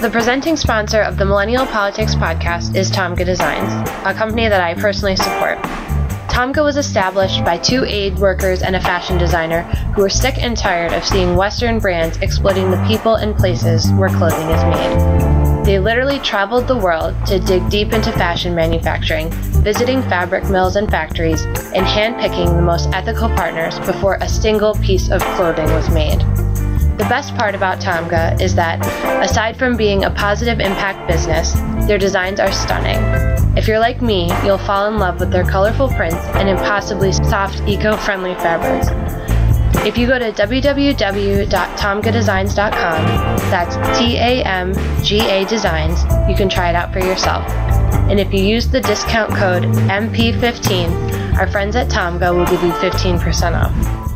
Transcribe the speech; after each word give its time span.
The 0.00 0.08
presenting 0.08 0.56
sponsor 0.56 1.02
of 1.02 1.18
the 1.18 1.26
Millennial 1.26 1.66
Politics 1.66 2.14
podcast 2.14 2.74
is 2.74 2.90
Tamga 2.90 3.22
Designs, 3.22 3.70
a 4.06 4.14
company 4.14 4.48
that 4.48 4.62
I 4.62 4.72
personally 4.72 5.14
support. 5.14 5.58
Tamga 6.30 6.64
was 6.64 6.78
established 6.78 7.44
by 7.44 7.58
two 7.58 7.84
aid 7.84 8.18
workers 8.18 8.62
and 8.62 8.74
a 8.74 8.80
fashion 8.80 9.18
designer 9.18 9.60
who 9.94 10.00
were 10.00 10.08
sick 10.08 10.38
and 10.38 10.56
tired 10.56 10.94
of 10.94 11.04
seeing 11.04 11.36
Western 11.36 11.78
brands 11.80 12.16
exploiting 12.22 12.70
the 12.70 12.82
people 12.88 13.16
and 13.16 13.36
places 13.36 13.92
where 13.92 14.08
clothing 14.08 14.48
is 14.48 14.64
made. 14.64 15.66
They 15.66 15.78
literally 15.78 16.18
traveled 16.20 16.66
the 16.66 16.78
world 16.78 17.14
to 17.26 17.38
dig 17.38 17.68
deep 17.68 17.92
into 17.92 18.10
fashion 18.12 18.54
manufacturing, 18.54 19.28
visiting 19.62 20.00
fabric 20.04 20.48
mills 20.48 20.76
and 20.76 20.90
factories, 20.90 21.44
and 21.44 21.84
handpicking 21.84 22.56
the 22.56 22.62
most 22.62 22.88
ethical 22.94 23.28
partners 23.28 23.78
before 23.80 24.14
a 24.22 24.28
single 24.30 24.72
piece 24.76 25.10
of 25.10 25.20
clothing 25.36 25.70
was 25.74 25.90
made. 25.90 26.24
The 27.00 27.08
best 27.08 27.34
part 27.34 27.54
about 27.54 27.80
Tamga 27.80 28.38
is 28.42 28.54
that, 28.56 28.84
aside 29.24 29.56
from 29.56 29.74
being 29.74 30.04
a 30.04 30.10
positive 30.10 30.60
impact 30.60 31.08
business, 31.08 31.54
their 31.88 31.96
designs 31.96 32.38
are 32.38 32.52
stunning. 32.52 32.98
If 33.56 33.66
you're 33.66 33.78
like 33.78 34.02
me, 34.02 34.30
you'll 34.44 34.58
fall 34.58 34.86
in 34.86 34.98
love 34.98 35.18
with 35.18 35.30
their 35.30 35.44
colorful 35.44 35.88
prints 35.88 36.22
and 36.36 36.46
impossibly 36.46 37.12
soft, 37.12 37.62
eco 37.66 37.96
friendly 37.96 38.34
fabrics. 38.34 38.88
If 39.86 39.96
you 39.96 40.06
go 40.06 40.18
to 40.18 40.30
www.tamgadesigns.com, 40.30 43.04
that's 43.50 43.98
T 43.98 44.18
A 44.18 44.44
M 44.44 44.74
G 45.02 45.20
A 45.20 45.46
Designs, 45.46 46.04
you 46.28 46.36
can 46.36 46.50
try 46.50 46.68
it 46.68 46.76
out 46.76 46.92
for 46.92 47.00
yourself. 47.00 47.48
And 48.10 48.20
if 48.20 48.30
you 48.30 48.44
use 48.44 48.68
the 48.68 48.82
discount 48.82 49.34
code 49.34 49.62
MP15, 49.88 51.38
our 51.38 51.46
friends 51.46 51.76
at 51.76 51.88
Tamga 51.88 52.34
will 52.36 52.44
give 52.44 52.62
you 52.62 52.72
15% 52.72 53.58
off. 53.58 54.09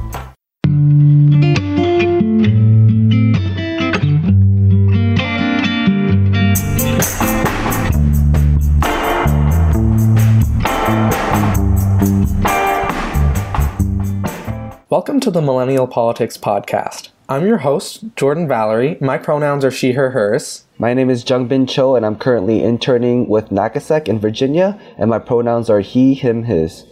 Welcome 14.95 15.19
to 15.23 15.33
the 15.33 15.43
Millennial 15.43 15.89
Politics 15.89 16.37
Podcast. 16.37 17.09
I'm 17.29 17.45
your 17.45 17.59
host, 17.59 18.05
Jordan 18.15 18.47
Valerie. 18.47 18.97
My 19.01 19.19
pronouns 19.19 19.65
are 19.65 19.73
she, 19.73 19.91
her, 19.91 20.11
hers. 20.11 20.67
My 20.79 20.95
name 20.95 21.11
is 21.11 21.25
Jungbin 21.25 21.69
Cho, 21.69 21.97
and 21.97 22.07
I'm 22.07 22.15
currently 22.15 22.63
interning 22.63 23.29
with 23.29 23.49
NAKASEC 23.49 24.07
in 24.07 24.21
Virginia, 24.21 24.79
and 24.97 25.11
my 25.11 25.19
pronouns 25.19 25.69
are 25.69 25.81
he, 25.81 26.15
him, 26.15 26.45
his. 26.45 26.85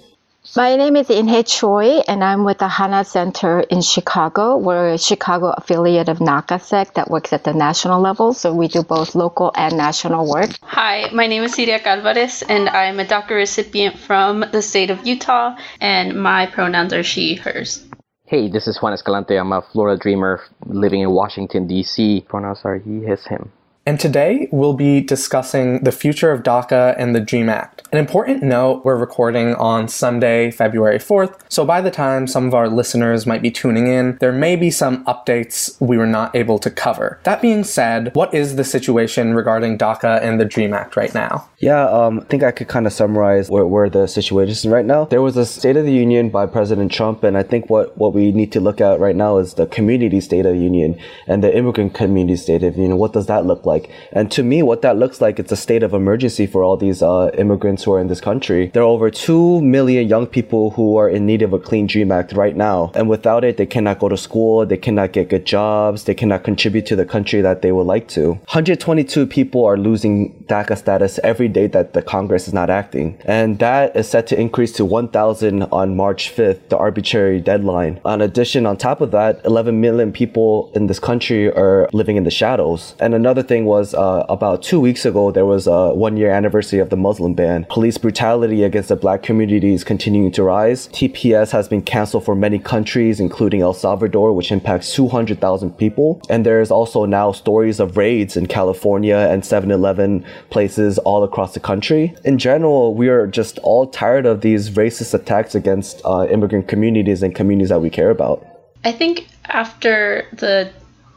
My 0.56 0.75
name 0.75 0.97
is 0.97 1.06
Inhe 1.06 1.47
Choi, 1.47 2.03
and 2.08 2.25
I'm 2.25 2.42
with 2.42 2.58
the 2.58 2.67
Hana 2.67 3.05
Center 3.05 3.61
in 3.61 3.80
Chicago. 3.80 4.56
We're 4.56 4.95
a 4.95 4.98
Chicago 4.98 5.55
affiliate 5.56 6.08
of 6.08 6.19
NAKASEC 6.19 6.95
that 6.95 7.08
works 7.08 7.33
at 7.33 7.45
the 7.45 7.55
national 7.55 8.00
level, 8.00 8.34
so 8.34 8.53
we 8.53 8.67
do 8.67 8.83
both 8.83 9.14
local 9.14 9.53
and 9.55 9.77
national 9.77 10.28
work. 10.28 10.50
Hi, 10.62 11.08
my 11.12 11.28
name 11.28 11.45
is 11.45 11.55
Siria 11.55 11.80
Alvarez, 11.84 12.42
and 12.42 12.69
I'm 12.69 12.98
a 12.98 13.05
DACA 13.05 13.30
recipient 13.30 13.97
from 13.97 14.45
the 14.50 14.61
state 14.61 14.91
of 14.91 15.06
Utah, 15.06 15.55
and 15.80 16.20
my 16.20 16.47
pronouns 16.47 16.92
are 16.92 17.05
she, 17.05 17.36
hers. 17.36 17.86
Hey, 18.33 18.48
this 18.48 18.66
is 18.66 18.80
Juan 18.80 18.94
Escalante. 18.94 19.36
I'm 19.36 19.52
a 19.52 19.61
Florida 19.61 20.00
dreamer 20.00 20.41
living 20.64 21.02
in 21.02 21.11
Washington, 21.11 21.66
D.C. 21.66 22.25
Pronouns 22.27 22.62
are 22.64 22.78
he, 22.78 23.00
his, 23.00 23.27
him. 23.27 23.52
And 23.84 23.98
today 23.98 24.48
we'll 24.52 24.75
be 24.75 25.00
discussing 25.00 25.83
the 25.83 25.91
future 25.91 26.30
of 26.30 26.44
DACA 26.44 26.94
and 26.97 27.16
the 27.16 27.20
DREAM 27.20 27.48
Act. 27.48 27.83
An 27.91 27.98
important 27.98 28.41
note 28.41 28.84
we're 28.84 28.97
recording 28.97 29.56
on 29.56 29.89
Sunday, 29.89 30.52
February 30.52 30.98
4th, 30.98 31.41
so 31.48 31.64
by 31.64 31.80
the 31.80 31.91
time 31.91 32.28
some 32.28 32.47
of 32.47 32.55
our 32.55 32.69
listeners 32.69 33.27
might 33.27 33.42
be 33.42 33.50
tuning 33.50 33.89
in, 33.89 34.19
there 34.20 34.33
may 34.33 34.55
be 34.55 34.70
some 34.70 35.05
updates 35.06 35.80
we 35.80 35.98
were 35.98 36.06
not 36.06 36.34
able 36.36 36.61
to 36.61 36.70
cover. 36.70 37.19
That 37.24 37.42
being 37.42 37.64
said, 37.64 38.14
what 38.14 38.33
is 38.33 38.55
the 38.55 38.62
situation 38.62 39.34
regarding 39.34 39.78
DACA 39.78 40.22
and 40.22 40.41
the 40.41 40.44
DREAM 40.44 40.72
Act 40.72 40.96
right 40.96 41.12
now? 41.12 41.48
Yeah, 41.58 41.84
um, 41.89 42.20
I 42.20 42.24
think 42.24 42.44
I 42.44 42.52
could 42.52 42.69
kind 42.69 42.86
of 42.86 42.92
summarize 42.92 43.50
where, 43.50 43.67
where 43.67 43.91
the 43.91 44.06
situation 44.06 44.52
is 44.52 44.64
right 44.64 44.86
now. 44.86 45.06
There 45.06 45.22
was 45.22 45.36
a 45.36 45.44
State 45.44 45.77
of 45.77 45.84
the 45.84 45.92
Union 45.92 46.30
by 46.30 46.46
President 46.46 46.92
Trump, 46.92 47.24
and 47.24 47.36
I 47.36 47.42
think 47.42 47.68
what, 47.68 47.98
what 47.98 48.14
we 48.14 48.30
need 48.30 48.52
to 48.52 48.61
look 48.61 48.80
at 48.80 49.01
right 49.01 49.17
now 49.17 49.39
is 49.39 49.55
the 49.55 49.67
community 49.67 50.20
State 50.20 50.46
of 50.46 50.55
the 50.55 50.61
Union 50.61 51.01
and 51.27 51.42
the 51.42 51.55
immigrant 51.55 51.95
community 51.95 52.36
State 52.36 52.62
of 52.62 52.74
the 52.74 52.80
Union. 52.80 52.98
What 52.98 53.12
does 53.12 53.27
that 53.27 53.45
look 53.45 53.67
like? 53.67 53.71
And 54.12 54.30
to 54.33 54.42
me, 54.42 54.62
what 54.62 54.83
that 54.83 54.96
looks 54.96 55.20
like, 55.20 55.38
it's 55.38 55.52
a 55.52 55.56
state 55.56 55.83
of 55.83 55.94
emergency 55.94 56.46
for 56.46 56.62
all 56.62 56.77
these 56.77 57.02
uh, 57.02 57.30
immigrants 57.38 57.84
who 57.84 57.92
are 57.92 58.00
in 58.00 58.08
this 58.08 58.20
country. 58.20 58.70
There 58.72 58.83
are 58.83 58.86
over 58.86 59.10
2 59.10 59.60
million 59.62 60.08
young 60.08 60.27
people 60.27 60.70
who 60.70 60.96
are 60.96 61.08
in 61.08 61.27
need 61.27 61.42
of 61.42 61.52
a 61.52 61.58
Clean 61.58 61.86
Dream 61.86 62.12
Act 62.12 62.33
right 62.33 62.56
now. 62.56 62.92
And 62.94 63.08
without 63.08 63.44
it, 63.44 63.56
they 63.56 63.66
cannot 63.66 63.98
go 63.98 64.08
to 64.08 64.16
school, 64.16 64.66
they 64.66 64.77
cannot 64.77 65.12
get 65.12 65.28
good 65.28 65.44
jobs, 65.44 66.05
they 66.05 66.14
cannot 66.14 66.44
contribute 66.44 66.86
to 66.86 66.96
the 66.96 67.06
country 67.06 67.40
that 67.40 67.62
they 67.62 67.72
would 67.72 67.86
like 67.86 68.08
to. 68.08 68.30
122 68.30 69.27
people 69.27 69.64
are 69.64 69.77
losing 69.77 70.33
DACA 70.44 70.77
status 70.77 71.18
every 71.22 71.48
day 71.48 71.66
that 71.68 71.92
the 71.92 72.02
Congress 72.02 72.46
is 72.48 72.54
not 72.54 72.70
acting. 72.70 73.18
And 73.24 73.58
that 73.58 73.96
is 73.96 74.08
set 74.08 74.27
to 74.28 74.40
increase 74.40 74.72
to 74.72 74.84
1,000 74.84 75.62
on 75.64 75.96
March 75.96 76.34
5th, 76.34 76.68
the 76.68 76.77
arbitrary 76.77 77.40
deadline. 77.40 78.00
In 78.04 78.20
addition, 78.20 78.66
on 78.66 78.77
top 78.77 79.00
of 79.00 79.10
that, 79.12 79.40
11 79.44 79.80
million 79.80 80.12
people 80.12 80.70
in 80.74 80.86
this 80.86 80.98
country 80.98 81.48
are 81.48 81.89
living 81.92 82.16
in 82.16 82.24
the 82.24 82.30
shadows. 82.30 82.94
And 83.00 83.14
another 83.14 83.42
thing 83.42 83.61
was 83.64 83.95
uh, 83.95 84.24
about 84.28 84.62
two 84.62 84.80
weeks 84.80 85.05
ago, 85.05 85.30
there 85.30 85.46
was 85.46 85.67
a 85.67 85.95
one 85.95 86.17
year 86.17 86.30
anniversary 86.30 86.78
of 86.80 86.90
the 86.90 86.96
Muslim 86.96 87.34
ban. 87.34 87.67
Police 87.68 87.98
brutality 87.98 88.64
against 88.64 88.89
the 88.89 88.96
black 88.96 89.23
community 89.23 89.74
is 89.74 89.84
continuing 89.84 90.33
to 90.33 90.42
rise. 90.42 90.89
TPS 90.89 91.50
has 91.50 91.68
been 91.68 91.83
canceled 91.83 92.24
for 92.24 92.34
many 92.34 92.58
countries, 92.58 93.20
including 93.20 93.61
El 93.61 93.74
Salvador, 93.74 94.33
which 94.33 94.52
impacts 94.52 94.92
200,000 94.95 95.77
people. 95.78 96.20
And 96.28 96.46
there's 96.46 96.70
also 96.70 97.05
now 97.05 97.33
stories 97.33 97.80
of 97.80 97.96
raids 97.96 98.36
in 98.36 98.46
California 98.46 99.17
and 99.17 99.45
7 99.45 99.70
Eleven 99.70 100.24
places 100.51 100.98
all 100.98 101.24
across 101.24 101.55
the 101.55 101.61
country. 101.61 102.14
In 102.24 102.39
general, 102.39 102.95
we 102.95 103.08
are 103.08 103.27
just 103.27 103.58
all 103.58 103.86
tired 103.86 104.27
of 104.27 104.40
these 104.40 104.70
racist 104.70 105.14
attacks 105.14 105.55
against 105.55 106.01
uh, 106.05 106.27
immigrant 106.30 106.68
communities 106.68 107.22
and 107.22 107.34
communities 107.34 107.70
that 107.70 107.80
we 107.80 107.90
care 107.90 108.11
about. 108.11 108.46
I 108.84 108.92
think 108.92 109.28
after 109.46 110.27
the 110.33 110.72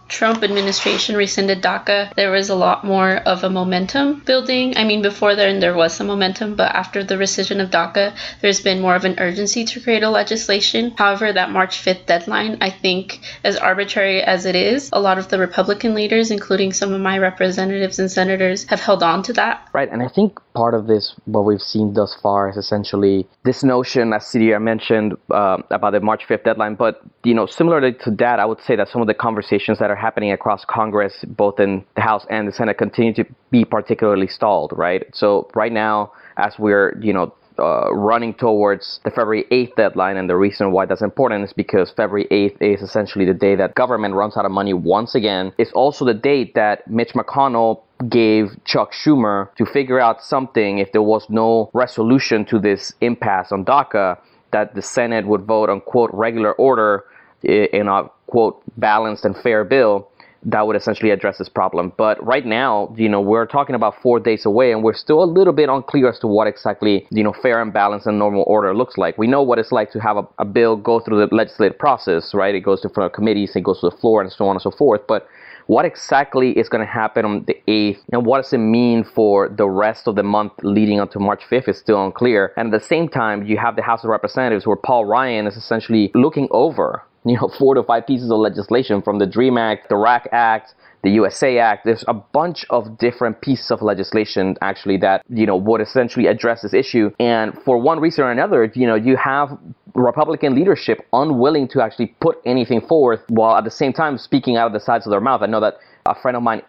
Trump 0.07 0.43
administration 0.43 1.15
rescinded 1.15 1.61
DACA, 1.61 2.13
there 2.15 2.31
was 2.31 2.49
a 2.49 2.55
lot 2.55 2.83
more 2.83 3.15
of 3.25 3.43
a 3.43 3.49
momentum 3.49 4.21
building. 4.25 4.77
I 4.77 4.83
mean, 4.83 5.01
before 5.01 5.35
then 5.35 5.59
there 5.59 5.73
was 5.73 5.93
some 5.93 6.07
momentum, 6.07 6.55
but 6.55 6.73
after 6.75 7.03
the 7.03 7.15
rescission 7.15 7.61
of 7.61 7.71
DACA, 7.71 8.15
there's 8.41 8.61
been 8.61 8.81
more 8.81 8.95
of 8.95 9.05
an 9.05 9.19
urgency 9.19 9.65
to 9.65 9.79
create 9.79 10.03
a 10.03 10.09
legislation. 10.09 10.93
However, 10.97 11.33
that 11.33 11.51
March 11.51 11.83
5th 11.83 12.05
deadline, 12.05 12.57
I 12.61 12.69
think, 12.69 13.19
as 13.43 13.57
arbitrary 13.57 14.21
as 14.21 14.45
it 14.45 14.55
is, 14.55 14.89
a 14.93 14.99
lot 14.99 15.17
of 15.17 15.29
the 15.29 15.39
Republican 15.39 15.95
leaders, 15.95 16.29
including 16.29 16.71
some 16.71 16.93
of 16.93 17.01
my 17.01 17.17
representatives 17.17 17.99
and 17.99 18.11
senators, 18.11 18.65
have 18.65 18.81
held 18.81 19.01
on 19.01 19.23
to 19.23 19.33
that. 19.33 19.67
Right, 19.73 19.91
and 19.91 20.03
I 20.03 20.07
think 20.07 20.39
part 20.53 20.73
of 20.73 20.87
this, 20.87 21.15
what 21.25 21.45
we've 21.45 21.61
seen 21.61 21.93
thus 21.93 22.15
far, 22.21 22.49
is 22.49 22.57
essentially 22.57 23.27
this 23.43 23.63
notion, 23.63 24.13
as 24.13 24.27
Siria 24.27 24.59
mentioned, 24.59 25.17
uh, 25.31 25.57
about 25.71 25.91
the 25.91 25.99
March 25.99 26.27
5th 26.27 26.43
deadline. 26.43 26.75
But, 26.75 27.01
you 27.23 27.33
know, 27.33 27.45
similarly 27.45 27.93
to 28.03 28.11
that, 28.11 28.39
I 28.39 28.45
would 28.45 28.61
say 28.61 28.75
that 28.75 28.89
some 28.89 29.01
of 29.01 29.07
the 29.07 29.13
conversations 29.13 29.79
that 29.79 29.89
are 29.89 29.94
happening 29.95 30.31
across 30.31 30.65
Congress, 30.65 31.13
both 31.27 31.59
in 31.59 31.83
the 31.95 32.01
House 32.01 32.25
and 32.29 32.47
the 32.47 32.51
Senate, 32.51 32.77
continue 32.77 33.13
to 33.13 33.25
be 33.51 33.65
particularly 33.65 34.27
stalled, 34.27 34.73
right? 34.75 35.03
So 35.13 35.49
right 35.55 35.71
now, 35.71 36.11
as 36.37 36.59
we're, 36.59 36.97
you 37.01 37.13
know, 37.13 37.33
uh, 37.57 37.93
running 37.93 38.33
towards 38.33 38.99
the 39.05 39.09
February 39.09 39.45
8th 39.51 39.75
deadline. 39.75 40.17
And 40.17 40.29
the 40.29 40.35
reason 40.35 40.71
why 40.71 40.85
that's 40.85 41.01
important 41.01 41.45
is 41.45 41.53
because 41.53 41.89
February 41.91 42.27
8th 42.29 42.61
is 42.61 42.81
essentially 42.81 43.25
the 43.25 43.33
day 43.33 43.55
that 43.55 43.75
government 43.75 44.13
runs 44.13 44.35
out 44.35 44.45
of 44.45 44.51
money 44.51 44.73
once 44.73 45.15
again. 45.15 45.53
It's 45.57 45.71
also 45.71 46.03
the 46.03 46.13
date 46.13 46.53
that 46.55 46.85
Mitch 46.89 47.13
McConnell 47.13 47.83
gave 48.09 48.57
Chuck 48.65 48.91
Schumer 48.91 49.55
to 49.55 49.65
figure 49.65 49.99
out 49.99 50.21
something 50.21 50.79
if 50.79 50.91
there 50.91 51.01
was 51.01 51.25
no 51.29 51.69
resolution 51.73 52.43
to 52.45 52.59
this 52.59 52.91
impasse 52.99 53.53
on 53.53 53.63
DACA 53.63 54.17
that 54.51 54.75
the 54.75 54.81
Senate 54.81 55.25
would 55.25 55.43
vote 55.43 55.69
on 55.69 55.81
quote 55.81 56.09
regular 56.13 56.53
order 56.53 57.05
in 57.43 57.87
a 57.87 58.09
quote 58.27 58.61
balanced 58.77 59.25
and 59.25 59.35
fair 59.37 59.63
bill 59.63 60.09
that 60.45 60.65
would 60.65 60.75
essentially 60.75 61.09
address 61.09 61.39
this 61.39 61.49
problem. 61.49 61.91
But 61.97 62.23
right 62.23 62.45
now, 62.45 62.93
you 62.95 63.09
know, 63.09 63.19
we're 63.19 63.47
talking 63.47 63.75
about 63.75 64.01
four 64.01 64.19
days 64.19 64.45
away, 64.45 64.71
and 64.71 64.83
we're 64.83 64.93
still 64.93 65.23
a 65.23 65.25
little 65.25 65.53
bit 65.53 65.69
unclear 65.69 66.09
as 66.09 66.19
to 66.19 66.27
what 66.27 66.47
exactly, 66.47 67.07
you 67.09 67.23
know, 67.23 67.33
fair 67.33 67.61
and 67.61 67.73
balanced 67.73 68.05
and 68.05 68.19
normal 68.19 68.43
order 68.45 68.75
looks 68.75 68.97
like. 68.97 69.17
We 69.17 69.27
know 69.27 69.41
what 69.41 69.57
it's 69.57 69.71
like 69.71 69.91
to 69.91 69.99
have 69.99 70.17
a, 70.17 70.27
a 70.37 70.45
bill 70.45 70.75
go 70.75 70.99
through 70.99 71.25
the 71.25 71.35
legislative 71.35 71.79
process, 71.79 72.33
right? 72.33 72.53
It 72.53 72.61
goes 72.61 72.81
to 72.81 72.89
front 72.89 73.11
of 73.11 73.15
committees, 73.15 73.55
it 73.55 73.63
goes 73.63 73.81
to 73.81 73.89
the 73.89 73.97
floor, 73.97 74.21
and 74.21 74.31
so 74.31 74.47
on 74.47 74.55
and 74.55 74.61
so 74.61 74.69
forth. 74.69 75.01
But 75.07 75.27
what 75.67 75.83
exactly 75.83 76.51
is 76.51 76.69
going 76.69 76.85
to 76.85 76.91
happen 76.91 77.25
on 77.25 77.45
the 77.45 77.57
8th 77.67 77.97
and 78.11 78.23
what 78.23 78.43
does 78.43 78.53
it 78.53 78.59
mean 78.59 79.03
for 79.03 79.49
the 79.49 79.67
rest 79.67 80.07
of 80.07 80.15
the 80.15 80.21
month 80.21 80.53
leading 80.61 80.99
up 80.99 81.09
to 81.13 81.19
March 81.19 81.41
5th 81.49 81.67
is 81.67 81.79
still 81.79 82.05
unclear. 82.05 82.53
And 82.55 82.71
at 82.71 82.79
the 82.79 82.85
same 82.85 83.09
time, 83.09 83.47
you 83.47 83.57
have 83.57 83.75
the 83.75 83.81
House 83.81 84.03
of 84.03 84.11
Representatives 84.11 84.67
where 84.67 84.75
Paul 84.75 85.05
Ryan 85.05 85.47
is 85.47 85.57
essentially 85.57 86.11
looking 86.13 86.47
over 86.51 87.03
you 87.29 87.35
know, 87.37 87.49
four 87.57 87.75
to 87.75 87.83
five 87.83 88.05
pieces 88.05 88.31
of 88.31 88.37
legislation 88.37 89.01
from 89.01 89.19
the 89.19 89.25
DREAM 89.25 89.57
Act, 89.57 89.89
the 89.89 89.95
RAC 89.95 90.29
Act, 90.31 90.75
the 91.03 91.09
USA 91.11 91.57
Act. 91.59 91.85
There's 91.85 92.05
a 92.07 92.13
bunch 92.13 92.65
of 92.69 92.97
different 92.97 93.41
pieces 93.41 93.71
of 93.71 93.81
legislation 93.81 94.55
actually 94.61 94.97
that, 94.97 95.23
you 95.29 95.45
know, 95.45 95.55
would 95.55 95.81
essentially 95.81 96.27
address 96.27 96.61
this 96.61 96.73
issue. 96.73 97.11
And 97.19 97.57
for 97.63 97.77
one 97.77 97.99
reason 97.99 98.23
or 98.23 98.31
another, 98.31 98.71
you 98.75 98.87
know, 98.87 98.95
you 98.95 99.15
have 99.17 99.57
Republican 99.93 100.55
leadership 100.55 101.05
unwilling 101.13 101.67
to 101.69 101.81
actually 101.81 102.07
put 102.19 102.37
anything 102.45 102.81
forth 102.81 103.21
while 103.29 103.55
at 103.55 103.63
the 103.63 103.71
same 103.71 103.93
time 103.93 104.17
speaking 104.17 104.57
out 104.57 104.67
of 104.67 104.73
the 104.73 104.79
sides 104.79 105.05
of 105.05 105.11
their 105.11 105.21
mouth. 105.21 105.41
I 105.41 105.47
know 105.47 105.61
that 105.61 105.77
a 106.05 106.13
friend 106.13 106.37
of 106.37 106.43
mine 106.43 106.61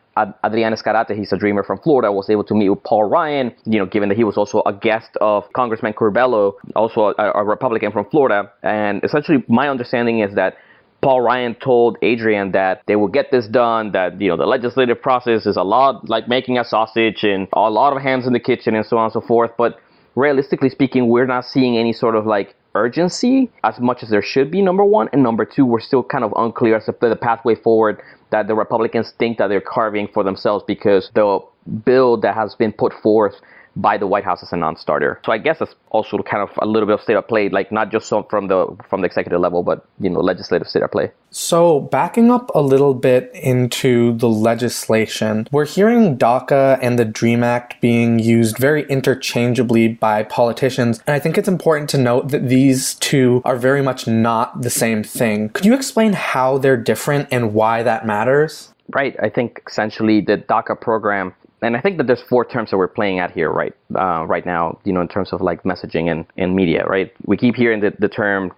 Adrian 0.44 0.72
Escarate, 0.72 1.16
he's 1.16 1.32
a 1.32 1.36
dreamer 1.36 1.62
from 1.62 1.78
Florida, 1.78 2.10
was 2.10 2.30
able 2.30 2.44
to 2.44 2.54
meet 2.54 2.68
with 2.68 2.82
Paul 2.84 3.04
Ryan, 3.04 3.54
you 3.64 3.78
know, 3.78 3.86
given 3.86 4.08
that 4.08 4.16
he 4.16 4.24
was 4.24 4.36
also 4.36 4.62
a 4.66 4.72
guest 4.72 5.10
of 5.20 5.44
Congressman 5.52 5.92
Curbelo, 5.92 6.54
also 6.74 7.12
a, 7.18 7.32
a 7.34 7.44
Republican 7.44 7.92
from 7.92 8.06
Florida. 8.10 8.50
And 8.62 9.04
essentially, 9.04 9.44
my 9.48 9.68
understanding 9.68 10.20
is 10.20 10.34
that 10.34 10.56
Paul 11.02 11.20
Ryan 11.20 11.54
told 11.54 11.98
Adrian 12.02 12.52
that 12.52 12.82
they 12.86 12.96
will 12.96 13.08
get 13.08 13.30
this 13.30 13.46
done, 13.46 13.92
that, 13.92 14.20
you 14.20 14.28
know, 14.28 14.36
the 14.36 14.46
legislative 14.46 15.00
process 15.00 15.46
is 15.46 15.56
a 15.56 15.62
lot 15.62 16.08
like 16.08 16.26
making 16.28 16.58
a 16.58 16.64
sausage 16.64 17.22
and 17.22 17.46
a 17.52 17.70
lot 17.70 17.94
of 17.94 18.02
hands 18.02 18.26
in 18.26 18.32
the 18.32 18.40
kitchen 18.40 18.74
and 18.74 18.84
so 18.84 18.96
on 18.96 19.04
and 19.04 19.12
so 19.12 19.20
forth. 19.20 19.50
But 19.58 19.78
realistically 20.14 20.70
speaking, 20.70 21.08
we're 21.08 21.26
not 21.26 21.44
seeing 21.44 21.76
any 21.76 21.92
sort 21.92 22.16
of 22.16 22.26
like 22.26 22.54
urgency 22.74 23.50
as 23.64 23.78
much 23.78 24.02
as 24.02 24.10
there 24.10 24.22
should 24.22 24.50
be, 24.50 24.62
number 24.62 24.84
one. 24.84 25.08
And 25.12 25.22
number 25.22 25.44
two, 25.44 25.64
we're 25.64 25.80
still 25.80 26.02
kind 26.02 26.24
of 26.24 26.32
unclear 26.36 26.76
as 26.76 26.86
to 26.86 26.94
the 27.00 27.16
pathway 27.16 27.54
forward 27.54 28.00
that 28.30 28.46
the 28.46 28.54
Republicans 28.54 29.12
think 29.18 29.38
that 29.38 29.48
they're 29.48 29.60
carving 29.60 30.08
for 30.12 30.24
themselves 30.24 30.64
because 30.66 31.10
the 31.14 31.40
bill 31.84 32.16
that 32.18 32.34
has 32.34 32.54
been 32.54 32.72
put 32.72 32.92
forth 33.02 33.34
by 33.76 33.98
the 33.98 34.06
White 34.06 34.24
House 34.24 34.42
as 34.42 34.52
a 34.52 34.56
non-starter. 34.56 35.20
So 35.24 35.32
I 35.32 35.38
guess 35.38 35.58
that's 35.58 35.74
also 35.90 36.18
kind 36.22 36.42
of 36.42 36.50
a 36.60 36.66
little 36.66 36.86
bit 36.86 36.94
of 36.94 37.02
state 37.02 37.16
of 37.16 37.28
play, 37.28 37.48
like 37.50 37.70
not 37.70 37.92
just 37.92 38.08
from 38.08 38.48
the 38.48 38.74
from 38.88 39.02
the 39.02 39.06
executive 39.06 39.40
level, 39.40 39.62
but 39.62 39.86
you 40.00 40.10
know, 40.10 40.20
legislative 40.20 40.68
state 40.68 40.82
of 40.82 40.90
play. 40.90 41.12
So 41.30 41.80
backing 41.80 42.30
up 42.30 42.50
a 42.54 42.62
little 42.62 42.94
bit 42.94 43.30
into 43.34 44.16
the 44.16 44.28
legislation, 44.28 45.46
we're 45.52 45.66
hearing 45.66 46.16
DACA 46.16 46.78
and 46.80 46.98
the 46.98 47.04
DREAM 47.04 47.44
Act 47.44 47.80
being 47.80 48.18
used 48.18 48.56
very 48.56 48.84
interchangeably 48.88 49.88
by 49.88 50.22
politicians, 50.22 51.02
and 51.06 51.14
I 51.14 51.18
think 51.18 51.36
it's 51.36 51.48
important 51.48 51.90
to 51.90 51.98
note 51.98 52.30
that 52.30 52.48
these 52.48 52.94
two 52.94 53.42
are 53.44 53.56
very 53.56 53.82
much 53.82 54.06
not 54.06 54.62
the 54.62 54.70
same 54.70 55.02
thing. 55.02 55.50
Could 55.50 55.66
you 55.66 55.74
explain 55.74 56.14
how 56.14 56.58
they're 56.58 56.76
different 56.76 57.28
and 57.30 57.52
why 57.52 57.82
that 57.82 58.06
matters? 58.06 58.72
Right. 58.94 59.16
I 59.20 59.28
think 59.28 59.62
essentially 59.66 60.20
the 60.20 60.38
DACA 60.38 60.80
program 60.80 61.34
and 61.66 61.76
I 61.76 61.80
think 61.80 61.98
that 61.98 62.06
there's 62.06 62.22
four 62.22 62.44
terms 62.44 62.70
that 62.70 62.76
we're 62.76 62.86
playing 62.86 63.18
at 63.18 63.32
here, 63.32 63.50
right? 63.50 63.74
Uh, 63.94 64.24
right 64.26 64.46
now, 64.46 64.78
you 64.84 64.92
know, 64.92 65.00
in 65.00 65.08
terms 65.08 65.32
of 65.32 65.40
like 65.40 65.64
messaging 65.64 66.10
and, 66.10 66.24
and 66.36 66.54
media, 66.54 66.84
right? 66.86 67.12
We 67.24 67.36
keep 67.36 67.56
hearing 67.56 67.80
the, 67.80 67.92
the 67.98 68.08
term 68.08 68.52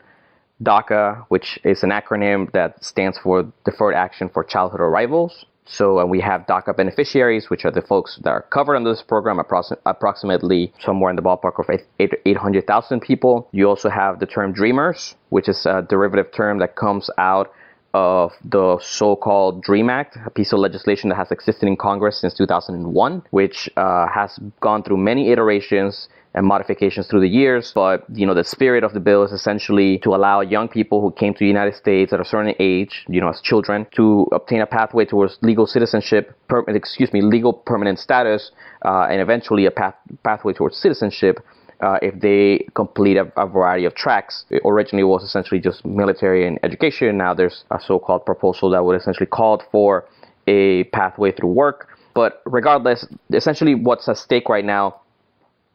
DACA, 0.63 1.25
which 1.29 1.59
is 1.65 1.83
an 1.83 1.91
acronym 1.91 2.53
that 2.53 2.85
stands 2.85 3.19
for 3.19 3.51
Deferred 3.65 3.95
Action 3.95 4.29
for 4.29 4.45
Childhood 4.45 4.81
Arrivals. 4.81 5.47
So 5.65 6.01
uh, 6.01 6.05
we 6.05 6.21
have 6.21 6.47
DACA 6.47 6.77
beneficiaries, 6.77 7.49
which 7.49 7.65
are 7.65 7.71
the 7.71 7.83
folks 7.83 8.19
that 8.25 8.31
are 8.31 8.43
covered 8.43 8.77
under 8.77 8.91
this 8.91 9.03
program, 9.03 9.39
approximately 9.39 10.73
somewhere 10.81 11.11
in 11.11 11.17
the 11.17 11.23
ballpark 11.23 11.59
of 11.59 11.67
800,000 11.99 13.01
people. 13.01 13.49
You 13.53 13.69
also 13.69 13.89
have 13.89 14.21
the 14.21 14.27
term 14.27 14.53
Dreamers, 14.53 15.15
which 15.31 15.49
is 15.49 15.65
a 15.65 15.87
derivative 15.89 16.33
term 16.33 16.59
that 16.59 16.77
comes 16.77 17.09
out 17.17 17.53
of 17.99 18.33
the 18.45 18.79
so-called 18.81 19.63
DREAM 19.63 19.91
Act, 19.91 20.17
a 20.25 20.31
piece 20.31 20.53
of 20.53 20.61
legislation 20.61 21.09
that 21.09 21.17
has 21.17 21.31
existed 21.33 21.67
in 21.67 21.77
Congress 21.77 22.21
since 22.21 22.33
2001, 22.35 23.23
which 23.31 23.69
uh, 23.77 24.07
has 24.07 24.39
gone 24.61 24.85
through 24.85 24.99
many 24.99 25.33
iterations 25.33 26.09
and 26.35 26.47
modifications 26.47 27.09
through 27.09 27.21
the 27.21 27.29
years. 27.29 27.73
But 27.75 28.05
you 28.21 28.25
know, 28.27 28.35
the 28.35 28.45
spirit 28.45 28.85
of 28.85 28.93
the 28.93 29.01
bill 29.01 29.25
is 29.25 29.33
essentially 29.33 29.99
to 30.05 30.11
allow 30.15 30.41
young 30.43 30.69
people 30.69 31.01
who 31.01 31.11
came 31.11 31.33
to 31.35 31.41
the 31.41 31.53
United 31.59 31.75
States 31.75 32.13
at 32.13 32.21
a 32.21 32.25
certain 32.25 32.55
age, 32.61 33.05
you 33.09 33.21
know, 33.21 33.31
as 33.31 33.41
children, 33.41 33.87
to 33.97 34.29
obtain 34.33 34.61
a 34.61 34.67
pathway 34.67 35.05
towards 35.05 35.37
legal 35.43 35.67
citizenship, 35.67 36.37
per, 36.49 36.61
excuse 36.69 37.13
me, 37.13 37.21
legal 37.21 37.53
permanent 37.53 37.99
status, 37.99 38.53
uh, 38.85 39.11
and 39.11 39.21
eventually 39.21 39.67
a 39.67 39.73
path, 39.73 39.97
pathway 40.23 40.53
towards 40.53 40.77
citizenship 40.77 41.41
uh, 41.81 41.99
if 42.03 42.19
they 42.21 42.67
complete 42.75 43.17
a, 43.17 43.31
a, 43.37 43.47
variety 43.47 43.85
of 43.85 43.95
tracks. 43.95 44.45
It 44.51 44.63
originally 44.65 45.05
was 45.05 45.23
essentially 45.23 45.61
just 45.61 45.85
military 45.85 46.47
and 46.47 46.59
education. 46.63 47.17
Now 47.19 47.35
there's 47.35 47.65
a 47.71 47.81
so-called 47.81 48.27
proposal 48.27 48.71
that 48.71 48.85
would 48.85 48.97
essentially 48.97 49.27
call 49.27 49.63
for 49.71 50.07
a 50.47 50.85
pathway 50.85 51.33
through 51.33 51.51
work. 51.53 51.89
But 52.15 52.43
regardless, 52.47 53.07
essentially 53.33 53.75
what's 53.75 54.09
at 54.09 54.17
stake 54.17 54.49
right 54.49 54.65
now 54.65 55.03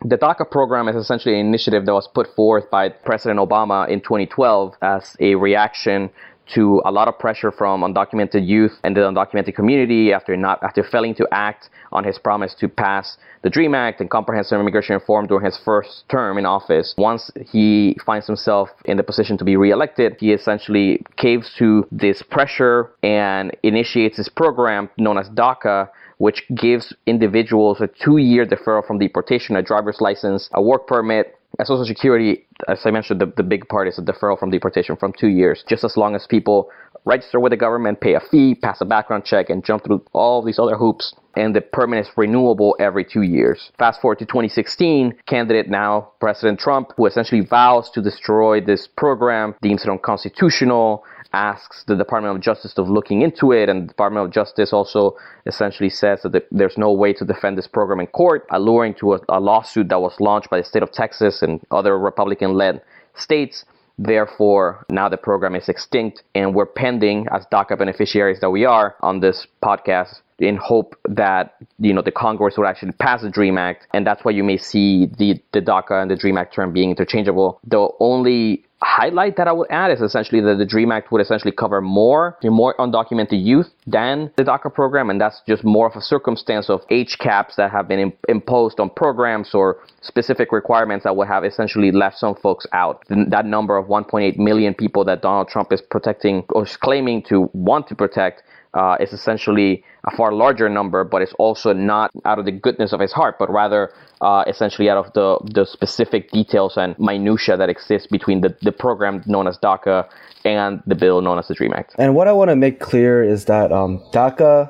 the 0.05 0.17
DACA 0.17 0.49
program 0.49 0.87
is 0.89 0.95
essentially 0.95 1.39
an 1.39 1.47
initiative 1.47 1.85
that 1.85 1.93
was 1.93 2.07
put 2.07 2.27
forth 2.35 2.69
by 2.69 2.89
President 2.89 3.39
Obama 3.39 3.87
in 3.87 4.01
2012 4.01 4.73
as 4.81 5.15
a 5.19 5.35
reaction 5.35 6.09
to 6.53 6.81
a 6.85 6.91
lot 6.91 7.07
of 7.07 7.17
pressure 7.17 7.51
from 7.51 7.81
undocumented 7.81 8.45
youth 8.45 8.73
and 8.83 8.95
the 8.95 9.01
undocumented 9.01 9.55
community 9.55 10.13
after 10.13 10.35
not 10.35 10.61
after 10.63 10.83
failing 10.83 11.15
to 11.15 11.27
act 11.31 11.69
on 11.91 12.03
his 12.03 12.17
promise 12.19 12.53
to 12.59 12.67
pass 12.67 13.17
the 13.43 13.49
Dream 13.49 13.75
Act 13.75 14.01
and 14.01 14.09
comprehensive 14.09 14.59
immigration 14.59 14.95
reform 14.95 15.27
during 15.27 15.45
his 15.45 15.57
first 15.63 16.03
term 16.09 16.37
in 16.37 16.45
office. 16.45 16.93
Once 16.97 17.31
he 17.51 17.97
finds 18.05 18.27
himself 18.27 18.69
in 18.85 18.97
the 18.97 19.03
position 19.03 19.37
to 19.37 19.45
be 19.45 19.55
reelected, 19.55 20.17
he 20.19 20.33
essentially 20.33 21.03
caves 21.17 21.53
to 21.57 21.87
this 21.91 22.21
pressure 22.21 22.91
and 23.03 23.55
initiates 23.63 24.17
this 24.17 24.29
program 24.29 24.89
known 24.97 25.17
as 25.17 25.29
DACA 25.29 25.89
which 26.23 26.39
gives 26.55 26.93
individuals 27.05 27.81
a 27.81 27.89
two-year 28.03 28.45
deferral 28.45 28.85
from 28.87 28.97
deportation, 28.97 29.57
a 29.57 29.61
driver's 29.61 29.99
license, 29.99 30.49
a 30.53 30.61
work 30.61 30.87
permit, 30.87 31.37
as 31.59 31.67
Social 31.67 31.85
Security, 31.85 32.45
as 32.69 32.79
I 32.85 32.91
mentioned, 32.91 33.19
the, 33.19 33.25
the 33.35 33.43
big 33.43 33.67
part 33.67 33.89
is 33.89 33.99
a 33.99 34.01
deferral 34.01 34.39
from 34.39 34.49
deportation 34.49 34.95
from 34.95 35.11
two 35.11 35.27
years, 35.27 35.65
just 35.67 35.83
as 35.83 35.97
long 35.97 36.15
as 36.15 36.25
people 36.25 36.71
register 37.05 37.39
with 37.39 37.51
the 37.51 37.57
government, 37.57 38.01
pay 38.01 38.13
a 38.13 38.19
fee, 38.19 38.55
pass 38.55 38.81
a 38.81 38.85
background 38.85 39.25
check, 39.25 39.49
and 39.49 39.63
jump 39.63 39.83
through 39.83 40.03
all 40.13 40.41
these 40.41 40.59
other 40.59 40.75
hoops. 40.75 41.13
And 41.35 41.55
the 41.55 41.61
permit 41.61 42.05
is 42.05 42.11
renewable 42.15 42.75
every 42.79 43.03
two 43.03 43.23
years. 43.23 43.71
Fast 43.79 44.01
forward 44.01 44.19
to 44.19 44.25
2016, 44.25 45.15
candidate 45.25 45.67
now 45.67 46.11
President 46.19 46.59
Trump, 46.59 46.91
who 46.95 47.07
essentially 47.07 47.41
vows 47.41 47.89
to 47.91 48.01
destroy 48.01 48.61
this 48.61 48.87
program, 48.87 49.55
deems 49.61 49.83
it 49.83 49.89
unconstitutional, 49.89 51.03
asks 51.33 51.83
the 51.87 51.95
Department 51.95 52.35
of 52.35 52.41
Justice 52.41 52.77
of 52.77 52.87
looking 52.87 53.21
into 53.21 53.51
it, 53.51 53.67
and 53.67 53.83
the 53.83 53.87
Department 53.87 54.25
of 54.25 54.31
Justice 54.31 54.71
also 54.71 55.17
essentially 55.45 55.89
says 55.89 56.21
that 56.21 56.31
the, 56.31 56.43
there's 56.51 56.77
no 56.77 56.91
way 56.93 57.11
to 57.13 57.25
defend 57.25 57.57
this 57.57 57.67
program 57.67 57.99
in 57.99 58.07
court, 58.07 58.45
alluring 58.51 58.93
to 58.95 59.13
a, 59.15 59.19
a 59.29 59.39
lawsuit 59.39 59.89
that 59.89 59.99
was 59.99 60.19
launched 60.19 60.49
by 60.49 60.59
the 60.59 60.63
state 60.63 60.83
of 60.83 60.91
Texas 60.91 61.41
and 61.41 61.59
other 61.71 61.97
Republican-led 61.97 62.81
states. 63.15 63.65
Therefore, 63.97 64.85
now 64.89 65.07
the 65.07 65.17
program 65.17 65.55
is 65.55 65.69
extinct, 65.69 66.23
and 66.33 66.55
we're 66.55 66.65
pending 66.65 67.27
as 67.31 67.45
DACA 67.51 67.77
beneficiaries 67.77 68.39
that 68.39 68.49
we 68.49 68.65
are 68.65 68.95
on 69.01 69.19
this 69.19 69.45
podcast 69.63 70.21
in 70.39 70.57
hope 70.57 70.95
that 71.07 71.55
you 71.79 71.93
know 71.93 72.01
the 72.01 72.11
Congress 72.11 72.57
would 72.57 72.67
actually 72.67 72.91
pass 72.93 73.21
the 73.21 73.29
Dream 73.29 73.57
Act, 73.57 73.87
and 73.93 74.05
that's 74.05 74.23
why 74.23 74.31
you 74.31 74.43
may 74.43 74.57
see 74.57 75.07
the 75.17 75.41
the 75.51 75.61
DACA 75.61 76.01
and 76.01 76.11
the 76.11 76.15
Dream 76.15 76.37
Act 76.37 76.53
term 76.53 76.73
being 76.73 76.89
interchangeable. 76.89 77.59
The 77.65 77.89
only 77.99 78.65
highlight 78.83 79.37
that 79.37 79.47
I 79.47 79.51
would 79.51 79.69
add 79.71 79.91
is 79.91 80.01
essentially 80.01 80.41
that 80.41 80.57
the 80.57 80.65
DREAM 80.65 80.91
Act 80.91 81.11
would 81.11 81.21
essentially 81.21 81.51
cover 81.51 81.81
more 81.81 82.37
more 82.43 82.75
undocumented 82.77 83.43
youth 83.43 83.69
than 83.87 84.31
the 84.35 84.43
DACA 84.43 84.73
program, 84.73 85.09
and 85.09 85.19
that's 85.19 85.41
just 85.47 85.63
more 85.63 85.87
of 85.87 85.95
a 85.95 86.01
circumstance 86.01 86.69
of 86.69 86.81
age 86.89 87.17
caps 87.19 87.55
that 87.55 87.71
have 87.71 87.87
been 87.87 87.99
Im- 87.99 88.13
imposed 88.27 88.79
on 88.79 88.89
programs 88.89 89.53
or 89.53 89.79
specific 90.01 90.51
requirements 90.51 91.03
that 91.05 91.15
would 91.15 91.27
have 91.27 91.43
essentially 91.43 91.91
left 91.91 92.17
some 92.17 92.35
folks 92.35 92.65
out. 92.73 93.03
That 93.09 93.45
number 93.45 93.77
of 93.77 93.87
1.8 93.87 94.37
million 94.37 94.73
people 94.73 95.05
that 95.05 95.21
Donald 95.21 95.47
Trump 95.47 95.71
is 95.71 95.81
protecting 95.81 96.43
or 96.49 96.63
is 96.63 96.77
claiming 96.77 97.23
to 97.23 97.49
want 97.53 97.87
to 97.87 97.95
protect 97.95 98.43
uh, 98.73 98.97
is 98.99 99.13
essentially 99.13 99.83
a 100.05 100.15
far 100.15 100.31
larger 100.31 100.69
number, 100.69 101.03
but 101.03 101.21
it's 101.21 101.33
also 101.33 101.73
not 101.73 102.11
out 102.25 102.39
of 102.39 102.45
the 102.45 102.51
goodness 102.51 102.93
of 102.93 102.99
his 102.99 103.11
heart, 103.11 103.37
but 103.39 103.49
rather 103.49 103.91
uh, 104.21 104.43
essentially 104.47 104.89
out 104.89 104.97
of 104.97 105.13
the, 105.13 105.37
the 105.53 105.65
specific 105.65 106.31
details 106.31 106.77
and 106.77 106.97
minutia 106.99 107.57
that 107.57 107.69
exists 107.69 108.07
between 108.07 108.41
the, 108.41 108.55
the 108.61 108.71
program 108.71 109.23
known 109.25 109.47
as 109.47 109.57
DACA 109.59 110.07
and 110.45 110.81
the 110.87 110.95
bill 110.95 111.21
known 111.21 111.39
as 111.39 111.47
the 111.47 111.53
DREAM 111.53 111.73
Act. 111.73 111.95
And 111.97 112.15
what 112.15 112.27
I 112.27 112.33
want 112.33 112.49
to 112.49 112.55
make 112.55 112.79
clear 112.79 113.23
is 113.23 113.45
that 113.45 113.71
um, 113.71 113.99
DACA 114.11 114.69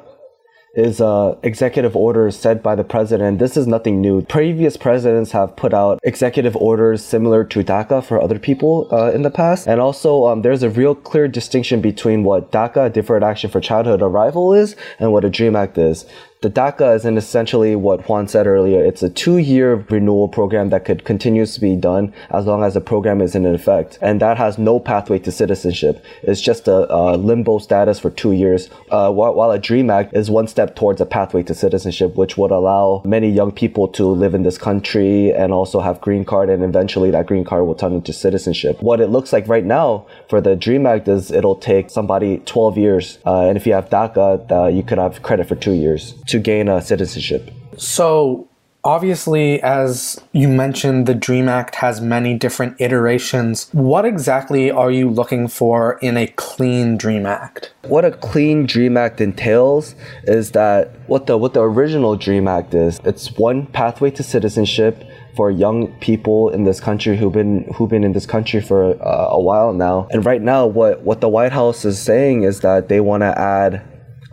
is 0.74 1.00
uh, 1.00 1.38
executive 1.44 1.96
orders 1.96 2.36
set 2.36 2.64
by 2.64 2.76
the 2.76 2.84
president. 2.84 3.38
This 3.38 3.56
is 3.56 3.68
nothing 3.68 4.02
new. 4.02 4.24
Previous 4.24 4.76
presidents 4.76 5.32
have 5.32 5.56
put 5.56 5.74
out 5.74 6.00
executive 6.04 6.56
orders 6.56 7.04
similar 7.04 7.44
to 7.46 7.64
DACA 7.64 8.04
for 8.04 8.20
other 8.20 8.40
people 8.40 8.88
uh, 8.92 9.12
in 9.12 9.22
the 9.22 9.30
past. 9.30 9.68
And 9.68 9.80
also, 9.80 10.26
um, 10.26 10.42
there's 10.42 10.64
a 10.64 10.70
real 10.70 10.96
clear 10.96 11.28
distinction 11.28 11.80
between 11.80 12.24
what 12.24 12.52
DACA, 12.52 12.92
Deferred 12.92 13.24
Action 13.24 13.52
for 13.52 13.62
Childhood 13.62 14.02
Arrival, 14.02 14.54
is 14.54 14.76
and 14.98 15.12
what 15.12 15.24
a 15.24 15.30
DREAM 15.30 15.56
Act 15.56 15.78
is. 15.78 16.06
The 16.44 16.50
DACA 16.50 16.94
is 16.94 17.06
essentially 17.06 17.74
what 17.74 18.10
Juan 18.10 18.28
said 18.28 18.48
earlier. 18.48 18.84
It's 18.84 19.02
a 19.02 19.10
two-year 19.10 19.86
renewal 19.90 20.28
program 20.28 20.72
that 20.72 20.84
could 20.84 21.06
continue 21.06 21.46
to 21.46 21.62
be 21.62 21.78
done 21.78 22.14
as 22.32 22.46
long 22.46 22.66
as 22.66 22.74
the 22.74 22.82
program 22.82 23.22
is 23.22 23.34
in 23.34 23.46
effect. 23.46 23.98
And 24.02 24.20
that 24.20 24.36
has 24.36 24.58
no 24.58 24.78
pathway 24.78 25.20
to 25.20 25.32
citizenship. 25.32 26.04
It's 26.22 26.42
just 26.42 26.68
a, 26.68 26.94
a 26.94 27.16
limbo 27.16 27.60
status 27.60 27.98
for 27.98 28.10
two 28.10 28.34
years. 28.34 28.70
Uh, 28.92 29.10
while, 29.10 29.34
while 29.36 29.52
a 29.52 29.58
DREAM 29.58 29.90
Act 29.90 30.14
is 30.14 30.30
one 30.30 30.48
step 30.50 30.76
towards 30.76 31.00
a 31.00 31.06
pathway 31.06 31.44
to 31.44 31.54
citizenship, 31.54 32.18
which 32.18 32.36
would 32.36 32.52
allow 32.52 33.02
many 33.06 33.30
young 33.30 33.54
people 33.54 33.88
to 33.88 34.06
live 34.06 34.36
in 34.36 34.44
this 34.44 34.58
country 34.58 35.32
and 35.32 35.54
also 35.54 35.80
have 35.80 36.02
green 36.02 36.26
card. 36.26 36.50
And 36.50 36.62
eventually 36.62 37.10
that 37.12 37.26
green 37.26 37.46
card 37.46 37.66
will 37.66 37.76
turn 37.76 37.94
into 37.94 38.12
citizenship. 38.12 38.82
What 38.82 39.00
it 39.00 39.08
looks 39.08 39.32
like 39.32 39.48
right 39.48 39.64
now 39.64 40.08
for 40.28 40.42
the 40.42 40.58
DREAM 40.58 40.88
Act 40.88 41.08
is 41.08 41.32
it'll 41.32 41.56
take 41.56 41.90
somebody 41.90 42.40
12 42.40 42.78
years. 42.78 43.18
Uh, 43.26 43.48
and 43.48 43.56
if 43.56 43.66
you 43.66 43.72
have 43.72 43.90
DACA, 43.90 44.52
uh, 44.52 44.68
you 44.68 44.84
could 44.84 44.98
have 44.98 45.22
credit 45.22 45.48
for 45.48 45.56
two 45.56 45.72
years 45.72 46.16
to 46.34 46.40
gain 46.40 46.68
a 46.68 46.82
citizenship. 46.82 47.52
So 47.78 48.48
Obviously, 48.86 49.64
as 49.64 50.20
you 50.34 50.50
mentioned, 50.50 51.06
the 51.06 51.16
DREAM 51.16 51.48
Act 51.48 51.76
has 51.76 52.02
many 52.02 52.38
different 52.38 52.76
iterations. 52.82 53.70
What 53.72 54.04
exactly 54.04 54.72
are 54.72 54.92
you 54.92 55.10
looking 55.10 55.48
for 55.48 55.98
in 56.02 56.18
a 56.18 56.28
clean 56.28 56.98
DREAM 56.98 57.26
Act? 57.26 57.74
What 57.84 58.04
a 58.04 58.12
clean 58.12 58.66
DREAM 58.66 58.98
Act 58.98 59.22
entails 59.22 59.96
is 60.24 60.52
that 60.52 60.92
what 61.08 61.28
the 61.28 61.38
what 61.38 61.54
the 61.54 61.62
original 61.62 62.18
DREAM 62.18 62.46
Act 62.46 62.74
is, 62.74 63.00
it's 63.06 63.32
one 63.38 63.68
pathway 63.68 64.12
to 64.12 64.22
citizenship 64.22 65.02
for 65.34 65.50
young 65.50 65.88
people 66.00 66.50
in 66.50 66.66
this 66.66 66.82
country 66.82 67.16
who've 67.16 67.32
been 67.32 67.64
who've 67.76 67.90
been 67.90 68.04
in 68.04 68.12
this 68.12 68.26
country 68.26 68.60
for 68.60 69.02
uh, 69.02 69.28
a 69.30 69.40
while 69.40 69.72
now. 69.72 70.08
And 70.12 70.26
right 70.26 70.42
now, 70.42 70.68
what 70.68 71.04
what 71.04 71.22
the 71.22 71.30
White 71.30 71.54
House 71.54 71.86
is 71.86 72.00
saying 72.00 72.44
is 72.44 72.60
that 72.60 72.90
they 72.90 73.00
want 73.00 73.22
to 73.22 73.40
add 73.40 73.82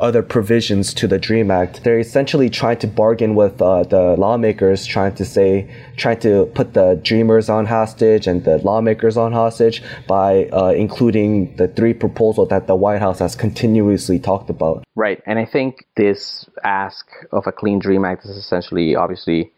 other 0.00 0.22
provisions 0.22 0.94
to 0.94 1.06
the 1.06 1.18
DREAM 1.18 1.50
Act. 1.50 1.84
They're 1.84 1.98
essentially 1.98 2.48
trying 2.48 2.78
to 2.78 2.86
bargain 2.86 3.34
with 3.34 3.60
uh, 3.60 3.82
the 3.84 4.16
lawmakers, 4.16 4.86
trying 4.86 5.14
to 5.16 5.24
say, 5.24 5.70
trying 5.96 6.20
to 6.20 6.46
put 6.54 6.74
the 6.74 6.98
dreamers 7.02 7.48
on 7.48 7.66
hostage 7.66 8.26
and 8.26 8.44
the 8.44 8.58
lawmakers 8.58 9.16
on 9.16 9.32
hostage 9.32 9.82
by 10.06 10.46
uh, 10.46 10.72
including 10.76 11.54
the 11.56 11.68
three 11.68 11.92
proposals 11.92 12.48
that 12.48 12.66
the 12.66 12.76
White 12.76 13.00
House 13.00 13.18
has 13.18 13.36
continuously 13.36 14.18
talked 14.18 14.50
about. 14.50 14.84
Right, 14.94 15.22
and 15.26 15.38
I 15.38 15.44
think 15.44 15.84
this 15.96 16.48
ask 16.64 17.06
of 17.32 17.46
a 17.46 17.52
clean 17.52 17.78
DREAM 17.78 18.04
Act 18.04 18.24
is 18.24 18.36
essentially, 18.36 18.96
obviously, 18.96 19.52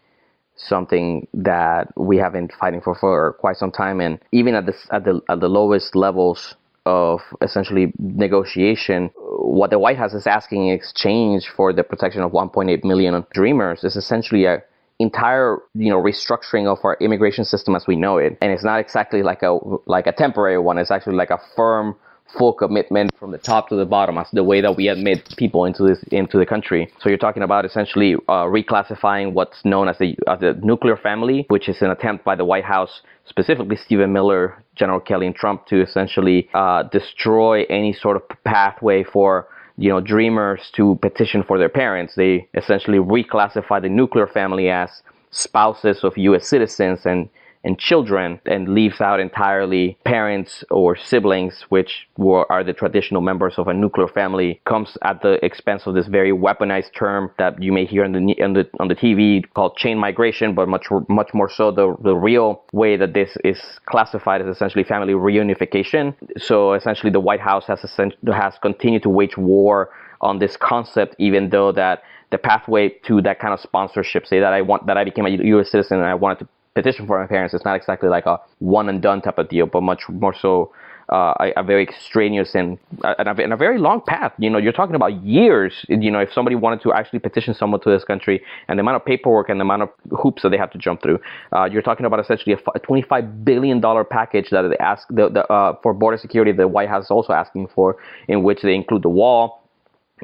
something 0.56 1.26
that 1.34 1.88
we 1.96 2.18
have 2.18 2.32
been 2.32 2.48
fighting 2.48 2.80
for 2.80 2.94
for 2.94 3.32
quite 3.34 3.56
some 3.56 3.72
time, 3.72 4.00
and 4.00 4.18
even 4.32 4.54
at 4.54 4.66
the 4.66 4.74
at 4.90 5.04
the 5.04 5.20
at 5.28 5.40
the 5.40 5.48
lowest 5.48 5.96
levels 5.96 6.54
of 6.86 7.20
essentially 7.40 7.92
negotiation, 7.98 9.10
what 9.16 9.70
the 9.70 9.78
White 9.78 9.96
House 9.96 10.14
is 10.14 10.26
asking 10.26 10.68
in 10.68 10.74
exchange 10.74 11.48
for 11.56 11.72
the 11.72 11.84
protection 11.84 12.22
of 12.22 12.32
1.8 12.32 12.84
million 12.84 13.24
dreamers 13.32 13.84
is 13.84 13.96
essentially 13.96 14.44
a 14.46 14.62
entire 14.98 15.58
you 15.74 15.90
know 15.90 16.00
restructuring 16.00 16.66
of 16.66 16.78
our 16.84 16.96
immigration 17.00 17.44
system 17.44 17.74
as 17.74 17.86
we 17.86 17.96
know 17.96 18.18
it. 18.18 18.36
And 18.40 18.52
it's 18.52 18.64
not 18.64 18.80
exactly 18.80 19.22
like 19.22 19.42
a 19.42 19.58
like 19.86 20.06
a 20.06 20.12
temporary 20.12 20.58
one. 20.58 20.78
It's 20.78 20.90
actually 20.90 21.16
like 21.16 21.30
a 21.30 21.40
firm 21.56 21.96
full 22.38 22.52
commitment 22.52 23.10
from 23.18 23.30
the 23.30 23.38
top 23.38 23.68
to 23.68 23.76
the 23.76 23.84
bottom 23.84 24.18
as 24.18 24.28
the 24.32 24.44
way 24.44 24.60
that 24.60 24.76
we 24.76 24.88
admit 24.88 25.34
people 25.36 25.64
into 25.64 25.82
this 25.82 26.02
into 26.10 26.38
the 26.38 26.46
country. 26.46 26.90
So 27.00 27.08
you're 27.08 27.18
talking 27.18 27.42
about 27.42 27.64
essentially 27.64 28.14
uh, 28.28 28.44
reclassifying 28.44 29.32
what's 29.32 29.64
known 29.64 29.88
as 29.88 29.98
the 29.98 30.16
as 30.28 30.40
the 30.40 30.58
nuclear 30.62 30.96
family, 30.96 31.46
which 31.48 31.68
is 31.68 31.82
an 31.82 31.90
attempt 31.90 32.24
by 32.24 32.34
the 32.34 32.44
White 32.44 32.64
House, 32.64 33.02
specifically 33.26 33.76
Stephen 33.76 34.12
Miller, 34.12 34.62
General 34.74 35.00
Kelly, 35.00 35.26
and 35.26 35.34
Trump, 35.34 35.66
to 35.66 35.82
essentially 35.82 36.48
uh, 36.54 36.84
destroy 36.84 37.64
any 37.64 37.92
sort 37.92 38.16
of 38.16 38.22
pathway 38.44 39.04
for 39.04 39.48
you 39.76 39.88
know 39.88 40.00
dreamers 40.00 40.70
to 40.74 40.98
petition 41.02 41.42
for 41.42 41.58
their 41.58 41.68
parents. 41.68 42.14
They 42.14 42.48
essentially 42.54 42.98
reclassify 42.98 43.82
the 43.82 43.88
nuclear 43.88 44.26
family 44.26 44.68
as 44.70 44.90
spouses 45.30 46.04
of 46.04 46.16
U.S. 46.16 46.46
citizens 46.46 47.06
and 47.06 47.28
and 47.64 47.78
children 47.78 48.40
and 48.46 48.68
leaves 48.68 49.00
out 49.00 49.20
entirely 49.20 49.96
parents 50.04 50.64
or 50.70 50.96
siblings, 50.96 51.64
which 51.68 52.08
were, 52.16 52.50
are 52.50 52.64
the 52.64 52.72
traditional 52.72 53.20
members 53.20 53.54
of 53.56 53.68
a 53.68 53.74
nuclear 53.74 54.08
family, 54.08 54.60
comes 54.64 54.96
at 55.02 55.22
the 55.22 55.44
expense 55.44 55.86
of 55.86 55.94
this 55.94 56.06
very 56.06 56.32
weaponized 56.32 56.92
term 56.94 57.30
that 57.38 57.62
you 57.62 57.72
may 57.72 57.84
hear 57.84 58.04
on 58.04 58.12
the, 58.12 58.42
on 58.42 58.52
the, 58.52 58.68
on 58.80 58.88
the 58.88 58.94
TV 58.94 59.42
called 59.54 59.76
chain 59.76 59.98
migration, 59.98 60.54
but 60.54 60.68
much, 60.68 60.86
much 61.08 61.30
more 61.34 61.48
so 61.48 61.70
the, 61.70 61.94
the 62.02 62.14
real 62.14 62.62
way 62.72 62.96
that 62.96 63.14
this 63.14 63.36
is 63.44 63.60
classified 63.86 64.40
is 64.40 64.48
essentially 64.48 64.84
family 64.84 65.12
reunification. 65.12 66.14
So 66.38 66.72
essentially 66.74 67.12
the 67.12 67.20
White 67.20 67.40
House 67.40 67.66
has, 67.66 67.80
has 68.26 68.54
continued 68.60 69.02
to 69.04 69.08
wage 69.08 69.36
war 69.36 69.90
on 70.20 70.38
this 70.38 70.56
concept, 70.56 71.16
even 71.18 71.50
though 71.50 71.72
that 71.72 72.02
the 72.30 72.38
pathway 72.38 72.88
to 73.06 73.20
that 73.22 73.38
kind 73.38 73.52
of 73.52 73.60
sponsorship, 73.60 74.26
say 74.26 74.40
that 74.40 74.52
I 74.52 74.62
want 74.62 74.86
that 74.86 74.96
I 74.96 75.04
became 75.04 75.26
a 75.26 75.30
U.S. 75.30 75.70
citizen 75.70 75.98
and 75.98 76.06
I 76.06 76.14
wanted 76.14 76.38
to 76.40 76.48
petition 76.74 77.06
for 77.06 77.20
my 77.20 77.26
parents. 77.26 77.54
It's 77.54 77.64
not 77.64 77.76
exactly 77.76 78.08
like 78.08 78.26
a 78.26 78.40
one 78.58 78.88
and 78.88 79.02
done 79.02 79.22
type 79.22 79.38
of 79.38 79.48
deal, 79.48 79.66
but 79.66 79.82
much 79.82 80.02
more 80.08 80.34
so 80.34 80.72
uh, 81.12 81.34
a, 81.40 81.60
a, 81.60 81.62
very 81.62 81.88
strenuous 82.06 82.54
and, 82.54 82.78
and 83.02 83.28
a, 83.28 83.42
and, 83.42 83.52
a, 83.52 83.56
very 83.56 83.78
long 83.78 84.00
path. 84.06 84.32
You 84.38 84.48
know, 84.48 84.58
you're 84.58 84.72
talking 84.72 84.94
about 84.94 85.22
years. 85.22 85.84
You 85.88 86.10
know, 86.10 86.20
if 86.20 86.32
somebody 86.32 86.56
wanted 86.56 86.80
to 86.82 86.92
actually 86.92 87.18
petition 87.18 87.54
someone 87.54 87.80
to 87.82 87.90
this 87.90 88.04
country 88.04 88.42
and 88.68 88.78
the 88.78 88.80
amount 88.80 88.96
of 88.96 89.04
paperwork 89.04 89.48
and 89.48 89.60
the 89.60 89.64
amount 89.64 89.82
of 89.82 89.88
hoops 90.10 90.42
that 90.42 90.50
they 90.50 90.56
have 90.56 90.70
to 90.70 90.78
jump 90.78 91.02
through, 91.02 91.18
uh, 91.54 91.64
you're 91.64 91.82
talking 91.82 92.06
about 92.06 92.20
essentially 92.20 92.56
a, 92.74 92.78
25 92.78 93.44
billion 93.44 93.80
dollar 93.80 94.04
package 94.04 94.48
that 94.50 94.62
they 94.62 94.76
ask 94.78 95.06
the, 95.08 95.28
the, 95.28 95.46
uh, 95.52 95.76
for 95.82 95.92
border 95.92 96.16
security. 96.16 96.52
The 96.52 96.68
White 96.68 96.88
House 96.88 97.04
is 97.04 97.10
also 97.10 97.32
asking 97.32 97.68
for, 97.74 97.96
in 98.28 98.42
which 98.42 98.62
they 98.62 98.74
include 98.74 99.02
the 99.02 99.10
wall 99.10 99.61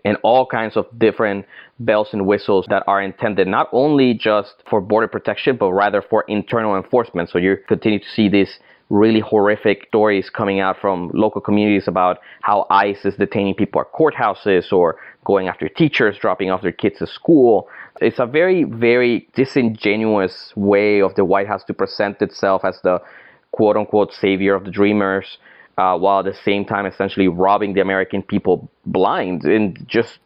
and 0.04 0.16
all 0.22 0.46
kinds 0.46 0.76
of 0.76 0.86
different 0.98 1.46
bells 1.78 2.08
and 2.12 2.26
whistles 2.26 2.66
that 2.68 2.82
are 2.86 3.02
intended 3.02 3.46
not 3.46 3.68
only 3.72 4.14
just 4.14 4.54
for 4.68 4.80
border 4.80 5.08
protection, 5.08 5.56
but 5.56 5.72
rather 5.72 6.02
for 6.02 6.24
internal 6.28 6.76
enforcement. 6.76 7.30
So 7.30 7.38
you 7.38 7.56
continue 7.68 7.98
to 7.98 8.08
see 8.08 8.28
these 8.28 8.58
really 8.90 9.20
horrific 9.20 9.86
stories 9.88 10.30
coming 10.30 10.60
out 10.60 10.76
from 10.80 11.10
local 11.12 11.40
communities 11.40 11.88
about 11.88 12.18
how 12.42 12.66
ICE 12.70 13.04
is 13.04 13.16
detaining 13.16 13.54
people 13.54 13.80
at 13.80 13.92
courthouses 13.92 14.72
or 14.72 14.96
going 15.24 15.48
after 15.48 15.68
teachers, 15.68 16.16
dropping 16.18 16.50
off 16.50 16.62
their 16.62 16.72
kids 16.72 16.98
to 16.98 17.06
school. 17.06 17.68
It's 18.00 18.18
a 18.18 18.26
very, 18.26 18.64
very 18.64 19.28
disingenuous 19.34 20.52
way 20.56 21.02
of 21.02 21.14
the 21.16 21.24
White 21.24 21.48
House 21.48 21.64
to 21.64 21.74
present 21.74 22.22
itself 22.22 22.64
as 22.64 22.80
the 22.82 23.02
quote 23.52 23.76
unquote 23.76 24.12
savior 24.12 24.54
of 24.54 24.64
the 24.64 24.70
dreamers 24.70 25.38
uh, 25.78 25.96
while 25.96 26.18
at 26.18 26.24
the 26.24 26.34
same 26.44 26.64
time 26.64 26.84
essentially 26.86 27.28
robbing 27.28 27.72
the 27.72 27.80
American 27.80 28.20
people 28.20 28.68
blind 28.84 29.44
and 29.44 29.86
just 29.86 30.18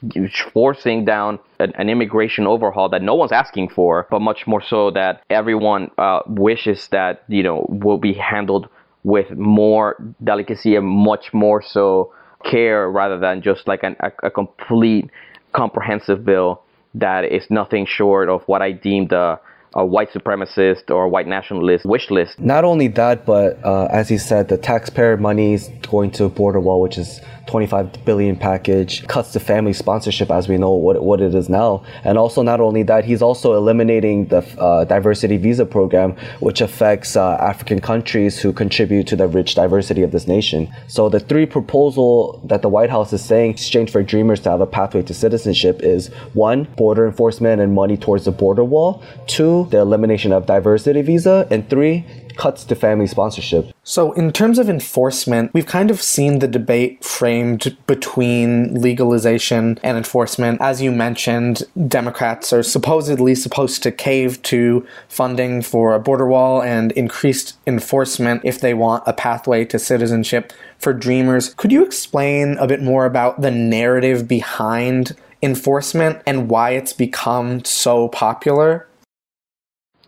forcing 0.55 1.05
down 1.05 1.39
an, 1.61 1.73
an, 1.77 1.91
immigration 1.91 2.47
overhaul 2.47 2.89
that 2.89 3.03
no 3.03 3.15
one's 3.15 3.33
asking 3.33 3.69
for, 3.69 4.07
but 4.11 4.21
much 4.21 4.47
more 4.47 4.63
so 4.63 4.91
that 4.91 5.23
everyone 5.29 5.91
uh, 5.99 6.21
wishes 6.27 6.89
that 6.89 7.23
you 7.29 7.43
know 7.43 7.67
will 7.69 7.99
be 7.99 8.15
handled 8.15 8.67
with 9.05 9.31
more 9.33 10.03
delicacy 10.25 10.75
and 10.75 10.87
much 10.87 11.35
more 11.35 11.61
so 11.61 12.15
care 12.51 12.91
rather 12.91 13.19
than 13.19 13.43
just 13.43 13.69
like 13.69 13.83
an, 13.83 13.95
a, 14.01 14.11
a 14.23 14.31
complete 14.31 15.11
comprehensive 15.53 16.25
bill 16.25 16.63
that 16.95 17.25
is 17.25 17.45
nothing 17.51 17.85
short 17.85 18.31
of 18.31 18.43
what 18.47 18.63
I 18.63 18.73
deem 18.73 19.09
the 19.09 19.39
a 19.75 19.85
white 19.85 20.11
supremacist 20.13 20.91
or 20.91 21.05
a 21.05 21.09
white 21.09 21.27
nationalist 21.27 21.85
wish 21.85 22.11
list. 22.11 22.39
Not 22.39 22.65
only 22.65 22.89
that, 22.89 23.25
but 23.25 23.63
uh, 23.65 23.87
as 23.87 24.09
he 24.09 24.19
said, 24.19 24.49
the 24.49 24.59
taxpayer 24.59 25.17
money 25.17 25.55
is 25.55 25.71
going 25.89 26.11
to 26.13 26.29
border 26.29 26.61
wall, 26.61 26.81
which 26.81 26.99
is 26.99 27.21
25 27.47 28.05
billion 28.05 28.37
package, 28.37 29.07
cuts 29.09 29.33
the 29.33 29.41
family 29.41 29.73
sponsorship 29.73 30.31
as 30.31 30.49
we 30.49 30.57
know 30.57 30.71
what, 30.71 31.03
what 31.03 31.21
it 31.21 31.35
is 31.35 31.49
now. 31.49 31.85
And 32.05 32.17
also, 32.17 32.43
not 32.43 32.61
only 32.61 32.83
that, 32.85 33.05
he's 33.05 33.23
also 33.23 33.55
eliminating 33.55 34.27
the 34.27 34.39
uh, 34.59 34.85
diversity 34.85 35.37
visa 35.37 35.67
program, 35.67 36.17
which 36.41 36.61
affects 36.61 37.17
uh, 37.17 37.35
African 37.35 37.81
countries 37.81 38.39
who 38.39 38.53
contribute 38.53 39.07
to 39.09 39.17
the 39.17 39.27
rich 39.27 39.55
diversity 39.55 40.03
of 40.03 40.13
this 40.13 40.27
nation. 40.27 40.73
So 40.87 41.09
the 41.09 41.21
three 41.21 41.47
proposal 41.47 42.41
that 42.45 42.63
the 42.63 42.69
White 42.69 42.91
House 42.91 43.13
is 43.13 43.25
saying, 43.25 43.53
exchange 43.53 43.91
for 43.91 44.03
dreamers 44.03 44.41
to 44.41 44.51
have 44.51 44.61
a 44.61 44.67
pathway 44.67 45.03
to 45.03 45.15
citizenship, 45.15 45.81
is 45.83 46.09
one, 46.35 46.65
border 46.77 47.07
enforcement 47.07 47.61
and 47.61 47.75
money 47.75 47.97
towards 47.97 48.25
the 48.25 48.33
border 48.33 48.65
wall. 48.65 49.03
Two, 49.27 49.62
the 49.65 49.79
elimination 49.79 50.33
of 50.33 50.47
diversity 50.47 51.03
visa, 51.03 51.47
and 51.51 51.69
three, 51.69 52.05
cuts 52.37 52.65
to 52.65 52.75
family 52.75 53.07
sponsorship. 53.07 53.73
So, 53.85 54.13
in 54.13 54.33
terms 54.33 54.59
of 54.59 54.69
enforcement, 54.69 55.53
we've 55.55 55.67
kind 55.67 55.91
of 55.91 56.01
seen 56.03 56.39
the 56.39 56.49
debate 56.49 57.05
framed 57.05 57.77
between 57.87 58.81
legalization 58.81 59.79
and 59.83 59.97
enforcement. 59.97 60.61
As 60.61 60.81
you 60.81 60.93
mentioned, 60.93 61.65
Democrats 61.89 62.53
are 62.53 62.63
supposedly 62.63 63.35
supposed 63.35 63.83
to 63.83 63.93
cave 63.93 64.43
to 64.43 64.87
funding 65.09 65.63
for 65.63 65.95
a 65.95 66.01
border 66.01 66.27
wall 66.27 66.63
and 66.63 66.93
increased 66.93 67.57
enforcement 67.67 68.41
if 68.45 68.61
they 68.61 68.75
want 68.75 69.05
a 69.07 69.13
pathway 69.13 69.65
to 69.67 69.79
citizenship 69.79 70.53
for 70.79 70.93
Dreamers. 70.93 71.55
Could 71.55 71.73
you 71.73 71.85
explain 71.85 72.57
a 72.59 72.67
bit 72.67 72.83
more 72.83 73.07
about 73.07 73.41
the 73.41 73.51
narrative 73.51 74.27
behind 74.27 75.17
enforcement 75.43 76.23
and 76.27 76.49
why 76.49 76.71
it's 76.71 76.93
become 76.93 77.65
so 77.65 78.09
popular? 78.09 78.87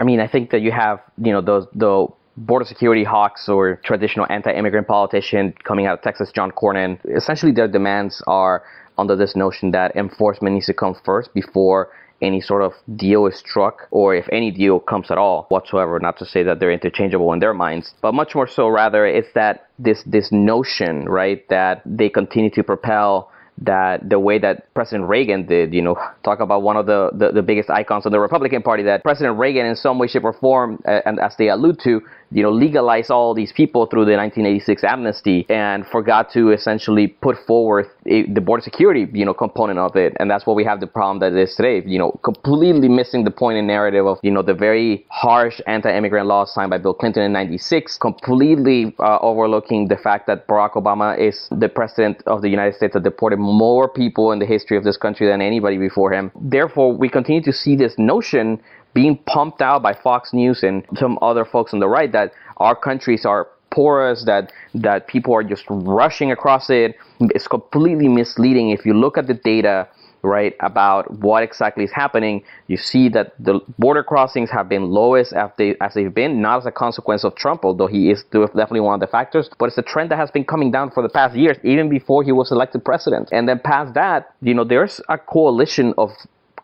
I 0.01 0.05
mean, 0.05 0.21
I 0.21 0.27
think 0.27 0.51
that 0.51 0.61
you 0.61 0.73
have, 0.73 1.01
you 1.19 1.33
know, 1.33 1.41
those 1.41 1.67
the 1.75 2.09
border 2.37 2.65
security 2.65 3.05
hawks 3.05 3.49
or 3.49 3.77
traditional 3.85 4.27
anti-immigrant 4.29 4.89
politician 4.89 5.55
coming 5.63 5.87
out 5.87 5.99
of 5.99 6.03
Texas, 6.03 6.33
John 6.35 6.51
Cornyn. 6.51 6.99
Essentially, 7.17 7.53
their 7.53 7.69
demands 7.69 8.23
are 8.27 8.65
under 8.99 9.17
this 9.17 9.37
notion 9.37 9.71
that 9.73 9.95
enforcement 9.97 10.55
needs 10.55 10.67
to 10.67 10.75
come 10.75 10.95
first 11.05 11.33
before 11.33 11.91
any 12.23 12.41
sort 12.41 12.63
of 12.63 12.73
deal 12.97 13.27
is 13.27 13.37
struck, 13.37 13.87
or 13.91 14.15
if 14.15 14.27
any 14.33 14.51
deal 14.51 14.81
comes 14.81 15.11
at 15.11 15.19
all 15.19 15.47
whatsoever. 15.49 15.99
Not 16.01 16.17
to 16.19 16.25
say 16.25 16.43
that 16.45 16.59
they're 16.59 16.73
interchangeable 16.73 17.33
in 17.33 17.39
their 17.39 17.55
minds, 17.55 17.95
but 18.01 18.15
much 18.15 18.35
more 18.35 18.47
so, 18.47 18.69
rather, 18.69 19.07
it's 19.07 19.33
that 19.35 19.69
this 19.79 20.03
this 20.07 20.31
notion, 20.33 21.05
right, 21.05 21.47
that 21.49 21.83
they 21.85 22.09
continue 22.09 22.51
to 22.51 22.63
propel 22.63 23.31
that 23.59 24.09
the 24.09 24.19
way 24.19 24.39
that 24.39 24.73
President 24.75 25.09
Reagan 25.09 25.47
did, 25.47 25.73
you 25.73 25.81
know, 25.81 25.97
talk 26.25 26.41
about 26.41 26.63
one 26.63 26.77
of 26.77 26.87
the, 26.87 27.11
the, 27.15 27.31
the, 27.33 27.43
biggest 27.43 27.71
icons 27.71 28.05
of 28.05 28.11
the 28.13 28.19
Republican 28.19 28.63
Party, 28.63 28.83
that 28.83 29.05
President 29.05 29.39
Reagan, 29.39 29.65
in 29.65 29.77
some 29.77 29.99
way, 29.99 30.09
shape, 30.09 30.25
or 30.25 30.33
form, 30.33 30.83
uh, 30.87 31.01
and 31.07 31.21
as 31.21 31.37
they 31.37 31.49
allude 31.49 31.79
to, 31.85 32.01
you 32.35 32.43
know, 32.43 32.51
legalize 32.51 33.11
all 33.11 33.33
these 33.33 33.53
people 33.53 33.87
through 33.87 34.05
the 34.05 34.17
1986 34.17 34.83
amnesty 34.83 35.47
and 35.49 35.87
forgot 35.87 36.33
to 36.33 36.51
essentially 36.51 37.07
put 37.07 37.37
forward 37.47 37.87
a, 38.07 38.25
the 38.25 38.41
border 38.41 38.61
security, 38.61 39.07
you 39.13 39.25
know, 39.25 39.33
component 39.33 39.79
of 39.79 39.95
it. 39.95 40.15
And 40.19 40.29
that's 40.29 40.45
what 40.45 40.57
we 40.57 40.65
have 40.65 40.81
the 40.81 40.89
problem 40.89 41.21
that 41.21 41.39
is 41.41 41.55
today, 41.55 41.85
you 41.87 41.97
know, 41.97 42.11
completely 42.25 42.89
missing 42.89 43.23
the 43.23 43.31
point 43.31 43.59
and 43.59 43.69
narrative 43.69 44.05
of, 44.05 44.19
you 44.25 44.33
know, 44.33 44.43
the 44.43 44.53
very 44.53 45.07
harsh 45.11 45.61
anti-immigrant 45.69 46.27
laws 46.27 46.53
signed 46.53 46.71
by 46.71 46.79
Bill 46.79 46.93
Clinton 46.93 47.23
in 47.23 47.33
96, 47.33 47.99
completely 47.99 48.93
uh, 48.99 49.19
overlooking 49.21 49.87
the 49.87 49.97
fact 49.97 50.27
that 50.27 50.49
Barack 50.49 50.73
Obama 50.73 51.17
is 51.17 51.49
the 51.53 51.69
president 51.69 52.21
of 52.27 52.43
the 52.43 52.49
United 52.49 52.75
States 52.75 52.95
that 52.95 53.05
deported 53.05 53.39
more 53.39 53.89
people 53.89 54.33
in 54.33 54.41
the 54.41 54.47
history 54.47 54.77
of 54.77 54.83
this 54.83 54.97
country 54.97 55.29
than 55.29 55.41
anybody 55.41 55.79
before 55.79 56.13
him. 56.13 56.33
Therefore, 56.35 56.93
we 56.93 57.09
continue 57.09 57.43
to 57.43 57.53
see 57.53 57.77
this 57.77 57.95
notion 57.97 58.61
being 58.95 59.19
pumped 59.27 59.61
out 59.61 59.83
by 59.83 59.93
Fox 59.93 60.33
News 60.33 60.63
and 60.63 60.85
some 60.97 61.19
other 61.21 61.45
folks 61.45 61.75
on 61.75 61.81
the 61.81 61.89
right 61.89 62.11
that 62.13 62.33
our 62.59 62.77
countries 62.77 63.25
are 63.25 63.49
porous, 63.71 64.25
that 64.25 64.53
that 64.75 65.09
people 65.09 65.35
are 65.35 65.43
just 65.43 65.65
rushing 65.69 66.31
across 66.31 66.71
it. 66.71 66.97
It's 67.21 67.49
completely 67.49 68.09
misleading. 68.09 68.71
If 68.71 68.87
you 68.87 68.95
look 68.95 69.19
at 69.19 69.27
the 69.27 69.35
data, 69.35 69.89
right, 70.23 70.55
about 70.61 71.11
what 71.19 71.43
exactly 71.43 71.85
is 71.85 71.93
happening, 71.93 72.43
you 72.69 72.77
see 72.77 73.09
that 73.11 73.35
the 73.39 73.61
border 73.79 74.03
crossings 74.03 74.51
have 74.51 74.69
been 74.69 74.85
lowest 74.91 75.33
as, 75.33 75.51
they, 75.59 75.75
as 75.81 75.95
they've 75.95 76.15
been, 76.15 76.41
not 76.41 76.59
as 76.59 76.67
a 76.67 76.73
consequence 76.73 77.25
of 77.25 77.35
Trump, 77.35 77.65
although 77.65 77.87
he 77.87 78.11
is 78.11 78.25
definitely 78.33 78.81
one 78.81 78.95
of 78.95 79.01
the 79.01 79.07
factors, 79.07 79.51
but 79.59 79.67
it's 79.67 79.77
a 79.77 79.83
trend 79.83 80.11
that 80.11 80.17
has 80.17 80.31
been 80.31 80.45
coming 80.45 80.71
down 80.71 80.91
for 80.91 81.03
the 81.03 81.09
past 81.09 81.37
years, 81.37 81.59
even 81.63 81.89
before 81.91 82.23
he 82.23 82.33
was 82.33 82.51
elected 82.51 82.85
president. 82.85 83.29
And 83.33 83.49
then 83.49 83.59
past 83.59 83.95
that, 83.95 84.33
you 84.41 84.55
know, 84.55 84.65
there's 84.65 85.01
a 85.09 85.19
coalition 85.19 85.93
of 85.99 86.11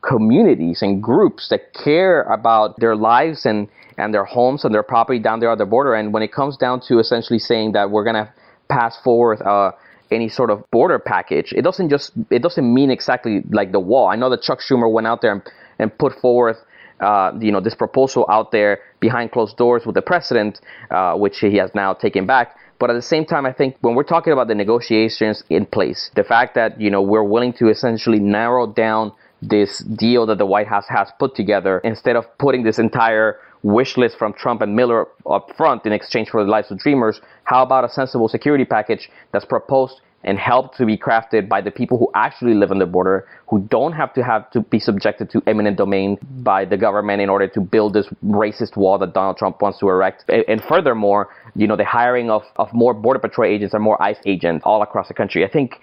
communities 0.03 0.83
and 0.83 1.03
groups 1.03 1.49
that 1.49 1.75
care 1.75 2.23
about 2.23 2.79
their 2.79 2.97
lives 2.97 3.45
and, 3.45 3.69
and 3.99 4.15
their 4.15 4.25
homes 4.25 4.65
and 4.65 4.75
their 4.75 4.83
property 4.83 5.19
down 5.19 5.41
there 5.41 5.51
at 5.51 5.59
the 5.59 5.67
border. 5.67 5.95
And 5.95 6.13
when 6.13 6.23
it 6.23 6.33
comes 6.33 6.57
down 6.57 6.81
to 6.89 6.99
essentially 6.99 7.39
saying 7.39 7.73
that 7.73 7.91
we're 7.91 8.05
going 8.05 8.17
to 8.17 8.33
pass 8.69 8.99
forward 9.03 9.43
uh, 9.43 9.73
any 10.11 10.29
sort 10.29 10.51
of 10.51 10.69
border 10.71 10.99
package, 10.99 11.53
it 11.53 11.63
doesn't 11.63 11.91
just 11.91 12.13
it 12.31 12.43
doesn't 12.43 12.73
mean 12.73 12.91
exactly 12.91 13.43
like 13.51 13.73
the 13.73 13.81
wall. 13.81 14.09
I 14.09 14.17
know 14.17 14.31
that 14.31 14.43
Chuck 14.43 14.61
Schumer 14.61 14.91
went 14.91 15.07
out 15.07 15.21
there 15.23 15.33
and, 15.33 15.43
and 15.79 15.99
put 15.99 16.15
forward 16.21 16.57
uh, 17.01 17.33
you 17.41 17.53
know 17.53 17.61
this 17.61 17.75
proposal 17.75 18.27
out 18.29 18.53
there 18.53 18.81
behind 19.01 19.33
closed 19.33 19.57
doors 19.57 19.87
with 19.87 19.95
the 19.95 20.03
president, 20.03 20.61
uh, 20.91 21.15
which 21.15 21.39
he 21.39 21.57
has 21.57 21.71
now 21.75 21.95
taken 21.95 22.27
back. 22.27 22.57
But 22.79 22.91
at 22.91 22.95
the 22.95 23.03
same 23.03 23.27
time, 23.27 23.45
I 23.45 23.53
think 23.53 23.77
when 23.83 23.95
we're 23.95 24.05
talking 24.05 24.33
about 24.33 24.49
the 24.49 24.55
negotiations 24.55 25.45
in 25.51 25.67
place, 25.67 26.11
the 26.15 26.25
fact 26.25 26.55
that 26.55 26.81
you 26.81 26.91
know 26.91 27.03
we're 27.03 27.25
willing 27.25 27.53
to 27.55 27.69
essentially 27.69 28.19
narrow 28.19 28.67
down 28.67 29.13
this 29.43 29.79
deal 29.79 30.27
that 30.27 30.39
the 30.39 30.47
White 30.47 30.67
House 30.67 30.87
has 30.89 31.11
put 31.19 31.35
together 31.35 31.81
instead 31.85 32.17
of 32.17 32.27
putting 32.39 32.63
this 32.63 32.79
entire 32.79 33.39
wish 33.63 33.97
list 33.97 34.17
from 34.19 34.33
Trump 34.33 34.63
and 34.63 34.75
Miller 34.75 35.07
up 35.29 35.51
front 35.57 35.85
in 35.87 35.93
exchange 35.93 36.31
for 36.31 36.45
the 36.45 36.51
lives 36.51 36.71
of 36.71 36.79
dreamers. 36.79 37.21
How 37.45 37.63
about 37.63 37.85
a 37.85 37.89
sensible 37.89 38.29
security 38.29 38.65
package 38.65 39.11
that's 39.33 39.45
proposed 39.45 40.01
and 40.23 40.39
helped 40.39 40.77
to 40.77 40.85
be 40.85 40.99
crafted 40.99 41.49
by 41.49 41.61
the 41.61 41.71
people 41.71 41.97
who 41.97 42.11
actually 42.15 42.55
live 42.55 42.71
on 42.71 42.79
the 42.79 42.87
border, 42.87 43.27
who 43.49 43.61
don't 43.71 43.93
have 43.93 44.13
to 44.13 44.23
have 44.23 44.51
to 44.51 44.61
be 44.61 44.79
subjected 44.79 45.31
to 45.31 45.43
eminent 45.47 45.79
domain 45.79 46.19
by 46.43 46.65
the 46.65 46.77
government 46.77 47.23
in 47.23 47.31
order 47.31 47.49
to 47.49 47.61
build 47.61 47.95
this 47.95 48.07
racist 48.27 48.77
wall 48.77 48.99
that 48.99 49.15
Donald 49.15 49.39
Trump 49.39 49.63
wants 49.63 49.79
to 49.79 49.89
erect. 49.89 50.25
And 50.29 50.63
furthermore, 50.63 51.31
you 51.57 51.67
know, 51.67 51.77
the 51.77 51.87
hiring 51.87 52.31
of, 52.31 52.43
of 52.57 52.73
more 52.75 52.93
border 52.93 53.19
patrol 53.19 53.51
agents 53.51 53.73
and 53.73 53.83
more 53.83 54.01
ICE 54.03 54.19
agents 54.27 54.63
all 54.67 54.83
across 54.83 55.09
the 55.09 55.15
country. 55.15 55.45
I 55.45 55.49
think 55.49 55.81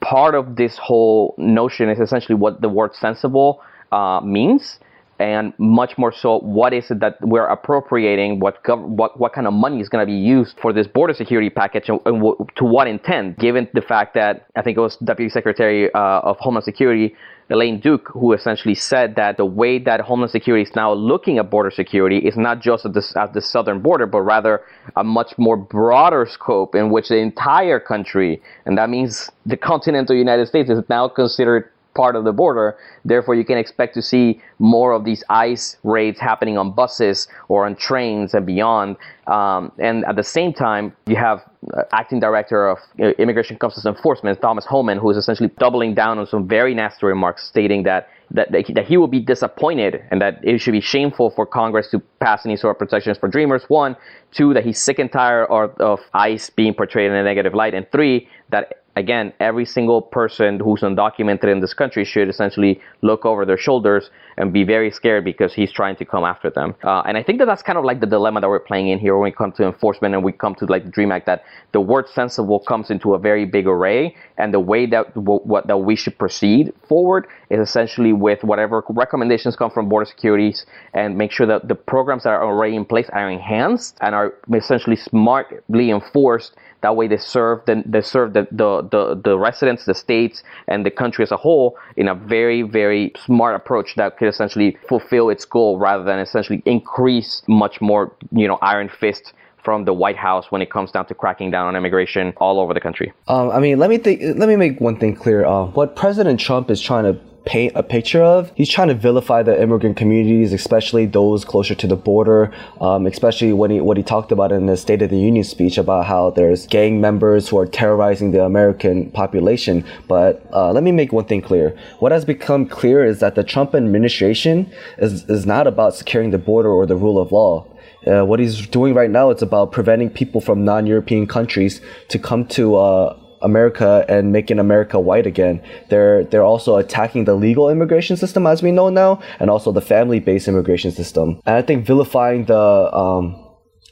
part 0.00 0.34
of 0.34 0.56
this 0.56 0.78
whole 0.78 1.34
notion 1.38 1.88
is 1.88 2.00
essentially 2.00 2.34
what 2.34 2.60
the 2.60 2.68
word 2.68 2.94
sensible 2.94 3.62
uh, 3.92 4.20
means 4.20 4.78
and 5.20 5.52
much 5.58 5.98
more 5.98 6.12
so 6.12 6.38
what 6.38 6.72
is 6.72 6.90
it 6.90 6.98
that 7.00 7.16
we're 7.20 7.46
appropriating 7.46 8.40
what 8.40 8.64
gov- 8.64 8.88
what 8.88 9.20
what 9.20 9.32
kind 9.34 9.46
of 9.46 9.52
money 9.52 9.78
is 9.80 9.88
going 9.88 10.04
to 10.04 10.10
be 10.10 10.18
used 10.18 10.58
for 10.60 10.72
this 10.72 10.86
border 10.86 11.12
security 11.12 11.50
package 11.50 11.88
and, 11.90 12.00
and 12.06 12.16
w- 12.16 12.36
to 12.56 12.64
what 12.64 12.88
intent 12.88 13.38
given 13.38 13.68
the 13.74 13.82
fact 13.82 14.14
that 14.14 14.46
I 14.56 14.62
think 14.62 14.78
it 14.78 14.80
was 14.80 14.96
Deputy 14.96 15.28
Secretary 15.28 15.92
uh, 15.92 16.20
of 16.30 16.38
Homeland 16.38 16.64
Security 16.64 17.14
Elaine 17.50 17.80
Duke, 17.80 18.08
who 18.12 18.32
essentially 18.32 18.76
said 18.76 19.16
that 19.16 19.36
the 19.36 19.44
way 19.44 19.80
that 19.80 20.00
Homeland 20.00 20.30
Security 20.30 20.62
is 20.62 20.74
now 20.76 20.92
looking 20.92 21.38
at 21.38 21.50
border 21.50 21.70
security 21.72 22.18
is 22.18 22.36
not 22.36 22.60
just 22.60 22.86
at 22.86 22.94
the, 22.94 23.02
at 23.16 23.34
the 23.34 23.42
southern 23.42 23.80
border, 23.80 24.06
but 24.06 24.20
rather 24.20 24.62
a 24.96 25.02
much 25.02 25.32
more 25.36 25.56
broader 25.56 26.26
scope 26.30 26.76
in 26.76 26.90
which 26.90 27.08
the 27.08 27.16
entire 27.16 27.80
country, 27.80 28.40
and 28.66 28.78
that 28.78 28.88
means 28.88 29.30
the 29.46 29.56
continental 29.56 30.14
United 30.14 30.46
States, 30.46 30.70
is 30.70 30.80
now 30.88 31.08
considered 31.08 31.70
part 32.02 32.14
of 32.16 32.24
the 32.28 32.32
border. 32.42 32.68
Therefore, 33.12 33.34
you 33.40 33.46
can 33.50 33.58
expect 33.64 33.92
to 33.98 34.02
see 34.12 34.26
more 34.58 34.90
of 34.96 35.02
these 35.08 35.22
ICE 35.28 35.64
raids 35.96 36.18
happening 36.30 36.56
on 36.62 36.66
buses 36.82 37.28
or 37.52 37.58
on 37.66 37.72
trains 37.88 38.28
and 38.36 38.44
beyond. 38.54 38.96
Um, 39.26 39.62
and 39.88 39.96
at 40.10 40.16
the 40.16 40.28
same 40.38 40.52
time, 40.66 40.84
you 41.06 41.16
have 41.16 41.38
uh, 41.42 42.00
acting 42.00 42.18
director 42.28 42.60
of 42.72 42.78
uh, 42.98 43.22
Immigration 43.22 43.56
Customs 43.58 43.86
Enforcement, 43.94 44.40
Thomas 44.40 44.64
Homan, 44.64 44.96
who 44.98 45.10
is 45.10 45.18
essentially 45.22 45.50
doubling 45.64 45.92
down 46.02 46.18
on 46.20 46.26
some 46.26 46.48
very 46.48 46.74
nasty 46.74 47.04
remarks, 47.14 47.40
stating 47.46 47.82
that 47.90 48.08
that, 48.32 48.52
that 48.52 48.86
he 48.86 48.96
will 48.96 49.08
be 49.18 49.20
disappointed 49.20 49.92
and 50.10 50.20
that 50.20 50.34
it 50.42 50.58
should 50.60 50.76
be 50.80 50.80
shameful 50.80 51.30
for 51.30 51.44
Congress 51.44 51.90
to 51.90 51.98
pass 52.20 52.46
any 52.46 52.56
sort 52.56 52.76
of 52.76 52.78
protections 52.78 53.18
for 53.18 53.28
Dreamers. 53.28 53.64
One, 53.68 53.96
two, 54.30 54.54
that 54.54 54.64
he's 54.64 54.80
sick 54.80 54.98
and 55.00 55.10
tired 55.10 55.46
of, 55.50 55.76
of 55.80 55.98
ICE 56.14 56.50
being 56.50 56.74
portrayed 56.74 57.10
in 57.10 57.16
a 57.16 57.24
negative 57.24 57.54
light, 57.54 57.74
and 57.74 57.90
three, 57.90 58.28
that 58.50 58.79
again, 59.00 59.32
every 59.40 59.64
single 59.64 60.00
person 60.00 60.60
who's 60.60 60.82
undocumented 60.82 61.50
in 61.50 61.58
this 61.60 61.74
country 61.74 62.04
should 62.04 62.28
essentially 62.28 62.80
look 63.02 63.26
over 63.26 63.44
their 63.44 63.58
shoulders 63.58 64.10
and 64.36 64.52
be 64.52 64.62
very 64.62 64.90
scared 64.90 65.24
because 65.24 65.52
he's 65.52 65.72
trying 65.72 65.96
to 65.96 66.04
come 66.04 66.24
after 66.24 66.48
them. 66.50 66.74
Uh, 66.84 67.02
and 67.06 67.16
I 67.18 67.22
think 67.22 67.38
that 67.40 67.46
that's 67.46 67.62
kind 67.62 67.78
of 67.78 67.84
like 67.84 68.00
the 68.00 68.06
dilemma 68.06 68.40
that 68.40 68.48
we're 68.48 68.60
playing 68.60 68.88
in 68.88 68.98
here 68.98 69.14
when 69.16 69.24
we 69.24 69.32
come 69.32 69.52
to 69.52 69.64
enforcement 69.66 70.14
and 70.14 70.22
we 70.22 70.32
come 70.32 70.54
to 70.56 70.66
like 70.66 70.84
the 70.84 70.90
Dream 70.90 71.10
Act 71.10 71.26
that 71.26 71.42
the 71.72 71.80
word 71.80 72.06
sensible 72.08 72.60
comes 72.60 72.90
into 72.90 73.14
a 73.14 73.18
very 73.18 73.44
big 73.44 73.66
array, 73.66 74.14
and 74.38 74.54
the 74.54 74.60
way 74.60 74.86
that 74.86 75.14
w- 75.14 75.40
what 75.40 75.66
that 75.66 75.78
we 75.78 75.96
should 75.96 76.16
proceed 76.18 76.72
forward 76.88 77.26
is 77.50 77.60
essentially 77.68 78.12
with 78.12 78.44
whatever 78.44 78.84
recommendations 78.90 79.56
come 79.56 79.70
from 79.70 79.88
border 79.88 80.06
securities 80.06 80.66
and 80.94 81.16
make 81.16 81.32
sure 81.32 81.46
that 81.46 81.68
the 81.68 81.74
programs 81.74 82.22
that 82.24 82.30
are 82.30 82.44
already 82.44 82.76
in 82.76 82.84
place 82.84 83.08
are 83.12 83.30
enhanced 83.30 83.96
and 84.00 84.14
are 84.14 84.34
essentially 84.54 84.96
smartly 84.96 85.90
enforced 85.90 86.54
that 86.82 86.96
way, 86.96 87.06
they 87.08 87.16
serve 87.16 87.64
the, 87.66 87.82
they 87.86 88.00
serve 88.00 88.32
the, 88.32 88.48
the, 88.50 88.82
the, 88.90 89.20
the 89.22 89.38
residents, 89.38 89.84
the 89.84 89.94
states, 89.94 90.42
and 90.66 90.84
the 90.84 90.90
country 90.90 91.22
as 91.22 91.30
a 91.30 91.36
whole 91.36 91.76
in 91.96 92.08
a 92.08 92.14
very, 92.14 92.62
very 92.62 93.12
smart 93.24 93.54
approach 93.54 93.94
that 93.96 94.16
could 94.16 94.28
essentially 94.28 94.78
fulfill 94.88 95.30
its 95.30 95.44
goal 95.44 95.78
rather 95.78 96.04
than 96.04 96.18
essentially 96.18 96.62
increase 96.64 97.42
much 97.46 97.80
more, 97.80 98.14
you 98.32 98.48
know, 98.48 98.58
iron 98.62 98.88
fist 98.88 99.32
from 99.62 99.84
the 99.84 99.92
White 99.92 100.16
House 100.16 100.50
when 100.50 100.62
it 100.62 100.70
comes 100.70 100.90
down 100.90 101.06
to 101.06 101.14
cracking 101.14 101.50
down 101.50 101.66
on 101.66 101.76
immigration 101.76 102.32
all 102.38 102.58
over 102.60 102.72
the 102.72 102.80
country. 102.80 103.12
Um, 103.28 103.50
I 103.50 103.60
mean, 103.60 103.78
let 103.78 103.90
me 103.90 103.98
think. 103.98 104.22
Let 104.38 104.48
me 104.48 104.56
make 104.56 104.80
one 104.80 104.96
thing 104.98 105.14
clear. 105.14 105.44
Uh, 105.44 105.66
what 105.66 105.96
President 105.96 106.40
Trump 106.40 106.70
is 106.70 106.80
trying 106.80 107.04
to 107.04 107.20
paint 107.44 107.72
a 107.74 107.82
picture 107.82 108.22
of. 108.22 108.52
He's 108.54 108.68
trying 108.68 108.88
to 108.88 108.94
vilify 108.94 109.42
the 109.42 109.60
immigrant 109.60 109.96
communities, 109.96 110.52
especially 110.52 111.06
those 111.06 111.44
closer 111.44 111.74
to 111.74 111.86
the 111.86 111.96
border. 111.96 112.52
Um, 112.80 113.06
especially 113.06 113.52
when 113.52 113.70
he 113.70 113.80
what 113.80 113.96
he 113.96 114.02
talked 114.02 114.32
about 114.32 114.52
in 114.52 114.66
the 114.66 114.76
State 114.76 115.02
of 115.02 115.10
the 115.10 115.18
Union 115.18 115.44
speech 115.44 115.78
about 115.78 116.06
how 116.06 116.30
there's 116.30 116.66
gang 116.66 117.00
members 117.00 117.48
who 117.48 117.58
are 117.58 117.66
terrorizing 117.66 118.30
the 118.30 118.44
American 118.44 119.10
population. 119.10 119.84
But 120.08 120.44
uh, 120.52 120.72
let 120.72 120.82
me 120.82 120.92
make 120.92 121.12
one 121.12 121.24
thing 121.24 121.42
clear: 121.42 121.76
what 121.98 122.12
has 122.12 122.24
become 122.24 122.66
clear 122.66 123.04
is 123.04 123.20
that 123.20 123.34
the 123.34 123.44
Trump 123.44 123.74
administration 123.74 124.70
is 124.98 125.24
is 125.28 125.46
not 125.46 125.66
about 125.66 125.94
securing 125.94 126.30
the 126.30 126.38
border 126.38 126.70
or 126.70 126.86
the 126.86 126.96
rule 126.96 127.18
of 127.18 127.32
law. 127.32 127.66
Uh, 128.06 128.24
what 128.24 128.40
he's 128.40 128.66
doing 128.68 128.94
right 128.94 129.10
now, 129.10 129.28
it's 129.28 129.42
about 129.42 129.72
preventing 129.72 130.08
people 130.08 130.40
from 130.40 130.64
non-European 130.64 131.26
countries 131.26 131.82
to 132.08 132.18
come 132.18 132.46
to 132.46 132.76
uh, 132.76 133.14
America 133.42 134.04
and 134.08 134.32
making 134.32 134.58
America 134.58 134.98
white 134.98 135.26
again. 135.26 135.62
They're 135.88 136.24
they're 136.24 136.44
also 136.44 136.76
attacking 136.76 137.24
the 137.24 137.34
legal 137.34 137.68
immigration 137.70 138.16
system 138.16 138.46
as 138.46 138.62
we 138.62 138.70
know 138.70 138.88
now, 138.90 139.20
and 139.38 139.50
also 139.50 139.72
the 139.72 139.80
family-based 139.80 140.48
immigration 140.48 140.92
system. 140.92 141.40
And 141.46 141.56
I 141.56 141.62
think 141.62 141.86
vilifying 141.86 142.46
the 142.46 142.94
um, 142.94 143.36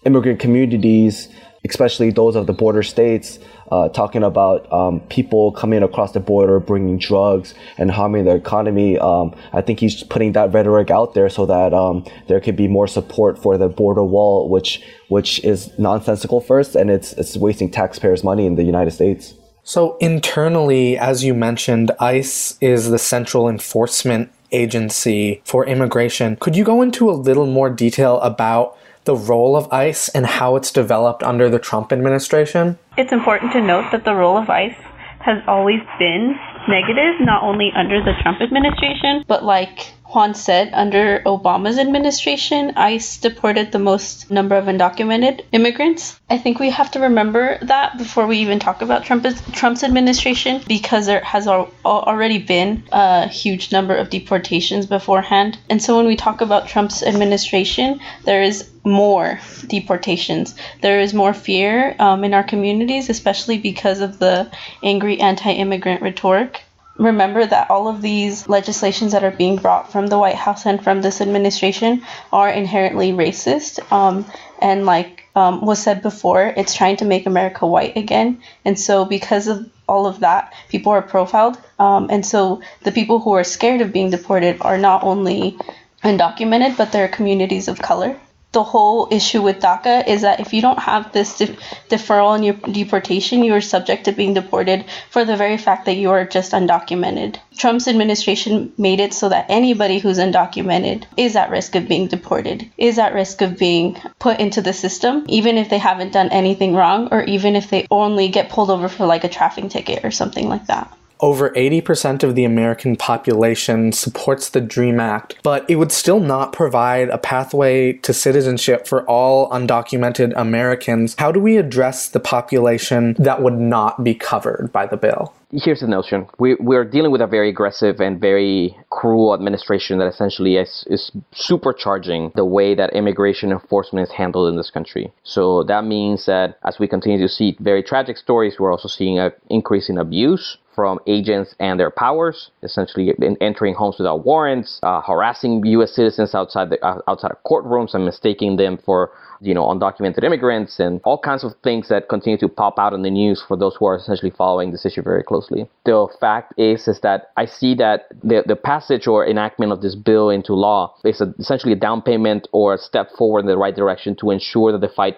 immigrant 0.04 0.40
communities, 0.40 1.28
especially 1.68 2.11
those 2.11 2.37
of 2.37 2.46
the 2.46 2.52
border 2.52 2.82
states, 2.82 3.38
uh, 3.70 3.88
talking 3.90 4.22
about 4.22 4.70
um, 4.72 5.00
people 5.08 5.52
coming 5.52 5.82
across 5.82 6.12
the 6.12 6.20
border 6.20 6.58
bringing 6.61 6.98
drugs 6.98 7.54
and 7.76 7.90
harming 7.90 8.24
the 8.24 8.34
economy. 8.34 8.98
Um, 8.98 9.34
I 9.52 9.61
think 9.61 9.80
he's 9.80 10.02
putting 10.04 10.32
that 10.32 10.52
rhetoric 10.52 10.90
out 10.90 11.14
there 11.14 11.28
so 11.28 11.46
that 11.46 11.74
um, 11.74 12.04
there 12.28 12.40
could 12.40 12.56
be 12.56 12.68
more 12.68 12.87
support 12.87 13.38
for 13.38 13.58
the 13.58 13.68
border 13.68 14.04
wall, 14.04 14.48
which 14.48 14.82
which 15.08 15.42
is 15.44 15.76
nonsensical 15.78 16.40
first, 16.40 16.74
and 16.74 16.90
it's 16.90 17.12
it's 17.14 17.37
wasting 17.37 17.70
taxpayers' 17.70 18.24
money 18.24 18.46
in 18.46 18.56
the 18.56 18.64
United 18.64 18.92
States. 18.92 19.34
So, 19.68 19.98
internally, 19.98 20.96
as 20.96 21.24
you 21.24 21.35
mentioned, 21.35 21.90
ICE 22.00 22.57
is 22.62 22.88
the 22.88 22.98
central 22.98 23.50
enforcement 23.50 24.33
agency 24.50 25.42
for 25.44 25.66
immigration. 25.66 26.37
Could 26.37 26.57
you 26.57 26.64
go 26.64 26.81
into 26.81 27.11
a 27.11 27.12
little 27.12 27.44
more 27.44 27.68
detail 27.68 28.18
about 28.20 28.78
the 29.04 29.14
role 29.14 29.57
of 29.57 29.70
ICE 29.70 30.09
and 30.09 30.24
how 30.24 30.57
it's 30.57 30.70
developed 30.70 31.22
under 31.22 31.50
the 31.50 31.59
Trump 31.59 31.92
administration? 31.92 32.78
It's 32.96 33.12
important 33.12 33.52
to 33.52 33.61
note 33.61 33.92
that 33.92 34.07
the 34.07 34.14
role 34.14 34.38
of 34.38 34.48
ICE 34.48 34.74
has 35.20 35.42
always 35.46 35.81
been 35.98 36.35
negative, 36.66 37.20
not 37.20 37.42
only 37.42 37.70
under 37.76 38.02
the 38.02 38.14
Trump 38.22 38.40
administration, 38.40 39.22
but 39.28 39.44
like 39.44 39.92
Juan 40.11 40.35
said, 40.35 40.71
under 40.73 41.21
Obama's 41.27 41.79
administration, 41.79 42.73
ICE 42.77 43.18
deported 43.18 43.73
the 43.73 43.79
most 43.79 44.31
number 44.31 44.55
of 44.55 44.64
undocumented 44.64 45.42
immigrants. 45.53 46.18
I 46.31 46.38
think 46.38 46.59
we 46.59 46.71
have 46.71 46.90
to 46.92 47.01
remember 47.01 47.59
that 47.61 47.99
before 47.99 48.27
we 48.27 48.38
even 48.38 48.59
talk 48.59 48.81
about 48.81 49.05
Trump's, 49.05 49.42
Trump's 49.53 49.85
administration 49.85 50.62
because 50.66 51.05
there 51.05 51.21
has 51.21 51.47
al- 51.47 51.71
already 51.85 52.38
been 52.38 52.85
a 52.90 53.29
huge 53.29 53.71
number 53.71 53.94
of 53.94 54.09
deportations 54.09 54.87
beforehand. 54.87 55.59
And 55.68 55.83
so 55.83 55.99
when 55.99 56.07
we 56.07 56.16
talk 56.16 56.40
about 56.40 56.68
Trump's 56.68 57.03
administration, 57.03 58.01
there 58.25 58.42
is 58.42 58.71
more 58.85 59.38
deportations. 59.66 60.55
There 60.81 61.01
is 61.01 61.12
more 61.12 61.35
fear 61.35 61.94
um, 61.99 62.25
in 62.25 62.33
our 62.33 62.44
communities, 62.44 63.11
especially 63.11 63.59
because 63.59 64.01
of 64.01 64.18
the 64.18 64.51
angry 64.83 65.21
anti 65.21 65.53
immigrant 65.53 66.01
rhetoric 66.01 66.62
remember 66.98 67.46
that 67.46 67.70
all 67.70 67.88
of 67.88 68.02
these 68.02 68.48
legislations 68.48 69.12
that 69.12 69.24
are 69.24 69.30
being 69.30 69.56
brought 69.56 69.90
from 69.90 70.08
the 70.08 70.18
White 70.18 70.34
House 70.34 70.66
and 70.66 70.82
from 70.82 71.00
this 71.00 71.20
administration 71.20 72.04
are 72.32 72.50
inherently 72.50 73.12
racist. 73.12 73.80
Um, 73.92 74.26
and 74.61 74.84
like 74.84 75.24
um, 75.37 75.64
was 75.64 75.80
said 75.80 76.02
before, 76.02 76.52
it's 76.56 76.74
trying 76.74 76.96
to 76.96 77.04
make 77.04 77.26
America 77.26 77.66
white 77.66 77.96
again. 77.96 78.42
And 78.64 78.78
so, 78.78 79.04
because 79.04 79.46
of 79.46 79.70
all 79.88 80.06
of 80.06 80.20
that, 80.20 80.52
people 80.68 80.92
are 80.92 81.02
profiled. 81.02 81.56
Um, 81.78 82.08
and 82.11 82.26
so, 82.26 82.61
the 82.82 82.92
people 82.92 83.20
who 83.20 83.32
are 83.32 83.44
scared 83.44 83.80
of 83.80 83.92
being 83.92 84.11
deported 84.11 84.58
are 84.61 84.78
not 84.78 85.04
only 85.04 85.56
undocumented, 86.02 86.76
but 86.76 86.90
they're 86.90 87.08
communities 87.08 87.68
of 87.68 87.78
color 87.78 88.18
the 88.52 88.62
whole 88.62 89.08
issue 89.11 89.42
with 89.42 89.61
DACA 89.61 90.06
is 90.06 90.22
that 90.22 90.40
if 90.40 90.54
you 90.54 90.62
don't 90.62 90.78
have 90.78 91.12
this 91.12 91.37
de- 91.37 91.56
deferral 91.90 92.34
and 92.34 92.44
your 92.44 92.54
deportation, 92.54 93.44
you 93.44 93.52
are 93.54 93.61
subject 93.61 94.04
to 94.04 94.12
being 94.12 94.32
deported 94.32 94.87
for 95.11 95.24
the 95.24 95.37
very 95.37 95.58
fact 95.58 95.84
that 95.84 95.96
you 95.96 96.11
are 96.11 96.24
just 96.24 96.52
undocumented. 96.52 97.37
Trump's 97.58 97.87
administration 97.87 98.72
made 98.78 99.00
it 99.00 99.12
so 99.12 99.28
that 99.28 99.46
anybody 99.50 99.98
who's 99.98 100.18
undocumented 100.18 101.04
is 101.16 101.37
at 101.37 101.50
risk 101.50 101.74
of 101.74 101.88
being 101.88 102.08
deported, 102.08 102.70
is 102.78 102.98
at 102.98 103.12
risk 103.12 103.42
of 103.42 103.58
being 103.58 104.00
put 104.18 104.40
into 104.40 104.62
the 104.62 104.72
system, 104.72 105.24
even 105.28 105.58
if 105.58 105.68
they 105.68 105.78
haven't 105.78 106.12
done 106.12 106.30
anything 106.30 106.74
wrong 106.74 107.08
or 107.11 107.22
even 107.24 107.54
if 107.54 107.68
they 107.68 107.87
only 107.90 108.28
get 108.28 108.48
pulled 108.48 108.70
over 108.70 108.88
for 108.88 109.04
like 109.04 109.24
a 109.24 109.28
traffic 109.28 109.68
ticket 109.68 110.04
or 110.04 110.11
something 110.11 110.48
like 110.48 110.66
that. 110.66 110.90
Over 111.20 111.50
80% 111.50 112.22
of 112.22 112.35
the 112.35 112.44
American 112.44 112.94
population 112.96 113.92
supports 113.92 114.48
the 114.48 114.61
DREAM 114.61 115.00
Act, 115.00 115.37
but 115.42 115.68
it 115.68 115.76
would 115.76 115.90
still 115.90 116.20
not 116.20 116.52
provide 116.52 117.09
a 117.09 117.18
pathway 117.18 117.94
to 117.94 118.12
citizenship 118.12 118.87
for 118.87 119.02
all 119.04 119.50
undocumented 119.50 120.33
Americans. 120.37 121.16
How 121.18 121.33
do 121.33 121.40
we 121.40 121.57
address 121.57 122.09
the 122.09 122.20
population 122.20 123.16
that 123.18 123.42
would 123.42 123.59
not 123.59 124.04
be 124.04 124.14
covered 124.14 124.70
by 124.72 124.87
the 124.87 124.96
bill? 124.96 125.35
here's 125.50 125.81
the 125.81 125.87
notion 125.87 126.26
we, 126.38 126.57
we're 126.57 126.85
dealing 126.85 127.11
with 127.11 127.22
a 127.22 127.26
very 127.26 127.48
aggressive 127.48 128.00
and 128.00 128.20
very 128.20 128.76
cruel 128.90 129.33
administration 129.33 129.98
that 129.98 130.07
essentially 130.07 130.57
is, 130.57 130.85
is 130.88 131.11
supercharging 131.33 132.33
the 132.35 132.44
way 132.44 132.74
that 132.74 132.92
immigration 132.92 133.50
enforcement 133.50 134.07
is 134.07 134.14
handled 134.14 134.48
in 134.48 134.57
this 134.57 134.70
country 134.70 135.11
so 135.22 135.62
that 135.64 135.85
means 135.85 136.26
that 136.26 136.59
as 136.66 136.78
we 136.78 136.87
continue 136.87 137.18
to 137.18 137.28
see 137.33 137.57
very 137.61 137.83
tragic 137.83 138.18
stories 138.18 138.57
we're 138.59 138.70
also 138.70 138.88
seeing 138.88 139.18
an 139.18 139.33
increase 139.48 139.88
in 139.88 139.96
abuse 139.96 140.59
from 140.78 141.00
agents 141.08 141.56
and 141.58 141.80
their 141.80 141.90
powers, 141.90 142.52
essentially 142.62 143.12
entering 143.40 143.74
homes 143.74 143.96
without 143.98 144.24
warrants, 144.24 144.78
uh, 144.84 145.00
harassing 145.00 145.66
U.S. 145.66 145.92
citizens 145.92 146.36
outside 146.36 146.70
the 146.70 146.78
uh, 146.86 147.00
outside 147.08 147.32
of 147.32 147.38
courtrooms 147.42 147.94
and 147.94 148.04
mistaking 148.04 148.54
them 148.58 148.78
for 148.86 149.10
you 149.40 149.54
know 149.54 149.64
undocumented 149.64 150.22
immigrants 150.22 150.78
and 150.78 151.00
all 151.02 151.18
kinds 151.18 151.42
of 151.42 151.50
things 151.64 151.88
that 151.88 152.08
continue 152.08 152.38
to 152.38 152.46
pop 152.46 152.78
out 152.78 152.92
in 152.92 153.02
the 153.02 153.10
news 153.10 153.42
for 153.48 153.56
those 153.56 153.74
who 153.74 153.86
are 153.86 153.96
essentially 153.96 154.30
following 154.30 154.70
this 154.70 154.86
issue 154.86 155.02
very 155.02 155.24
closely. 155.24 155.68
The 155.84 156.06
fact 156.20 156.54
is 156.56 156.86
is 156.86 157.00
that 157.00 157.32
I 157.36 157.46
see 157.46 157.74
that 157.74 158.06
the 158.22 158.44
the 158.46 158.54
passage 158.54 159.08
or 159.08 159.26
enactment 159.26 159.72
of 159.72 159.82
this 159.82 159.96
bill 159.96 160.30
into 160.30 160.54
law 160.54 160.94
is 161.04 161.20
a, 161.20 161.34
essentially 161.40 161.72
a 161.72 161.80
down 161.88 162.02
payment 162.02 162.46
or 162.52 162.74
a 162.74 162.78
step 162.78 163.10
forward 163.18 163.40
in 163.40 163.46
the 163.46 163.58
right 163.58 163.74
direction 163.74 164.14
to 164.20 164.30
ensure 164.30 164.70
that 164.70 164.80
the 164.80 164.94
fight 164.94 165.16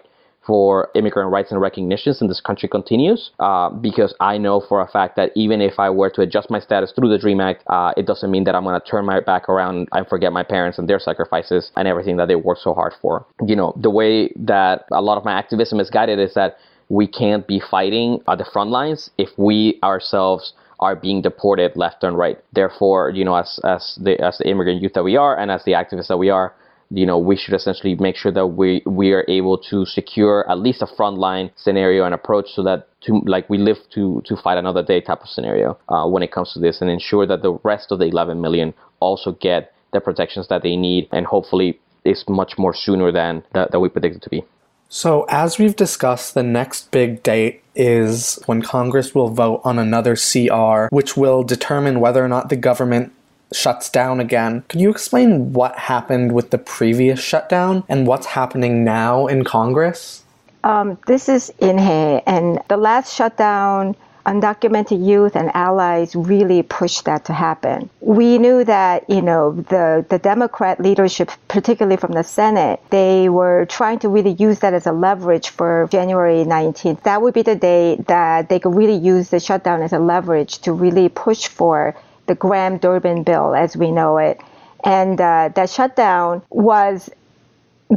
for 0.51 0.89
immigrant 0.97 1.31
rights 1.31 1.53
and 1.53 1.61
recognitions 1.61 2.21
in 2.21 2.27
this 2.27 2.41
country 2.41 2.69
continues 2.69 3.31
uh, 3.39 3.71
because 3.71 4.13
I 4.19 4.37
know 4.37 4.61
for 4.69 4.81
a 4.81 4.89
fact 4.89 5.15
that 5.15 5.31
even 5.37 5.61
if 5.61 5.79
I 5.79 5.91
were 5.91 6.11
to 6.11 6.23
adjust 6.23 6.51
my 6.51 6.59
status 6.59 6.91
through 6.91 7.09
the 7.09 7.19
DREAM 7.19 7.41
Act, 7.41 7.63
uh, 7.69 7.93
it 7.97 8.05
doesn't 8.05 8.33
mean 8.33 8.43
that 8.45 8.57
I'm 8.57 8.65
going 8.65 8.81
to 8.81 8.85
turn 8.85 9.07
my 9.07 9.21
back 9.21 9.49
around 9.49 9.87
and 9.93 10.09
forget 10.09 10.33
my 10.33 10.43
parents 10.43 10.77
and 10.77 10.89
their 10.89 10.99
sacrifices 10.99 11.71
and 11.77 11.87
everything 11.87 12.17
that 12.17 12.27
they 12.27 12.35
worked 12.35 12.63
so 12.63 12.75
hard 12.75 12.95
for. 13.01 13.25
You 13.47 13.55
know, 13.55 13.73
the 13.81 13.91
way 13.91 14.33
that 14.41 14.87
a 14.91 15.01
lot 15.01 15.19
of 15.19 15.25
my 15.25 15.39
activism 15.39 15.79
is 15.79 15.89
guided 15.89 16.19
is 16.19 16.35
that 16.35 16.57
we 16.89 17.07
can't 17.07 17.47
be 17.47 17.63
fighting 17.71 18.19
at 18.29 18.39
the 18.39 18.47
front 18.53 18.71
lines 18.71 19.09
if 19.19 19.29
we 19.39 19.79
ourselves 19.85 20.53
are 20.81 20.97
being 20.97 21.23
deported 21.23 21.77
left 21.77 22.03
and 22.03 22.19
right. 22.19 22.39
Therefore, 22.53 23.11
you 23.11 23.25
know, 23.25 23.37
as 23.37 23.61
as 23.63 23.97
the 24.03 24.21
as 24.21 24.39
the 24.39 24.49
immigrant 24.49 24.83
youth 24.83 24.95
that 24.95 25.05
we 25.05 25.17
are 25.17 25.39
and 25.39 25.49
as 25.49 25.63
the 25.63 25.73
activists 25.73 26.09
that 26.09 26.17
we 26.17 26.29
are, 26.29 26.55
you 26.91 27.07
know, 27.07 27.19
we 27.19 27.37
should 27.37 27.55
essentially 27.55 27.95
make 27.95 28.17
sure 28.17 28.33
that 28.33 28.47
we 28.47 28.83
we 28.85 29.13
are 29.13 29.25
able 29.29 29.57
to 29.71 29.87
secure 29.87 30.49
at 30.51 30.59
least 30.59 30.83
a 30.83 30.87
frontline 30.87 31.51
scenario 31.57 32.05
and 32.05 32.15
approach 32.15 32.51
so 32.51 32.63
that 32.65 32.89
to 33.03 33.21
like 33.27 33.49
we 33.49 33.59
live 33.59 33.79
to 33.95 34.23
to 34.27 34.37
fight 34.37 34.59
another 34.59 34.83
day 34.83 35.01
type 35.01 35.23
of 35.23 35.29
scenario 35.29 35.79
uh, 35.89 36.07
when 36.07 36.23
it 36.23 36.33
comes 36.33 36.53
to 36.53 36.59
this 36.59 36.81
and 36.81 36.91
ensure 36.91 37.27
that 37.27 37.43
the 37.43 37.53
rest 37.63 37.93
of 37.93 38.01
the 38.01 38.07
11 38.07 38.41
million 38.41 38.75
also 38.99 39.33
get 39.33 39.73
the 39.93 40.01
protections 40.01 40.49
that 40.49 40.63
they 40.63 40.77
need 40.77 41.09
and 41.13 41.27
hopefully 41.27 41.79
is 42.05 42.25
much 42.29 42.59
more 42.59 42.75
sooner 42.75 43.13
than 43.13 43.43
that, 43.53 43.71
that 43.73 43.81
we 43.81 43.89
predicted 43.89 44.23
to 44.23 44.31
be. 44.31 44.45
So, 44.89 45.25
as 45.29 45.59
we've 45.59 45.77
discussed, 45.77 46.35
the 46.35 46.43
next 46.43 46.91
big 46.91 47.23
date 47.23 47.63
is 47.77 48.41
when 48.47 48.61
Congress 48.61 49.15
will 49.15 49.29
vote 49.29 49.61
on 49.63 49.79
another 49.79 50.17
CR, 50.17 50.87
which 50.91 51.17
will 51.17 51.45
determine 51.45 52.01
whether 52.01 52.25
or 52.25 52.29
not 52.29 52.49
the 52.49 52.57
government 52.57 53.13
shuts 53.53 53.91
down 53.91 54.21
again. 54.21 54.63
Can 54.69 54.81
you 54.81 54.91
explain 54.91 55.53
what 55.53 55.77
happened 55.77 56.33
with 56.33 56.51
the 56.51 56.59
previous 56.59 57.21
shutdown 57.21 57.85
and 57.89 58.07
what's 58.07 58.27
happening 58.27 58.85
now 58.85 59.27
in 59.27 59.45
Congress? 59.45 60.23
Um, 60.63 60.99
this 61.07 61.29
is 61.29 61.53
Inhe, 61.61 62.23
and 62.27 62.61
the 62.69 62.77
last 62.77 63.15
shutdown, 63.15 63.97
undocumented 64.27 65.05
youth 65.05 65.35
and 65.35 65.51
allies 65.55 66.15
really 66.15 66.63
pushed 66.63 67.07
that 67.07 67.25
to 67.25 67.33
happen. 67.33 67.89
We 68.01 68.37
knew 68.39 68.65
that, 68.65 69.09
you 69.09 69.23
know, 69.23 69.53
the, 69.53 70.05
the 70.09 70.19
Democrat 70.19 70.79
leadership, 70.79 71.31
particularly 71.49 71.97
from 71.97 72.13
the 72.13 72.23
Senate, 72.23 72.81
they 72.91 73.31
were 73.31 73.65
trying 73.67 73.99
to 74.01 74.09
really 74.09 74.33
use 74.33 74.59
that 74.61 74.75
as 74.75 74.87
a 74.87 74.93
leverage 74.93 75.49
for 75.49 75.89
January 75.91 76.45
19th. 76.45 77.03
That 77.05 77.23
would 77.23 77.33
be 77.33 77.43
the 77.43 77.57
day 77.57 77.97
that 78.09 78.51
they 78.51 78.61
could 78.61 78.75
really 78.75 78.97
use 78.97 79.31
the 79.31 79.41
shutdown 79.41 79.83
as 79.83 79.95
a 79.95 79.99
leverage 79.99 80.59
to 80.59 80.73
really 80.73 81.09
push 81.09 81.47
for 81.49 81.97
the 82.31 82.37
Graham 82.37 82.79
Durbin 82.79 83.25
bill 83.25 83.57
as 83.57 83.77
we 83.77 83.91
know 83.91 84.19
it. 84.19 84.41
And 84.85 85.21
uh, 85.21 85.51
that 85.57 85.69
shutdown 85.69 86.43
was 86.49 87.11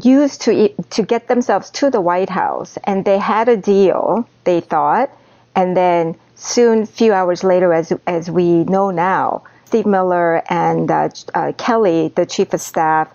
used 0.01 0.41
to 0.41 0.69
to 0.95 1.03
get 1.03 1.27
themselves 1.27 1.69
to 1.79 1.91
the 1.91 2.01
White 2.01 2.31
House, 2.31 2.77
and 2.83 3.05
they 3.05 3.19
had 3.19 3.47
a 3.47 3.55
deal. 3.55 4.27
They 4.43 4.59
thought, 4.59 5.11
and 5.55 5.77
then 5.77 6.15
soon, 6.35 6.87
few 6.87 7.13
hours 7.13 7.43
later, 7.43 7.71
as 7.73 7.93
as 8.07 8.29
we 8.29 8.63
know 8.65 8.89
now, 8.89 9.43
Steve 9.65 9.85
Miller 9.85 10.41
and 10.49 10.89
uh, 10.89 11.09
uh, 11.35 11.51
Kelly, 11.57 12.11
the 12.15 12.25
chief 12.25 12.53
of 12.53 12.61
staff, 12.61 13.07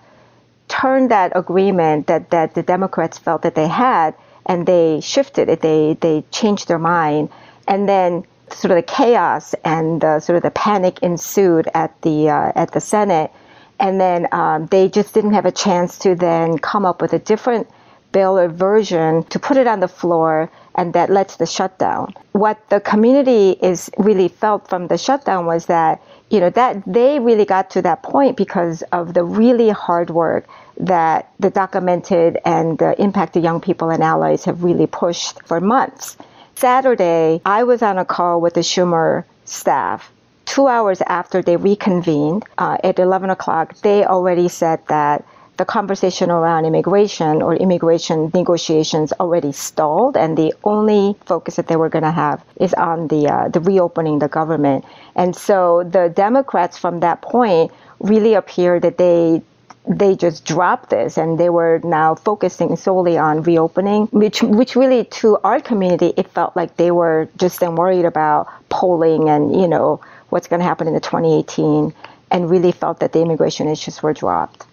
turned 0.69 1.11
that 1.11 1.33
agreement 1.35 2.07
that 2.07 2.31
that 2.31 2.55
the 2.55 2.63
Democrats 2.63 3.17
felt 3.17 3.41
that 3.41 3.55
they 3.55 3.67
had, 3.67 4.15
and 4.45 4.65
they 4.65 5.01
shifted 5.01 5.49
it. 5.49 5.59
They 5.59 5.97
they 5.99 6.23
changed 6.31 6.69
their 6.69 6.79
mind, 6.79 7.29
and 7.67 7.89
then 7.89 8.23
sort 8.53 8.71
of 8.71 8.77
the 8.77 8.83
chaos 8.83 9.53
and 9.63 10.01
sort 10.01 10.37
of 10.37 10.43
the 10.43 10.51
panic 10.51 10.99
ensued 11.01 11.67
at 11.73 12.01
the 12.01 12.29
uh, 12.29 12.51
at 12.55 12.71
the 12.71 12.81
Senate, 12.81 13.31
and 13.79 13.99
then 13.99 14.27
um, 14.31 14.67
they 14.67 14.89
just 14.89 15.13
didn't 15.13 15.33
have 15.33 15.45
a 15.45 15.51
chance 15.51 15.97
to 15.99 16.15
then 16.15 16.57
come 16.57 16.85
up 16.85 17.01
with 17.01 17.13
a 17.13 17.19
different 17.19 17.67
bill 18.11 18.39
or 18.39 18.47
version 18.47 19.23
to 19.25 19.39
put 19.39 19.57
it 19.57 19.67
on 19.67 19.79
the 19.79 19.87
floor, 19.87 20.49
and 20.75 20.93
that 20.93 21.09
led 21.09 21.29
to 21.29 21.37
the 21.37 21.45
shutdown. 21.45 22.13
What 22.31 22.57
the 22.69 22.79
community 22.79 23.51
is 23.61 23.89
really 23.97 24.27
felt 24.27 24.67
from 24.67 24.87
the 24.87 24.97
shutdown 24.97 25.45
was 25.45 25.67
that 25.67 26.01
you 26.29 26.39
know 26.39 26.49
that 26.51 26.83
they 26.85 27.19
really 27.19 27.45
got 27.45 27.69
to 27.71 27.81
that 27.83 28.03
point 28.03 28.37
because 28.37 28.81
of 28.91 29.13
the 29.13 29.23
really 29.23 29.69
hard 29.69 30.09
work 30.09 30.47
that 30.79 31.31
the 31.39 31.49
documented 31.49 32.37
and 32.45 32.77
the 32.77 32.99
impacted 33.01 33.43
young 33.43 33.59
people 33.59 33.89
and 33.89 34.03
allies 34.03 34.45
have 34.45 34.63
really 34.63 34.87
pushed 34.87 35.41
for 35.45 35.59
months. 35.59 36.17
Saturday, 36.59 37.39
I 37.45 37.63
was 37.63 37.81
on 37.81 37.97
a 37.97 38.03
call 38.03 38.41
with 38.41 38.55
the 38.55 38.59
Schumer 38.59 39.23
staff. 39.45 40.11
Two 40.43 40.67
hours 40.67 41.01
after 41.07 41.41
they 41.41 41.55
reconvened 41.55 42.43
uh, 42.57 42.75
at 42.83 42.99
11 42.99 43.29
o'clock, 43.29 43.77
they 43.77 44.03
already 44.03 44.49
said 44.49 44.85
that 44.87 45.23
the 45.55 45.63
conversation 45.63 46.29
around 46.29 46.65
immigration 46.65 47.41
or 47.41 47.55
immigration 47.55 48.29
negotiations 48.33 49.13
already 49.21 49.53
stalled, 49.53 50.17
and 50.17 50.37
the 50.37 50.53
only 50.65 51.15
focus 51.25 51.55
that 51.55 51.67
they 51.67 51.77
were 51.77 51.87
going 51.87 52.03
to 52.03 52.11
have 52.11 52.43
is 52.57 52.73
on 52.73 53.07
the 53.07 53.29
uh, 53.29 53.47
the 53.47 53.61
reopening 53.61 54.19
the 54.19 54.27
government. 54.27 54.83
And 55.15 55.33
so 55.33 55.83
the 55.83 56.09
Democrats 56.09 56.77
from 56.77 56.99
that 56.99 57.21
point 57.21 57.71
really 57.99 58.33
appeared 58.33 58.81
that 58.81 58.97
they 58.97 59.43
they 59.89 60.15
just 60.15 60.45
dropped 60.45 60.91
this 60.91 61.17
and 61.17 61.39
they 61.39 61.49
were 61.49 61.81
now 61.83 62.13
focusing 62.13 62.75
solely 62.77 63.17
on 63.17 63.41
reopening, 63.41 64.05
which 64.11 64.43
which 64.43 64.75
really 64.75 65.05
to 65.05 65.37
our 65.43 65.59
community 65.59 66.13
it 66.15 66.29
felt 66.29 66.55
like 66.55 66.77
they 66.77 66.91
were 66.91 67.27
just 67.37 67.59
then 67.59 67.75
worried 67.75 68.05
about 68.05 68.47
polling 68.69 69.29
and 69.29 69.59
you 69.59 69.67
know 69.67 69.99
what's 70.29 70.47
going 70.47 70.59
to 70.59 70.65
happen 70.65 70.87
in 70.87 70.93
the 70.93 70.99
2018 70.99 71.91
and 72.29 72.49
really 72.49 72.71
felt 72.71 72.99
that 72.99 73.13
the 73.13 73.19
immigration 73.19 73.67
issues 73.67 74.03
were 74.03 74.13
dropped. 74.13 74.67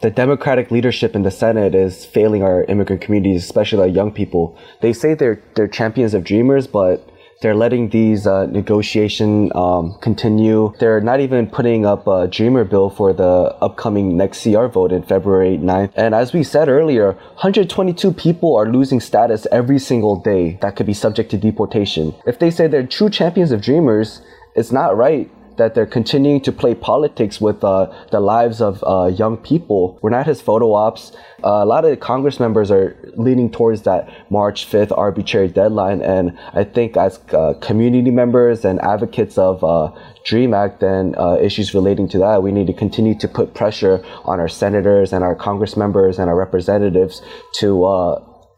The 0.00 0.10
Democratic 0.10 0.70
leadership 0.70 1.14
in 1.14 1.22
the 1.22 1.30
Senate 1.30 1.74
is 1.74 2.06
failing 2.06 2.42
our 2.42 2.64
immigrant 2.64 3.02
communities, 3.02 3.44
especially 3.44 3.82
our 3.82 3.88
young 3.88 4.12
people. 4.12 4.56
They 4.80 4.94
say 4.94 5.12
they're 5.12 5.42
they're 5.56 5.68
champions 5.68 6.14
of 6.14 6.24
dreamers, 6.24 6.66
but 6.66 7.06
they're 7.40 7.54
letting 7.54 7.90
these 7.90 8.26
uh, 8.26 8.46
negotiation 8.46 9.50
um, 9.54 9.96
continue. 10.00 10.72
They're 10.80 11.00
not 11.00 11.20
even 11.20 11.48
putting 11.48 11.84
up 11.84 12.06
a 12.06 12.26
Dreamer 12.26 12.64
bill 12.64 12.90
for 12.90 13.12
the 13.12 13.56
upcoming 13.60 14.16
next 14.16 14.42
CR 14.42 14.66
vote 14.66 14.92
in 14.92 15.02
February 15.02 15.58
9th. 15.58 15.92
And 15.94 16.14
as 16.14 16.32
we 16.32 16.42
said 16.42 16.68
earlier, 16.68 17.12
122 17.12 18.12
people 18.12 18.56
are 18.56 18.70
losing 18.70 19.00
status 19.00 19.46
every 19.52 19.78
single 19.78 20.16
day 20.16 20.58
that 20.62 20.76
could 20.76 20.86
be 20.86 20.94
subject 20.94 21.30
to 21.32 21.36
deportation. 21.36 22.14
If 22.26 22.38
they 22.38 22.50
say 22.50 22.66
they're 22.66 22.86
true 22.86 23.10
champions 23.10 23.52
of 23.52 23.60
Dreamers, 23.60 24.22
it's 24.54 24.72
not 24.72 24.96
right 24.96 25.30
that 25.56 25.74
they're 25.74 25.86
continuing 25.86 26.40
to 26.42 26.52
play 26.52 26.74
politics 26.74 27.40
with 27.40 27.62
uh, 27.64 27.92
the 28.10 28.20
lives 28.20 28.60
of 28.60 28.82
uh, 28.86 29.06
young 29.06 29.36
people. 29.36 29.98
We're 30.02 30.10
not 30.10 30.26
his 30.26 30.40
photo 30.40 30.72
ops. 30.72 31.12
Uh, 31.42 31.62
a 31.62 31.66
lot 31.66 31.84
of 31.84 31.90
the 31.90 31.96
Congress 31.96 32.40
members 32.40 32.70
are 32.70 32.96
leaning 33.16 33.50
towards 33.50 33.82
that 33.82 34.30
March 34.30 34.66
5th 34.66 34.96
arbitrary 34.96 35.48
deadline. 35.48 36.00
And 36.02 36.38
I 36.52 36.64
think 36.64 36.96
as 36.96 37.20
uh, 37.32 37.54
community 37.60 38.10
members 38.10 38.64
and 38.64 38.80
advocates 38.80 39.38
of 39.38 39.62
uh, 39.62 39.92
DREAM 40.24 40.54
Act 40.54 40.82
and 40.82 41.14
issues 41.40 41.74
relating 41.74 42.08
to 42.08 42.18
that, 42.18 42.42
we 42.42 42.52
need 42.52 42.66
to 42.66 42.72
continue 42.72 43.16
to 43.18 43.28
put 43.28 43.54
pressure 43.54 44.04
on 44.24 44.40
our 44.40 44.48
senators 44.48 45.12
and 45.12 45.22
our 45.22 45.34
Congress 45.34 45.76
members 45.76 46.18
and 46.18 46.30
our 46.30 46.36
representatives 46.36 47.22
to 47.54 47.84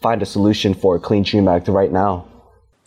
find 0.01 0.23
a 0.23 0.27
solution 0.27 0.75
for 0.75 0.97
a 0.97 1.01
Clean 1.01 1.23
DREAM 1.23 1.49
Act 1.49 1.69
right 1.69 1.91
now. 1.91 2.36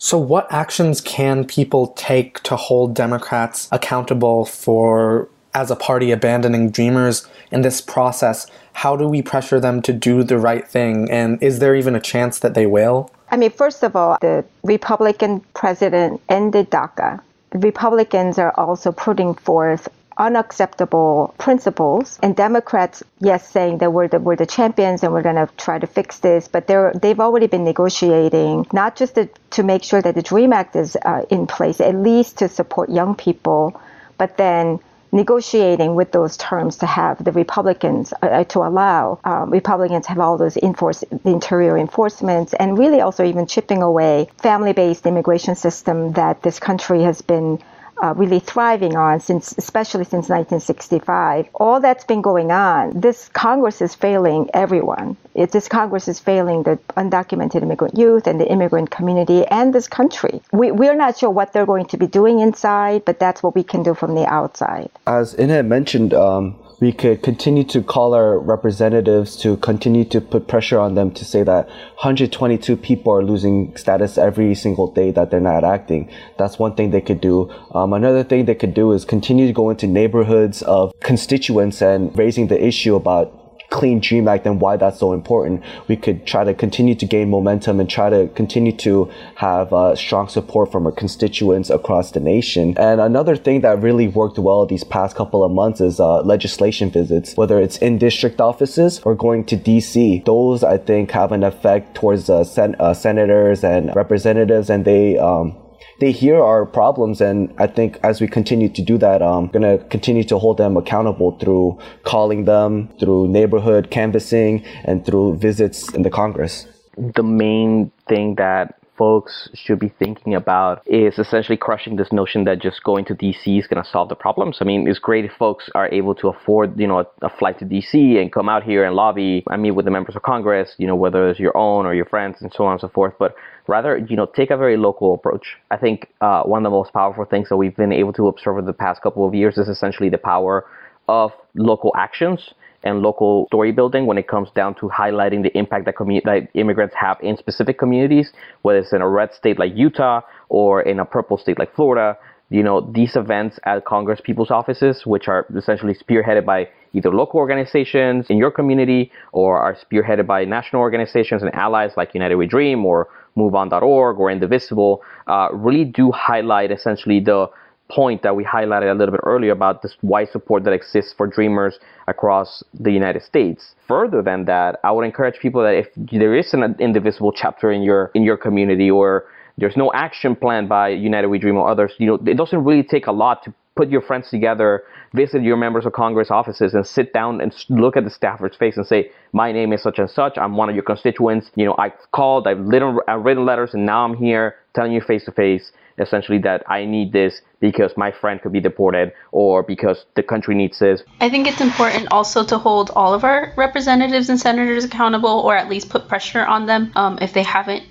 So, 0.02 0.16
what 0.16 0.50
actions 0.50 1.02
can 1.02 1.44
people 1.44 1.88
take 1.88 2.42
to 2.44 2.56
hold 2.56 2.94
Democrats 2.94 3.68
accountable 3.70 4.46
for, 4.46 5.28
as 5.52 5.70
a 5.70 5.76
party, 5.76 6.10
abandoning 6.10 6.70
Dreamers 6.70 7.28
in 7.50 7.60
this 7.60 7.82
process? 7.82 8.46
How 8.72 8.96
do 8.96 9.06
we 9.06 9.20
pressure 9.20 9.60
them 9.60 9.82
to 9.82 9.92
do 9.92 10.22
the 10.22 10.38
right 10.38 10.66
thing? 10.66 11.10
And 11.10 11.40
is 11.42 11.58
there 11.58 11.76
even 11.76 11.94
a 11.94 12.00
chance 12.00 12.38
that 12.38 12.54
they 12.54 12.64
will? 12.64 13.10
I 13.30 13.36
mean, 13.36 13.50
first 13.50 13.82
of 13.82 13.94
all, 13.94 14.16
the 14.22 14.42
Republican 14.64 15.40
president 15.52 16.22
ended 16.30 16.70
DACA. 16.70 17.20
Republicans 17.52 18.38
are 18.38 18.54
also 18.56 18.92
putting 18.92 19.34
forth 19.34 19.86
unacceptable 20.20 21.34
principles. 21.38 22.18
And 22.22 22.36
Democrats, 22.36 23.02
yes, 23.20 23.48
saying 23.48 23.78
that 23.78 23.92
we're 23.92 24.06
the, 24.06 24.20
we're 24.20 24.36
the 24.36 24.46
champions 24.46 25.02
and 25.02 25.12
we're 25.12 25.22
going 25.22 25.46
to 25.46 25.48
try 25.56 25.78
to 25.78 25.86
fix 25.86 26.18
this, 26.18 26.46
but 26.46 26.66
they're, 26.66 26.92
they've 26.92 27.18
already 27.18 27.46
been 27.46 27.64
negotiating, 27.64 28.66
not 28.72 28.96
just 28.96 29.14
to, 29.14 29.30
to 29.52 29.62
make 29.62 29.82
sure 29.82 30.00
that 30.00 30.14
the 30.14 30.22
DREAM 30.22 30.52
Act 30.52 30.76
is 30.76 30.94
uh, 30.94 31.24
in 31.30 31.46
place, 31.46 31.80
at 31.80 31.94
least 31.94 32.38
to 32.38 32.48
support 32.48 32.90
young 32.90 33.14
people, 33.14 33.80
but 34.18 34.36
then 34.36 34.78
negotiating 35.12 35.94
with 35.94 36.12
those 36.12 36.36
terms 36.36 36.76
to 36.76 36.86
have 36.86 37.22
the 37.24 37.32
Republicans 37.32 38.12
uh, 38.22 38.26
uh 38.26 38.44
to 38.44 38.60
allow 38.60 39.18
um, 39.24 39.50
Republicans 39.50 40.06
have 40.06 40.20
all 40.20 40.36
those 40.38 40.56
enforce 40.56 41.02
interior 41.24 41.76
enforcements 41.76 42.54
and 42.54 42.78
really 42.78 43.00
also 43.00 43.24
even 43.24 43.44
chipping 43.44 43.82
away 43.82 44.28
family-based 44.38 45.06
immigration 45.06 45.56
system 45.56 46.12
that 46.12 46.42
this 46.42 46.60
country 46.60 47.02
has 47.02 47.22
been 47.22 47.58
uh, 48.02 48.14
really 48.16 48.40
thriving 48.40 48.96
on 48.96 49.20
since, 49.20 49.54
especially 49.58 50.04
since 50.04 50.28
1965. 50.28 51.48
All 51.54 51.80
that's 51.80 52.04
been 52.04 52.22
going 52.22 52.50
on, 52.50 52.98
this 52.98 53.28
Congress 53.28 53.80
is 53.80 53.94
failing 53.94 54.48
everyone. 54.54 55.16
It, 55.34 55.52
this 55.52 55.68
Congress 55.68 56.08
is 56.08 56.18
failing 56.18 56.62
the 56.62 56.78
undocumented 56.96 57.62
immigrant 57.62 57.96
youth 57.96 58.26
and 58.26 58.40
the 58.40 58.50
immigrant 58.50 58.90
community 58.90 59.46
and 59.46 59.74
this 59.74 59.86
country. 59.86 60.40
We, 60.52 60.70
we're 60.70 60.96
not 60.96 61.18
sure 61.18 61.30
what 61.30 61.52
they're 61.52 61.66
going 61.66 61.86
to 61.86 61.96
be 61.96 62.06
doing 62.06 62.40
inside, 62.40 63.04
but 63.04 63.18
that's 63.18 63.42
what 63.42 63.54
we 63.54 63.62
can 63.62 63.82
do 63.82 63.94
from 63.94 64.14
the 64.14 64.26
outside. 64.26 64.90
As 65.06 65.34
Inhe 65.34 65.64
mentioned, 65.66 66.14
um, 66.14 66.56
we 66.80 66.92
could 66.92 67.22
continue 67.22 67.62
to 67.64 67.82
call 67.82 68.14
our 68.14 68.38
representatives 68.38 69.36
to 69.36 69.58
continue 69.58 70.04
to 70.06 70.20
put 70.20 70.48
pressure 70.48 70.78
on 70.78 70.94
them 70.94 71.10
to 71.12 71.24
say 71.24 71.42
that 71.42 71.68
122 71.68 72.76
people 72.76 73.12
are 73.12 73.22
losing 73.22 73.76
status 73.76 74.16
every 74.16 74.54
single 74.54 74.90
day 74.90 75.10
that 75.10 75.30
they're 75.30 75.40
not 75.40 75.62
acting. 75.62 76.10
That's 76.38 76.58
one 76.58 76.74
thing 76.74 76.90
they 76.90 77.02
could 77.02 77.20
do. 77.20 77.50
Um, 77.72 77.92
another 77.92 78.24
thing 78.24 78.46
they 78.46 78.54
could 78.54 78.72
do 78.72 78.92
is 78.92 79.04
continue 79.04 79.46
to 79.46 79.52
go 79.52 79.68
into 79.68 79.86
neighborhoods 79.86 80.62
of 80.62 80.92
constituents 81.00 81.82
and 81.82 82.16
raising 82.18 82.46
the 82.46 82.64
issue 82.64 82.96
about 82.96 83.39
clean 83.70 84.00
dream 84.00 84.28
act 84.28 84.46
and 84.46 84.60
why 84.60 84.76
that's 84.76 84.98
so 84.98 85.12
important 85.12 85.62
we 85.88 85.96
could 85.96 86.26
try 86.26 86.44
to 86.44 86.52
continue 86.52 86.94
to 86.94 87.06
gain 87.06 87.30
momentum 87.30 87.80
and 87.80 87.88
try 87.88 88.10
to 88.10 88.28
continue 88.34 88.72
to 88.72 89.10
have 89.36 89.72
uh, 89.72 89.94
strong 89.94 90.28
support 90.28 90.70
from 90.70 90.86
our 90.86 90.92
constituents 90.92 91.70
across 91.70 92.10
the 92.10 92.20
nation. 92.20 92.76
And 92.76 93.00
another 93.00 93.36
thing 93.36 93.60
that 93.62 93.80
really 93.80 94.08
worked 94.08 94.38
well 94.38 94.66
these 94.66 94.84
past 94.84 95.16
couple 95.16 95.42
of 95.42 95.52
months 95.52 95.80
is 95.80 96.00
uh, 96.00 96.22
legislation 96.22 96.90
visits 96.90 97.36
whether 97.36 97.60
it's 97.60 97.78
in 97.78 97.98
district 97.98 98.40
offices 98.40 99.00
or 99.04 99.14
going 99.14 99.44
to 99.44 99.56
dc 99.56 100.24
those 100.24 100.62
i 100.64 100.76
think 100.76 101.10
have 101.10 101.32
an 101.32 101.42
effect 101.42 101.94
towards 101.94 102.28
uh, 102.30 102.44
sen- 102.44 102.76
senators 102.94 103.64
and 103.64 103.94
representatives 103.94 104.70
and 104.70 104.84
they 104.84 105.18
um, 105.18 105.56
they 106.00 106.12
hear 106.12 106.42
our 106.42 106.66
problems. 106.66 107.20
And 107.20 107.54
I 107.58 107.66
think 107.66 107.98
as 108.02 108.20
we 108.20 108.26
continue 108.26 108.68
to 108.70 108.82
do 108.82 108.98
that, 108.98 109.22
um, 109.22 109.44
I'm 109.44 109.50
going 109.50 109.78
to 109.78 109.84
continue 109.86 110.24
to 110.24 110.38
hold 110.38 110.56
them 110.56 110.76
accountable 110.76 111.38
through 111.38 111.78
calling 112.04 112.46
them, 112.46 112.88
through 112.98 113.28
neighborhood 113.28 113.90
canvassing, 113.90 114.64
and 114.84 115.04
through 115.06 115.36
visits 115.36 115.92
in 115.94 116.02
the 116.02 116.10
Congress. 116.10 116.66
The 116.96 117.22
main 117.22 117.92
thing 118.08 118.34
that 118.36 118.79
folks 119.00 119.48
should 119.54 119.78
be 119.78 119.88
thinking 119.88 120.34
about 120.34 120.82
is 120.86 121.18
essentially 121.18 121.56
crushing 121.56 121.96
this 121.96 122.12
notion 122.12 122.44
that 122.44 122.60
just 122.60 122.84
going 122.84 123.02
to 123.02 123.14
DC 123.14 123.58
is 123.58 123.66
going 123.66 123.82
to 123.82 123.88
solve 123.88 124.10
the 124.10 124.14
problems. 124.14 124.58
I 124.60 124.64
mean, 124.64 124.86
it's 124.86 124.98
great 124.98 125.24
if 125.24 125.32
folks 125.38 125.70
are 125.74 125.88
able 125.88 126.14
to 126.16 126.28
afford, 126.28 126.78
you 126.78 126.86
know, 126.86 126.98
a, 126.98 127.06
a, 127.22 127.30
flight 127.38 127.58
to 127.60 127.64
DC 127.64 128.20
and 128.20 128.30
come 128.30 128.50
out 128.50 128.62
here 128.62 128.84
and 128.84 128.94
lobby. 128.94 129.42
and 129.48 129.62
meet 129.62 129.70
with 129.70 129.86
the 129.86 129.90
members 129.90 130.16
of 130.16 130.22
Congress, 130.22 130.74
you 130.76 130.86
know, 130.86 130.96
whether 130.96 131.30
it's 131.30 131.40
your 131.40 131.56
own 131.56 131.86
or 131.86 131.94
your 131.94 132.04
friends 132.04 132.36
and 132.42 132.52
so 132.52 132.64
on 132.66 132.72
and 132.72 132.80
so 132.82 132.88
forth. 132.88 133.14
But 133.18 133.34
rather, 133.66 133.96
you 133.96 134.16
know, 134.16 134.26
take 134.26 134.50
a 134.50 134.58
very 134.58 134.76
local 134.76 135.14
approach. 135.14 135.46
I 135.70 135.78
think 135.78 136.08
uh, 136.20 136.42
one 136.42 136.58
of 136.60 136.70
the 136.70 136.76
most 136.76 136.92
powerful 136.92 137.24
things 137.24 137.48
that 137.48 137.56
we've 137.56 137.74
been 137.74 137.92
able 137.92 138.12
to 138.12 138.28
observe 138.28 138.58
over 138.58 138.66
the 138.66 138.74
past 138.74 139.00
couple 139.00 139.26
of 139.26 139.34
years 139.34 139.56
is 139.56 139.68
essentially 139.68 140.10
the 140.10 140.18
power 140.18 140.66
of 141.08 141.32
local 141.54 141.90
actions 141.96 142.52
and 142.82 143.00
local 143.02 143.46
story 143.46 143.72
building 143.72 144.06
when 144.06 144.18
it 144.18 144.28
comes 144.28 144.48
down 144.54 144.74
to 144.76 144.88
highlighting 144.88 145.42
the 145.42 145.56
impact 145.56 145.84
that, 145.84 145.94
commu- 145.94 146.22
that 146.24 146.48
immigrants 146.54 146.94
have 146.98 147.18
in 147.22 147.36
specific 147.36 147.78
communities, 147.78 148.32
whether 148.62 148.78
it's 148.78 148.92
in 148.92 149.02
a 149.02 149.08
red 149.08 149.32
state 149.34 149.58
like 149.58 149.72
Utah 149.74 150.20
or 150.48 150.82
in 150.82 150.98
a 150.98 151.04
purple 151.04 151.36
state 151.36 151.58
like 151.58 151.74
Florida. 151.74 152.16
You 152.48 152.62
know, 152.64 152.80
these 152.80 153.14
events 153.14 153.60
at 153.64 153.84
Congress 153.84 154.20
people's 154.22 154.50
offices, 154.50 155.02
which 155.06 155.28
are 155.28 155.46
essentially 155.56 155.94
spearheaded 155.94 156.44
by 156.44 156.68
either 156.92 157.10
local 157.10 157.38
organizations 157.38 158.26
in 158.28 158.36
your 158.36 158.50
community 158.50 159.12
or 159.32 159.58
are 159.58 159.76
spearheaded 159.76 160.26
by 160.26 160.44
national 160.44 160.82
organizations 160.82 161.42
and 161.42 161.54
allies 161.54 161.92
like 161.96 162.12
United 162.14 162.34
We 162.36 162.46
Dream 162.46 162.84
or 162.84 163.08
MoveOn.org 163.36 164.18
or 164.18 164.30
Indivisible, 164.30 165.02
uh, 165.28 165.48
really 165.52 165.84
do 165.84 166.10
highlight 166.10 166.72
essentially 166.72 167.20
the 167.20 167.48
point 167.90 168.22
that 168.22 168.34
we 168.34 168.44
highlighted 168.44 168.90
a 168.90 168.94
little 168.94 169.12
bit 169.12 169.20
earlier 169.24 169.52
about 169.52 169.82
this 169.82 169.96
wide 170.02 170.28
support 170.30 170.64
that 170.64 170.72
exists 170.72 171.12
for 171.16 171.26
dreamers 171.26 171.78
across 172.08 172.62
the 172.78 172.92
United 172.92 173.22
States. 173.22 173.74
Further 173.88 174.22
than 174.22 174.44
that, 174.46 174.80
I 174.84 174.90
would 174.92 175.04
encourage 175.04 175.38
people 175.40 175.62
that 175.62 175.74
if 175.74 175.88
there 175.96 176.36
is 176.36 176.52
an 176.54 176.76
indivisible 176.78 177.32
chapter 177.32 177.70
in 177.72 177.82
your 177.82 178.10
in 178.14 178.22
your 178.22 178.36
community 178.36 178.90
or 178.90 179.24
there's 179.58 179.76
no 179.76 179.92
action 179.92 180.34
plan 180.34 180.68
by 180.68 180.88
United 180.88 181.28
We 181.28 181.38
Dream 181.38 181.56
or 181.56 181.68
others, 181.68 181.92
you 181.98 182.06
know, 182.06 182.18
it 182.26 182.36
doesn't 182.36 182.64
really 182.64 182.82
take 182.82 183.06
a 183.06 183.12
lot 183.12 183.42
to 183.44 183.54
put 183.80 183.88
your 183.88 184.02
friends 184.02 184.28
together, 184.28 184.82
visit 185.14 185.42
your 185.42 185.56
members 185.56 185.86
of 185.86 185.92
Congress 185.94 186.30
offices, 186.30 186.74
and 186.74 186.86
sit 186.86 187.14
down 187.14 187.40
and 187.40 187.50
look 187.70 187.96
at 187.96 188.04
the 188.04 188.10
staffer's 188.10 188.54
face 188.62 188.76
and 188.76 188.86
say, 188.86 189.10
"My 189.32 189.52
name 189.52 189.72
is 189.72 189.80
such 189.86 189.98
and 189.98 190.10
such. 190.10 190.36
I'm 190.36 190.54
one 190.62 190.68
of 190.68 190.74
your 190.78 190.84
constituents. 190.92 191.50
You 191.54 191.64
know, 191.66 191.76
I've 191.78 191.98
called, 192.12 192.46
I've 192.46 192.62
written, 192.72 192.98
I've 193.08 193.24
written 193.24 193.46
letters, 193.46 193.70
and 193.72 193.86
now 193.86 194.00
I'm 194.04 194.16
here 194.26 194.46
telling 194.74 194.92
you 194.92 195.00
face 195.00 195.24
to 195.24 195.32
face, 195.32 195.72
essentially 195.98 196.40
that 196.48 196.60
I 196.68 196.84
need 196.84 197.08
this 197.20 197.40
because 197.58 197.92
my 197.96 198.10
friend 198.20 198.36
could 198.42 198.52
be 198.52 198.60
deported 198.60 199.12
or 199.32 199.62
because 199.62 200.04
the 200.14 200.24
country 200.32 200.54
needs 200.54 200.78
this." 200.78 201.02
I 201.26 201.30
think 201.30 201.48
it's 201.50 201.62
important 201.70 202.04
also 202.10 202.44
to 202.52 202.56
hold 202.58 202.86
all 202.94 203.14
of 203.14 203.22
our 203.24 203.40
representatives 203.56 204.28
and 204.28 204.38
senators 204.38 204.84
accountable, 204.84 205.36
or 205.46 205.56
at 205.56 205.70
least 205.70 205.88
put 205.88 206.02
pressure 206.06 206.44
on 206.54 206.66
them 206.66 206.92
um, 206.96 207.18
if 207.26 207.32
they 207.32 207.46
haven't 207.56 207.84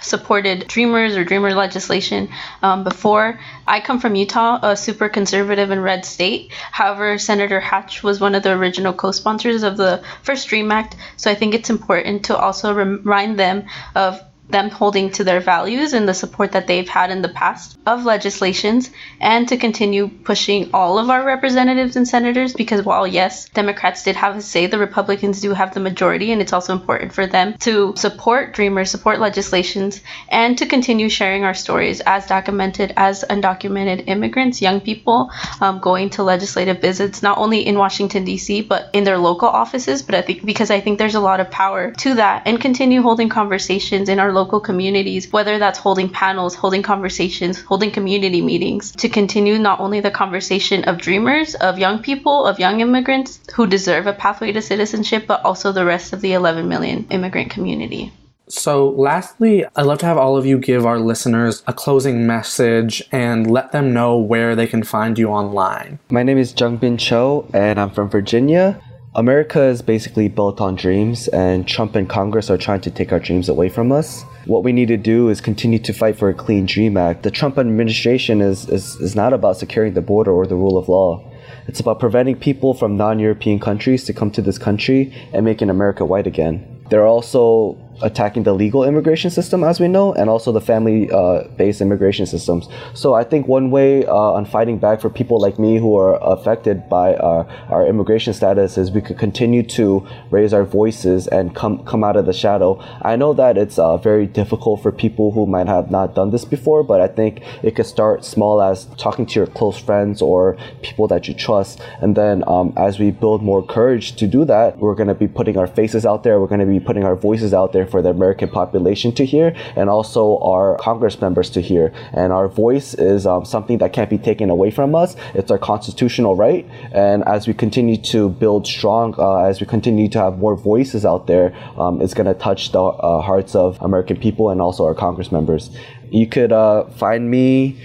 supported 0.00 0.68
Dreamers 0.68 1.16
or 1.16 1.24
Dreamer 1.24 1.54
legislation 1.54 2.28
um, 2.62 2.84
before. 2.84 3.40
I 3.66 3.80
come 3.80 4.00
from 4.00 4.14
Utah, 4.14 4.58
a 4.62 4.76
super 4.76 5.08
conservative 5.08 5.70
and 5.70 5.82
red 5.82 6.04
state. 6.04 6.52
However, 6.52 7.18
Senator 7.18 7.60
Hatch 7.60 8.02
was 8.02 8.20
one 8.20 8.34
of 8.34 8.42
the 8.42 8.52
original 8.52 8.92
co 8.92 9.10
sponsors 9.12 9.62
of 9.62 9.76
the 9.76 10.02
first 10.22 10.48
Dream 10.48 10.70
Act, 10.72 10.96
so 11.16 11.30
I 11.30 11.34
think 11.34 11.54
it's 11.54 11.70
important 11.70 12.26
to 12.26 12.36
also 12.36 12.72
remind 12.74 13.38
them 13.38 13.64
of 13.94 14.20
them 14.48 14.70
holding 14.70 15.10
to 15.10 15.24
their 15.24 15.40
values 15.40 15.92
and 15.92 16.08
the 16.08 16.14
support 16.14 16.52
that 16.52 16.66
they've 16.66 16.88
had 16.88 17.10
in 17.10 17.22
the 17.22 17.28
past 17.28 17.78
of 17.84 18.04
legislations 18.04 18.90
and 19.20 19.48
to 19.48 19.56
continue 19.56 20.08
pushing 20.08 20.70
all 20.72 20.98
of 20.98 21.10
our 21.10 21.24
representatives 21.24 21.96
and 21.96 22.06
senators 22.06 22.52
because 22.52 22.84
while 22.84 23.06
yes 23.06 23.48
democrats 23.50 24.04
did 24.04 24.14
have 24.14 24.36
a 24.36 24.40
say 24.40 24.66
the 24.66 24.78
republicans 24.78 25.40
do 25.40 25.52
have 25.52 25.74
the 25.74 25.80
majority 25.80 26.30
and 26.30 26.40
it's 26.40 26.52
also 26.52 26.72
important 26.72 27.12
for 27.12 27.26
them 27.26 27.54
to 27.58 27.92
support 27.96 28.54
dreamers 28.54 28.90
support 28.90 29.18
legislations 29.18 30.00
and 30.28 30.58
to 30.58 30.66
continue 30.66 31.08
sharing 31.08 31.44
our 31.44 31.54
stories 31.54 32.00
as 32.00 32.26
documented 32.26 32.92
as 32.96 33.24
undocumented 33.28 34.06
immigrants 34.06 34.62
young 34.62 34.80
people 34.80 35.30
um, 35.60 35.80
going 35.80 36.08
to 36.08 36.22
legislative 36.22 36.80
visits 36.80 37.22
not 37.22 37.38
only 37.38 37.66
in 37.66 37.76
washington 37.78 38.24
d.c 38.24 38.62
but 38.62 38.90
in 38.92 39.04
their 39.04 39.18
local 39.18 39.48
offices. 39.48 40.02
But 40.02 40.14
i 40.14 40.22
think 40.22 40.44
because 40.44 40.70
i 40.70 40.80
think 40.80 40.98
there's 40.98 41.14
a 41.14 41.20
lot 41.20 41.40
of 41.40 41.50
power 41.50 41.90
to 41.92 42.14
that 42.14 42.42
and 42.46 42.60
continue 42.60 43.02
holding 43.02 43.28
conversations 43.28 44.08
in 44.08 44.18
our 44.18 44.32
local 44.36 44.60
communities, 44.60 45.32
whether 45.32 45.58
that's 45.58 45.78
holding 45.78 46.10
panels, 46.10 46.54
holding 46.54 46.82
conversations, 46.82 47.60
holding 47.60 47.90
community 47.90 48.42
meetings 48.42 48.92
to 48.92 49.08
continue 49.08 49.58
not 49.58 49.80
only 49.80 50.00
the 50.00 50.10
conversation 50.10 50.84
of 50.84 50.98
dreamers, 50.98 51.54
of 51.56 51.78
young 51.78 51.98
people, 52.00 52.46
of 52.46 52.60
young 52.60 52.80
immigrants 52.80 53.40
who 53.54 53.66
deserve 53.66 54.06
a 54.06 54.12
pathway 54.12 54.52
to 54.52 54.62
citizenship, 54.62 55.24
but 55.26 55.44
also 55.44 55.72
the 55.72 55.84
rest 55.84 56.12
of 56.12 56.20
the 56.20 56.34
11 56.34 56.68
million 56.68 57.06
immigrant 57.10 57.50
community. 57.50 58.12
So, 58.48 58.90
lastly, 58.90 59.64
I'd 59.74 59.86
love 59.86 59.98
to 60.00 60.06
have 60.06 60.18
all 60.18 60.36
of 60.36 60.46
you 60.46 60.58
give 60.58 60.86
our 60.86 61.00
listeners 61.00 61.64
a 61.66 61.72
closing 61.72 62.28
message 62.28 63.02
and 63.10 63.50
let 63.50 63.72
them 63.72 63.92
know 63.92 64.18
where 64.18 64.54
they 64.54 64.68
can 64.68 64.84
find 64.84 65.18
you 65.18 65.30
online. 65.30 65.98
My 66.10 66.22
name 66.22 66.38
is 66.38 66.52
Jungbin 66.52 66.96
Cho, 66.96 67.48
and 67.52 67.80
I'm 67.80 67.90
from 67.90 68.08
Virginia. 68.08 68.80
America 69.16 69.62
is 69.62 69.80
basically 69.80 70.28
built 70.28 70.60
on 70.60 70.74
dreams, 70.74 71.26
and 71.28 71.66
Trump 71.66 71.96
and 71.96 72.06
Congress 72.06 72.50
are 72.50 72.58
trying 72.58 72.82
to 72.82 72.90
take 72.90 73.12
our 73.12 73.18
dreams 73.18 73.48
away 73.48 73.70
from 73.70 73.90
us. 73.90 74.24
What 74.44 74.62
we 74.62 74.72
need 74.72 74.88
to 74.88 74.98
do 74.98 75.30
is 75.30 75.40
continue 75.40 75.78
to 75.78 75.94
fight 75.94 76.18
for 76.18 76.28
a 76.28 76.34
Clean 76.34 76.66
Dream 76.66 76.98
Act. 76.98 77.22
The 77.22 77.30
Trump 77.30 77.56
administration 77.56 78.42
is, 78.42 78.68
is, 78.68 78.96
is 78.96 79.16
not 79.16 79.32
about 79.32 79.56
securing 79.56 79.94
the 79.94 80.02
border 80.02 80.32
or 80.32 80.46
the 80.46 80.54
rule 80.54 80.76
of 80.76 80.90
law. 80.90 81.24
It's 81.66 81.80
about 81.80 81.98
preventing 81.98 82.36
people 82.36 82.74
from 82.74 82.98
non 82.98 83.18
European 83.18 83.58
countries 83.58 84.04
to 84.04 84.12
come 84.12 84.30
to 84.32 84.42
this 84.42 84.58
country 84.58 85.14
and 85.32 85.46
making 85.46 85.70
America 85.70 86.04
white 86.04 86.26
again. 86.26 86.84
They're 86.90 87.06
also 87.06 87.78
attacking 88.02 88.42
the 88.42 88.52
legal 88.52 88.84
immigration 88.84 89.30
system, 89.30 89.64
as 89.64 89.80
we 89.80 89.88
know, 89.88 90.12
and 90.14 90.28
also 90.28 90.52
the 90.52 90.60
family 90.60 91.10
uh, 91.10 91.44
based 91.56 91.80
immigration 91.80 92.26
systems. 92.26 92.68
So 92.94 93.14
I 93.14 93.24
think 93.24 93.48
one 93.48 93.70
way 93.70 94.06
uh, 94.06 94.14
on 94.14 94.44
fighting 94.44 94.78
back 94.78 95.00
for 95.00 95.10
people 95.10 95.40
like 95.40 95.58
me 95.58 95.78
who 95.78 95.96
are 95.96 96.18
affected 96.22 96.88
by 96.88 97.16
our, 97.16 97.46
our 97.68 97.86
immigration 97.86 98.32
status 98.34 98.76
is 98.78 98.90
we 98.90 99.00
could 99.00 99.18
continue 99.18 99.62
to 99.62 100.06
raise 100.30 100.52
our 100.52 100.64
voices 100.64 101.26
and 101.26 101.54
come, 101.54 101.84
come 101.84 102.04
out 102.04 102.16
of 102.16 102.26
the 102.26 102.32
shadow. 102.32 102.78
I 103.02 103.16
know 103.16 103.32
that 103.34 103.56
it's 103.56 103.78
uh, 103.78 103.96
very 103.96 104.26
difficult 104.26 104.82
for 104.82 104.92
people 104.92 105.32
who 105.32 105.46
might 105.46 105.66
have 105.66 105.90
not 105.90 106.14
done 106.14 106.30
this 106.30 106.44
before, 106.44 106.82
but 106.82 107.00
I 107.00 107.08
think 107.08 107.42
it 107.62 107.76
could 107.76 107.86
start 107.86 108.24
small 108.24 108.60
as 108.60 108.86
talking 108.96 109.26
to 109.26 109.40
your 109.40 109.46
close 109.46 109.78
friends 109.78 110.20
or 110.20 110.56
people 110.82 111.08
that 111.08 111.28
you 111.28 111.34
trust. 111.34 111.80
And 112.00 112.16
then 112.16 112.44
um, 112.46 112.72
as 112.76 112.98
we 112.98 113.10
build 113.10 113.42
more 113.42 113.64
courage 113.64 114.16
to 114.16 114.26
do 114.26 114.44
that, 114.44 114.78
we're 114.78 114.94
going 114.94 115.08
to 115.08 115.14
be 115.14 115.28
putting 115.28 115.56
our 115.56 115.66
faces 115.66 116.04
out 116.04 116.22
there, 116.22 116.40
we're 116.40 116.46
going 116.46 116.60
to 116.60 116.66
be 116.66 116.80
putting 116.80 117.04
our 117.04 117.16
voices 117.16 117.54
out 117.54 117.72
there 117.72 117.85
for 117.86 118.02
the 118.02 118.10
American 118.10 118.48
population 118.48 119.12
to 119.12 119.24
hear 119.24 119.54
and 119.76 119.88
also 119.88 120.38
our 120.38 120.76
Congress 120.78 121.20
members 121.20 121.50
to 121.50 121.60
hear. 121.60 121.92
And 122.12 122.32
our 122.32 122.48
voice 122.48 122.94
is 122.94 123.26
um, 123.26 123.44
something 123.44 123.78
that 123.78 123.92
can't 123.92 124.10
be 124.10 124.18
taken 124.18 124.50
away 124.50 124.70
from 124.70 124.94
us. 124.94 125.16
It's 125.34 125.50
our 125.50 125.58
constitutional 125.58 126.36
right. 126.36 126.66
And 126.92 127.24
as 127.26 127.46
we 127.46 127.54
continue 127.54 127.96
to 127.96 128.28
build 128.28 128.66
strong, 128.66 129.14
uh, 129.18 129.44
as 129.44 129.60
we 129.60 129.66
continue 129.66 130.08
to 130.10 130.18
have 130.18 130.38
more 130.38 130.56
voices 130.56 131.04
out 131.04 131.26
there, 131.26 131.54
um, 131.78 132.00
it's 132.00 132.14
going 132.14 132.26
to 132.26 132.34
touch 132.34 132.72
the 132.72 132.80
uh, 132.80 133.20
hearts 133.20 133.54
of 133.54 133.80
American 133.80 134.16
people 134.18 134.50
and 134.50 134.60
also 134.60 134.84
our 134.84 134.94
Congress 134.94 135.32
members. 135.32 135.70
You 136.10 136.26
could 136.26 136.52
uh, 136.52 136.86
find 136.90 137.30
me 137.30 137.80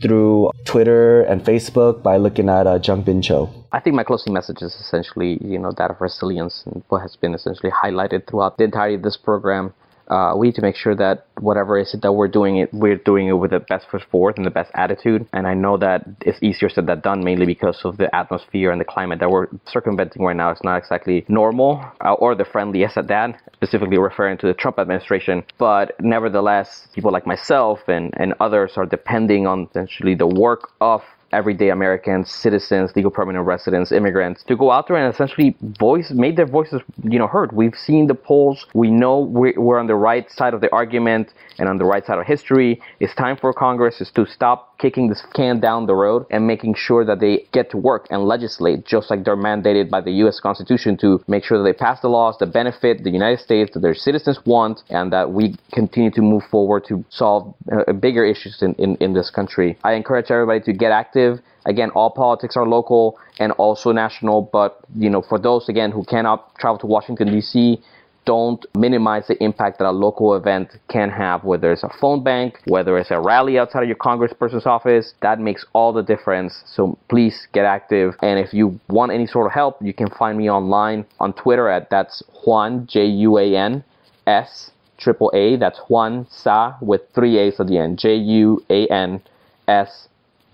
through 0.00 0.50
Twitter 0.64 1.22
and 1.22 1.44
Facebook 1.44 2.02
by 2.02 2.16
looking 2.16 2.48
at 2.48 2.66
uh, 2.66 2.78
Jungbin 2.78 3.22
Cho. 3.22 3.59
I 3.72 3.80
think 3.80 3.94
my 3.94 4.04
closing 4.04 4.32
message 4.32 4.62
is 4.62 4.74
essentially, 4.74 5.38
you 5.42 5.58
know, 5.58 5.72
that 5.78 5.90
of 5.90 6.00
resilience 6.00 6.64
and 6.66 6.82
what 6.88 7.02
has 7.02 7.16
been 7.16 7.34
essentially 7.34 7.70
highlighted 7.70 8.26
throughout 8.26 8.58
the 8.58 8.64
entirety 8.64 8.96
of 8.96 9.02
this 9.02 9.16
program 9.16 9.74
uh, 10.10 10.34
we 10.36 10.48
need 10.48 10.56
to 10.56 10.62
make 10.62 10.74
sure 10.74 10.94
that 10.96 11.26
whatever 11.38 11.78
it 11.78 11.82
is 11.82 11.96
that 12.02 12.12
we're 12.12 12.28
doing 12.28 12.56
it, 12.56 12.68
we're 12.74 12.96
doing 12.96 13.28
it 13.28 13.32
with 13.32 13.52
the 13.52 13.60
best 13.60 13.86
foot 13.88 14.02
forward 14.10 14.36
and 14.36 14.44
the 14.44 14.50
best 14.50 14.70
attitude. 14.74 15.24
And 15.32 15.46
I 15.46 15.54
know 15.54 15.76
that 15.78 16.04
it's 16.22 16.42
easier 16.42 16.68
said 16.68 16.86
than 16.86 17.00
done, 17.00 17.22
mainly 17.22 17.46
because 17.46 17.80
of 17.84 17.96
the 17.96 18.14
atmosphere 18.14 18.72
and 18.72 18.80
the 18.80 18.84
climate 18.84 19.20
that 19.20 19.30
we're 19.30 19.46
circumventing 19.66 20.22
right 20.22 20.36
now. 20.36 20.50
It's 20.50 20.64
not 20.64 20.78
exactly 20.78 21.24
normal 21.28 21.84
uh, 22.04 22.14
or 22.14 22.34
the 22.34 22.44
friendliest 22.44 22.96
at 22.96 23.06
that, 23.06 23.40
specifically 23.52 23.98
referring 23.98 24.36
to 24.38 24.48
the 24.48 24.54
Trump 24.54 24.80
administration. 24.80 25.44
But 25.58 25.94
nevertheless, 26.00 26.88
people 26.92 27.12
like 27.12 27.26
myself 27.26 27.78
and, 27.86 28.12
and 28.16 28.34
others 28.40 28.72
are 28.76 28.86
depending 28.86 29.46
on 29.46 29.68
essentially 29.70 30.16
the 30.16 30.26
work 30.26 30.72
of 30.80 31.02
everyday 31.32 31.70
Americans, 31.70 32.30
citizens, 32.30 32.90
legal 32.96 33.10
permanent 33.10 33.46
residents, 33.46 33.92
immigrants 33.92 34.42
to 34.44 34.56
go 34.56 34.70
out 34.70 34.88
there 34.88 34.96
and 34.96 35.12
essentially 35.12 35.56
voice, 35.78 36.10
make 36.10 36.36
their 36.36 36.46
voices, 36.46 36.80
you 37.04 37.18
know, 37.18 37.26
heard. 37.26 37.52
We've 37.52 37.74
seen 37.74 38.06
the 38.06 38.14
polls. 38.14 38.66
We 38.74 38.90
know 38.90 39.20
we're, 39.20 39.54
we're 39.56 39.78
on 39.78 39.86
the 39.86 39.94
right 39.94 40.30
side 40.30 40.54
of 40.54 40.60
the 40.60 40.72
argument 40.72 41.32
and 41.58 41.68
on 41.68 41.78
the 41.78 41.84
right 41.84 42.04
side 42.04 42.18
of 42.18 42.26
history. 42.26 42.80
It's 42.98 43.14
time 43.14 43.36
for 43.36 43.52
Congress 43.52 44.00
is 44.00 44.10
to 44.12 44.26
stop 44.26 44.78
kicking 44.78 45.08
this 45.08 45.22
can 45.34 45.60
down 45.60 45.86
the 45.86 45.94
road 45.94 46.24
and 46.30 46.46
making 46.46 46.74
sure 46.74 47.04
that 47.04 47.20
they 47.20 47.46
get 47.52 47.70
to 47.70 47.76
work 47.76 48.06
and 48.10 48.24
legislate 48.24 48.84
just 48.86 49.10
like 49.10 49.24
they're 49.24 49.36
mandated 49.36 49.90
by 49.90 50.00
the 50.00 50.12
U.S. 50.24 50.40
Constitution 50.40 50.96
to 50.98 51.22
make 51.28 51.44
sure 51.44 51.58
that 51.58 51.64
they 51.64 51.76
pass 51.76 52.00
the 52.00 52.08
laws 52.08 52.36
that 52.38 52.52
benefit 52.52 53.04
the 53.04 53.10
United 53.10 53.40
States, 53.40 53.72
that 53.74 53.80
their 53.80 53.94
citizens 53.94 54.38
want, 54.46 54.82
and 54.88 55.12
that 55.12 55.30
we 55.30 55.54
continue 55.72 56.10
to 56.10 56.22
move 56.22 56.42
forward 56.50 56.84
to 56.88 57.04
solve 57.10 57.54
uh, 57.70 57.92
bigger 57.92 58.24
issues 58.24 58.62
in, 58.62 58.72
in, 58.74 58.96
in 58.96 59.12
this 59.12 59.30
country. 59.30 59.78
I 59.84 59.92
encourage 59.92 60.30
everybody 60.30 60.60
to 60.60 60.72
get 60.72 60.92
active. 60.92 61.19
Again, 61.66 61.90
all 61.90 62.10
politics 62.10 62.56
are 62.56 62.66
local 62.66 63.18
and 63.38 63.52
also 63.52 63.92
national, 63.92 64.42
but 64.42 64.80
you 64.96 65.10
know, 65.10 65.22
for 65.22 65.38
those 65.38 65.68
again 65.68 65.90
who 65.90 66.04
cannot 66.04 66.54
travel 66.56 66.78
to 66.78 66.86
Washington 66.86 67.30
D.C., 67.32 67.80
don't 68.24 68.64
minimize 68.76 69.26
the 69.26 69.42
impact 69.42 69.78
that 69.78 69.88
a 69.88 69.90
local 69.90 70.34
event 70.34 70.68
can 70.88 71.10
have, 71.10 71.42
whether 71.42 71.72
it's 71.72 71.82
a 71.82 71.88
phone 72.00 72.22
bank, 72.22 72.60
whether 72.66 72.98
it's 72.98 73.10
a 73.10 73.18
rally 73.18 73.58
outside 73.58 73.82
of 73.82 73.88
your 73.88 73.96
congressperson's 73.96 74.66
office. 74.66 75.14
That 75.22 75.40
makes 75.40 75.64
all 75.72 75.92
the 75.92 76.02
difference. 76.02 76.62
So 76.66 76.98
please 77.08 77.48
get 77.52 77.64
active. 77.64 78.14
And 78.22 78.38
if 78.38 78.52
you 78.52 78.78
want 78.88 79.12
any 79.12 79.26
sort 79.26 79.46
of 79.46 79.52
help, 79.52 79.78
you 79.80 79.94
can 79.94 80.10
find 80.10 80.36
me 80.36 80.50
online 80.50 81.06
on 81.18 81.32
Twitter 81.32 81.68
at 81.68 81.90
that's 81.90 82.22
Juan 82.44 82.86
J 82.86 83.06
U 83.06 83.38
A 83.38 83.56
N 83.56 83.84
S 84.26 84.70
triple 84.98 85.30
A. 85.34 85.56
That's 85.56 85.78
Juan 85.88 86.26
Sa 86.30 86.74
with 86.80 87.02
three 87.14 87.38
A's 87.38 87.58
at 87.58 87.66
the 87.66 87.78
end. 87.78 87.98
J 87.98 88.16
U 88.16 88.64
A 88.68 88.86
N 88.88 89.22
S 89.66 90.08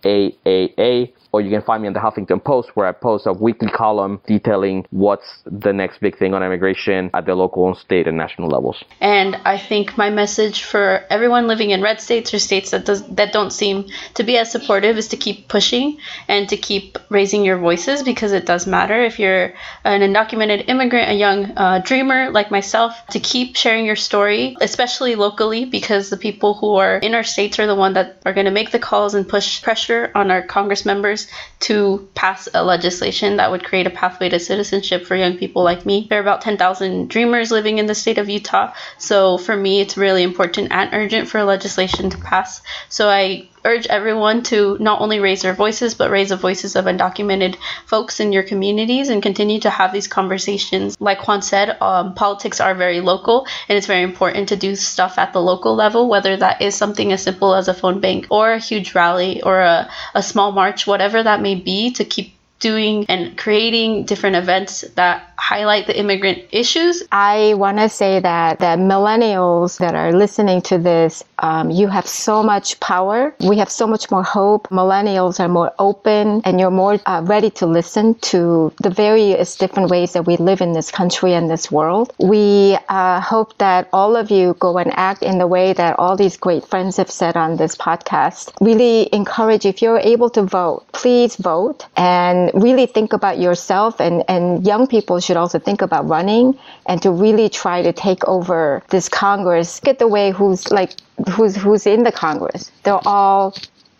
A 0.06 0.34
A 0.44 0.56
A 0.78 0.90
or 1.36 1.42
you 1.42 1.50
can 1.50 1.60
find 1.60 1.82
me 1.82 1.86
on 1.86 1.92
the 1.92 2.00
Huffington 2.00 2.42
Post 2.42 2.70
where 2.76 2.86
I 2.86 2.92
post 2.92 3.26
a 3.26 3.32
weekly 3.34 3.68
column 3.68 4.22
detailing 4.26 4.86
what's 4.90 5.42
the 5.44 5.70
next 5.70 6.00
big 6.00 6.16
thing 6.18 6.32
on 6.32 6.42
immigration 6.42 7.10
at 7.12 7.26
the 7.26 7.34
local, 7.34 7.74
state, 7.74 8.06
and 8.08 8.16
national 8.16 8.48
levels. 8.48 8.82
And 9.02 9.36
I 9.44 9.58
think 9.58 9.98
my 9.98 10.08
message 10.08 10.62
for 10.62 11.04
everyone 11.10 11.46
living 11.46 11.70
in 11.72 11.82
red 11.82 12.00
states 12.00 12.32
or 12.32 12.38
states 12.38 12.70
that 12.70 12.86
does 12.86 13.06
that 13.08 13.34
don't 13.34 13.52
seem 13.52 13.88
to 14.14 14.22
be 14.24 14.38
as 14.38 14.50
supportive 14.50 14.96
is 14.96 15.08
to 15.08 15.18
keep 15.18 15.48
pushing 15.48 15.98
and 16.26 16.48
to 16.48 16.56
keep 16.56 16.96
raising 17.10 17.44
your 17.44 17.58
voices 17.58 18.02
because 18.02 18.32
it 18.32 18.46
does 18.46 18.66
matter. 18.66 18.98
If 19.04 19.18
you're 19.18 19.52
an 19.84 20.00
undocumented 20.00 20.70
immigrant, 20.70 21.10
a 21.10 21.14
young 21.14 21.52
uh, 21.54 21.82
dreamer 21.84 22.30
like 22.30 22.50
myself, 22.50 23.06
to 23.08 23.20
keep 23.20 23.56
sharing 23.56 23.84
your 23.84 23.96
story, 23.96 24.56
especially 24.62 25.16
locally, 25.16 25.66
because 25.66 26.08
the 26.08 26.16
people 26.16 26.54
who 26.54 26.76
are 26.76 26.96
in 26.96 27.14
our 27.14 27.24
states 27.24 27.58
are 27.58 27.66
the 27.66 27.74
one 27.74 27.92
that 27.92 28.22
are 28.24 28.32
going 28.32 28.46
to 28.46 28.50
make 28.50 28.70
the 28.70 28.78
calls 28.78 29.12
and 29.14 29.28
push 29.28 29.62
pressure 29.62 30.10
on 30.14 30.30
our 30.30 30.40
Congress 30.40 30.86
members 30.86 31.25
to 31.60 32.08
pass 32.14 32.48
a 32.54 32.64
legislation 32.64 33.36
that 33.36 33.50
would 33.50 33.64
create 33.64 33.86
a 33.86 33.90
pathway 33.90 34.28
to 34.28 34.38
citizenship 34.38 35.06
for 35.06 35.16
young 35.16 35.36
people 35.36 35.62
like 35.62 35.86
me. 35.86 36.06
There 36.08 36.18
are 36.18 36.22
about 36.22 36.42
10,000 36.42 37.08
dreamers 37.08 37.50
living 37.50 37.78
in 37.78 37.86
the 37.86 37.94
state 37.94 38.18
of 38.18 38.28
Utah. 38.28 38.72
So 38.98 39.38
for 39.38 39.56
me, 39.56 39.80
it's 39.80 39.96
really 39.96 40.22
important 40.22 40.72
and 40.72 40.90
urgent 40.92 41.28
for 41.28 41.42
legislation 41.44 42.10
to 42.10 42.18
pass. 42.18 42.62
So 42.88 43.08
I 43.08 43.48
urge 43.66 43.86
everyone 43.88 44.42
to 44.44 44.78
not 44.80 45.00
only 45.00 45.18
raise 45.18 45.42
their 45.42 45.52
voices, 45.52 45.94
but 45.94 46.10
raise 46.10 46.28
the 46.28 46.36
voices 46.36 46.76
of 46.76 46.84
undocumented 46.84 47.56
folks 47.86 48.20
in 48.20 48.32
your 48.32 48.44
communities 48.44 49.08
and 49.08 49.22
continue 49.22 49.60
to 49.60 49.70
have 49.70 49.92
these 49.92 50.06
conversations. 50.06 50.96
Like 51.00 51.26
Juan 51.26 51.42
said, 51.42 51.76
um, 51.82 52.14
politics 52.14 52.60
are 52.60 52.74
very 52.74 53.00
local, 53.00 53.46
and 53.68 53.76
it's 53.76 53.86
very 53.88 54.02
important 54.02 54.48
to 54.50 54.56
do 54.56 54.76
stuff 54.76 55.18
at 55.18 55.32
the 55.32 55.42
local 55.42 55.74
level, 55.74 56.08
whether 56.08 56.36
that 56.36 56.62
is 56.62 56.74
something 56.76 57.12
as 57.12 57.22
simple 57.22 57.54
as 57.54 57.68
a 57.68 57.74
phone 57.74 58.00
bank 58.00 58.28
or 58.30 58.52
a 58.52 58.58
huge 58.58 58.94
rally 58.94 59.42
or 59.42 59.60
a, 59.60 59.90
a 60.14 60.22
small 60.22 60.52
march, 60.52 60.86
whatever 60.86 61.22
that 61.22 61.42
may 61.42 61.56
be, 61.56 61.90
to 61.92 62.04
keep 62.04 62.35
doing 62.60 63.06
and 63.08 63.36
creating 63.36 64.04
different 64.04 64.36
events 64.36 64.82
that 64.94 65.32
highlight 65.38 65.86
the 65.86 65.98
immigrant 65.98 66.42
issues. 66.50 67.02
I 67.12 67.54
want 67.54 67.78
to 67.78 67.88
say 67.88 68.20
that 68.20 68.58
that 68.60 68.78
millennials 68.78 69.78
that 69.78 69.94
are 69.94 70.12
listening 70.12 70.62
to 70.62 70.78
this, 70.78 71.22
um, 71.38 71.70
you 71.70 71.88
have 71.88 72.06
so 72.06 72.42
much 72.42 72.80
power. 72.80 73.34
We 73.40 73.58
have 73.58 73.70
so 73.70 73.86
much 73.86 74.10
more 74.10 74.22
hope. 74.22 74.68
Millennials 74.68 75.38
are 75.40 75.48
more 75.48 75.72
open, 75.78 76.40
and 76.44 76.58
you're 76.58 76.70
more 76.70 76.98
uh, 77.06 77.22
ready 77.24 77.50
to 77.50 77.66
listen 77.66 78.14
to 78.32 78.72
the 78.80 78.90
various 78.90 79.56
different 79.56 79.90
ways 79.90 80.12
that 80.14 80.26
we 80.26 80.36
live 80.36 80.60
in 80.60 80.72
this 80.72 80.90
country 80.90 81.34
and 81.34 81.50
this 81.50 81.70
world. 81.70 82.12
We 82.18 82.78
uh, 82.88 83.20
hope 83.20 83.58
that 83.58 83.88
all 83.92 84.16
of 84.16 84.30
you 84.30 84.56
go 84.58 84.78
and 84.78 84.92
act 84.96 85.22
in 85.22 85.38
the 85.38 85.46
way 85.46 85.72
that 85.74 85.98
all 85.98 86.16
these 86.16 86.36
great 86.36 86.66
friends 86.66 86.96
have 86.96 87.10
said 87.10 87.36
on 87.36 87.56
this 87.56 87.76
podcast. 87.76 88.52
Really 88.60 89.08
encourage 89.12 89.66
if 89.66 89.82
you're 89.82 89.98
able 89.98 90.30
to 90.30 90.42
vote, 90.42 90.86
please 90.92 91.36
vote 91.36 91.84
and 91.96 92.45
really 92.54 92.86
think 92.86 93.12
about 93.12 93.38
yourself 93.38 94.00
and, 94.00 94.24
and 94.28 94.66
young 94.66 94.86
people 94.86 95.20
should 95.20 95.36
also 95.36 95.58
think 95.58 95.82
about 95.82 96.08
running 96.08 96.58
and 96.86 97.00
to 97.02 97.10
really 97.10 97.48
try 97.48 97.82
to 97.82 97.92
take 97.92 98.26
over 98.26 98.82
this 98.90 99.08
Congress. 99.08 99.80
Get 99.80 99.98
the 99.98 100.08
way 100.08 100.30
who's 100.30 100.70
like 100.70 100.92
who's 101.30 101.56
who's 101.56 101.86
in 101.86 102.02
the 102.02 102.12
Congress. 102.12 102.70
They're 102.82 103.06
all 103.06 103.54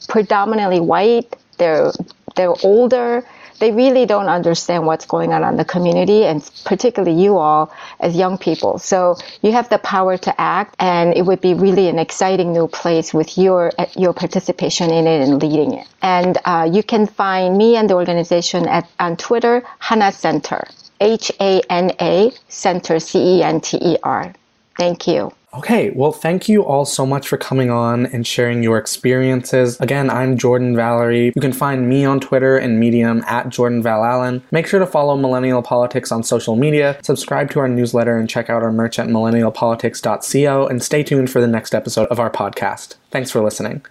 predominantly 0.09 0.81
white. 0.81 1.37
They're 1.59 1.93
they're 2.37 2.55
older. 2.63 3.25
They 3.59 3.73
really 3.73 4.07
don't 4.07 4.29
understand 4.29 4.87
what's 4.87 5.07
going 5.07 5.33
on 5.33 5.43
in 5.45 5.57
the 5.57 5.65
community, 5.65 6.25
and 6.25 6.49
particularly 6.65 7.21
you 7.21 7.39
all 7.39 7.73
as 8.01 8.17
young 8.17 8.39
people. 8.39 8.79
So 8.79 9.17
you 9.43 9.53
have 9.53 9.69
the 9.69 9.79
power 9.79 10.17
to 10.19 10.41
act, 10.41 10.77
and 10.79 11.15
it 11.15 11.23
would 11.23 11.41
be 11.41 11.55
really 11.55 11.89
an 11.89 11.99
exciting 11.99 12.53
new 12.53 12.69
place 12.69 13.13
with 13.13 13.39
your 13.39 13.73
your 13.97 14.13
participation 14.13 14.91
in 14.91 15.07
it 15.07 15.29
and 15.29 15.43
leading 15.43 15.75
it. 15.75 15.87
And 16.03 16.39
uh, 16.45 16.69
you 16.71 16.83
can 16.83 17.07
find 17.07 17.57
me 17.57 17.77
and 17.77 17.89
the 17.91 17.95
organization 17.95 18.67
at 18.69 18.89
on 18.99 19.17
Twitter, 19.17 19.63
Hana 19.79 20.13
Center. 20.13 20.67
H 21.01 21.31
A 21.41 21.61
N 21.69 21.93
A 22.01 22.33
Center, 22.49 22.99
C 23.01 23.37
E 23.37 23.43
N 23.43 23.61
T 23.61 23.77
E 23.77 23.97
R. 24.03 24.33
Thank 24.79 25.07
you. 25.07 25.33
Okay, 25.57 25.91
well, 25.91 26.13
thank 26.13 26.51
you 26.51 26.63
all 26.63 26.85
so 26.85 27.07
much 27.07 27.27
for 27.29 27.39
coming 27.39 27.71
on 27.71 28.07
and 28.07 28.27
sharing 28.27 28.63
your 28.63 28.77
experiences. 28.77 29.81
Again, 29.81 30.11
I'm 30.11 30.37
Jordan 30.37 30.77
Valerie. 30.77 31.33
You 31.35 31.41
can 31.41 31.55
find 31.55 31.89
me 31.89 32.05
on 32.05 32.21
Twitter 32.21 32.59
and 32.59 32.79
Medium 32.79 33.25
at 33.27 33.49
Jordan 33.49 33.83
Val 33.83 34.05
Allen. 34.05 34.43
Make 34.51 34.67
sure 34.67 34.81
to 34.81 34.87
follow 34.87 35.17
Millennial 35.17 35.63
Politics 35.63 36.13
on 36.13 36.23
social 36.23 36.57
media, 36.57 36.99
subscribe 37.03 37.51
to 37.53 37.61
our 37.61 37.69
newsletter, 37.69 38.19
and 38.19 38.29
check 38.29 38.51
out 38.51 38.63
our 38.63 38.73
merch 38.73 38.99
at 38.99 39.09
millennialpolitics.co. 39.09 40.67
And 40.67 40.83
stay 40.83 41.03
tuned 41.03 41.31
for 41.31 41.41
the 41.41 41.49
next 41.49 41.75
episode 41.75 42.09
of 42.09 42.21
our 42.21 42.31
podcast. 42.31 42.97
Thanks 43.11 43.31
for 43.31 43.41
listening. 43.41 43.83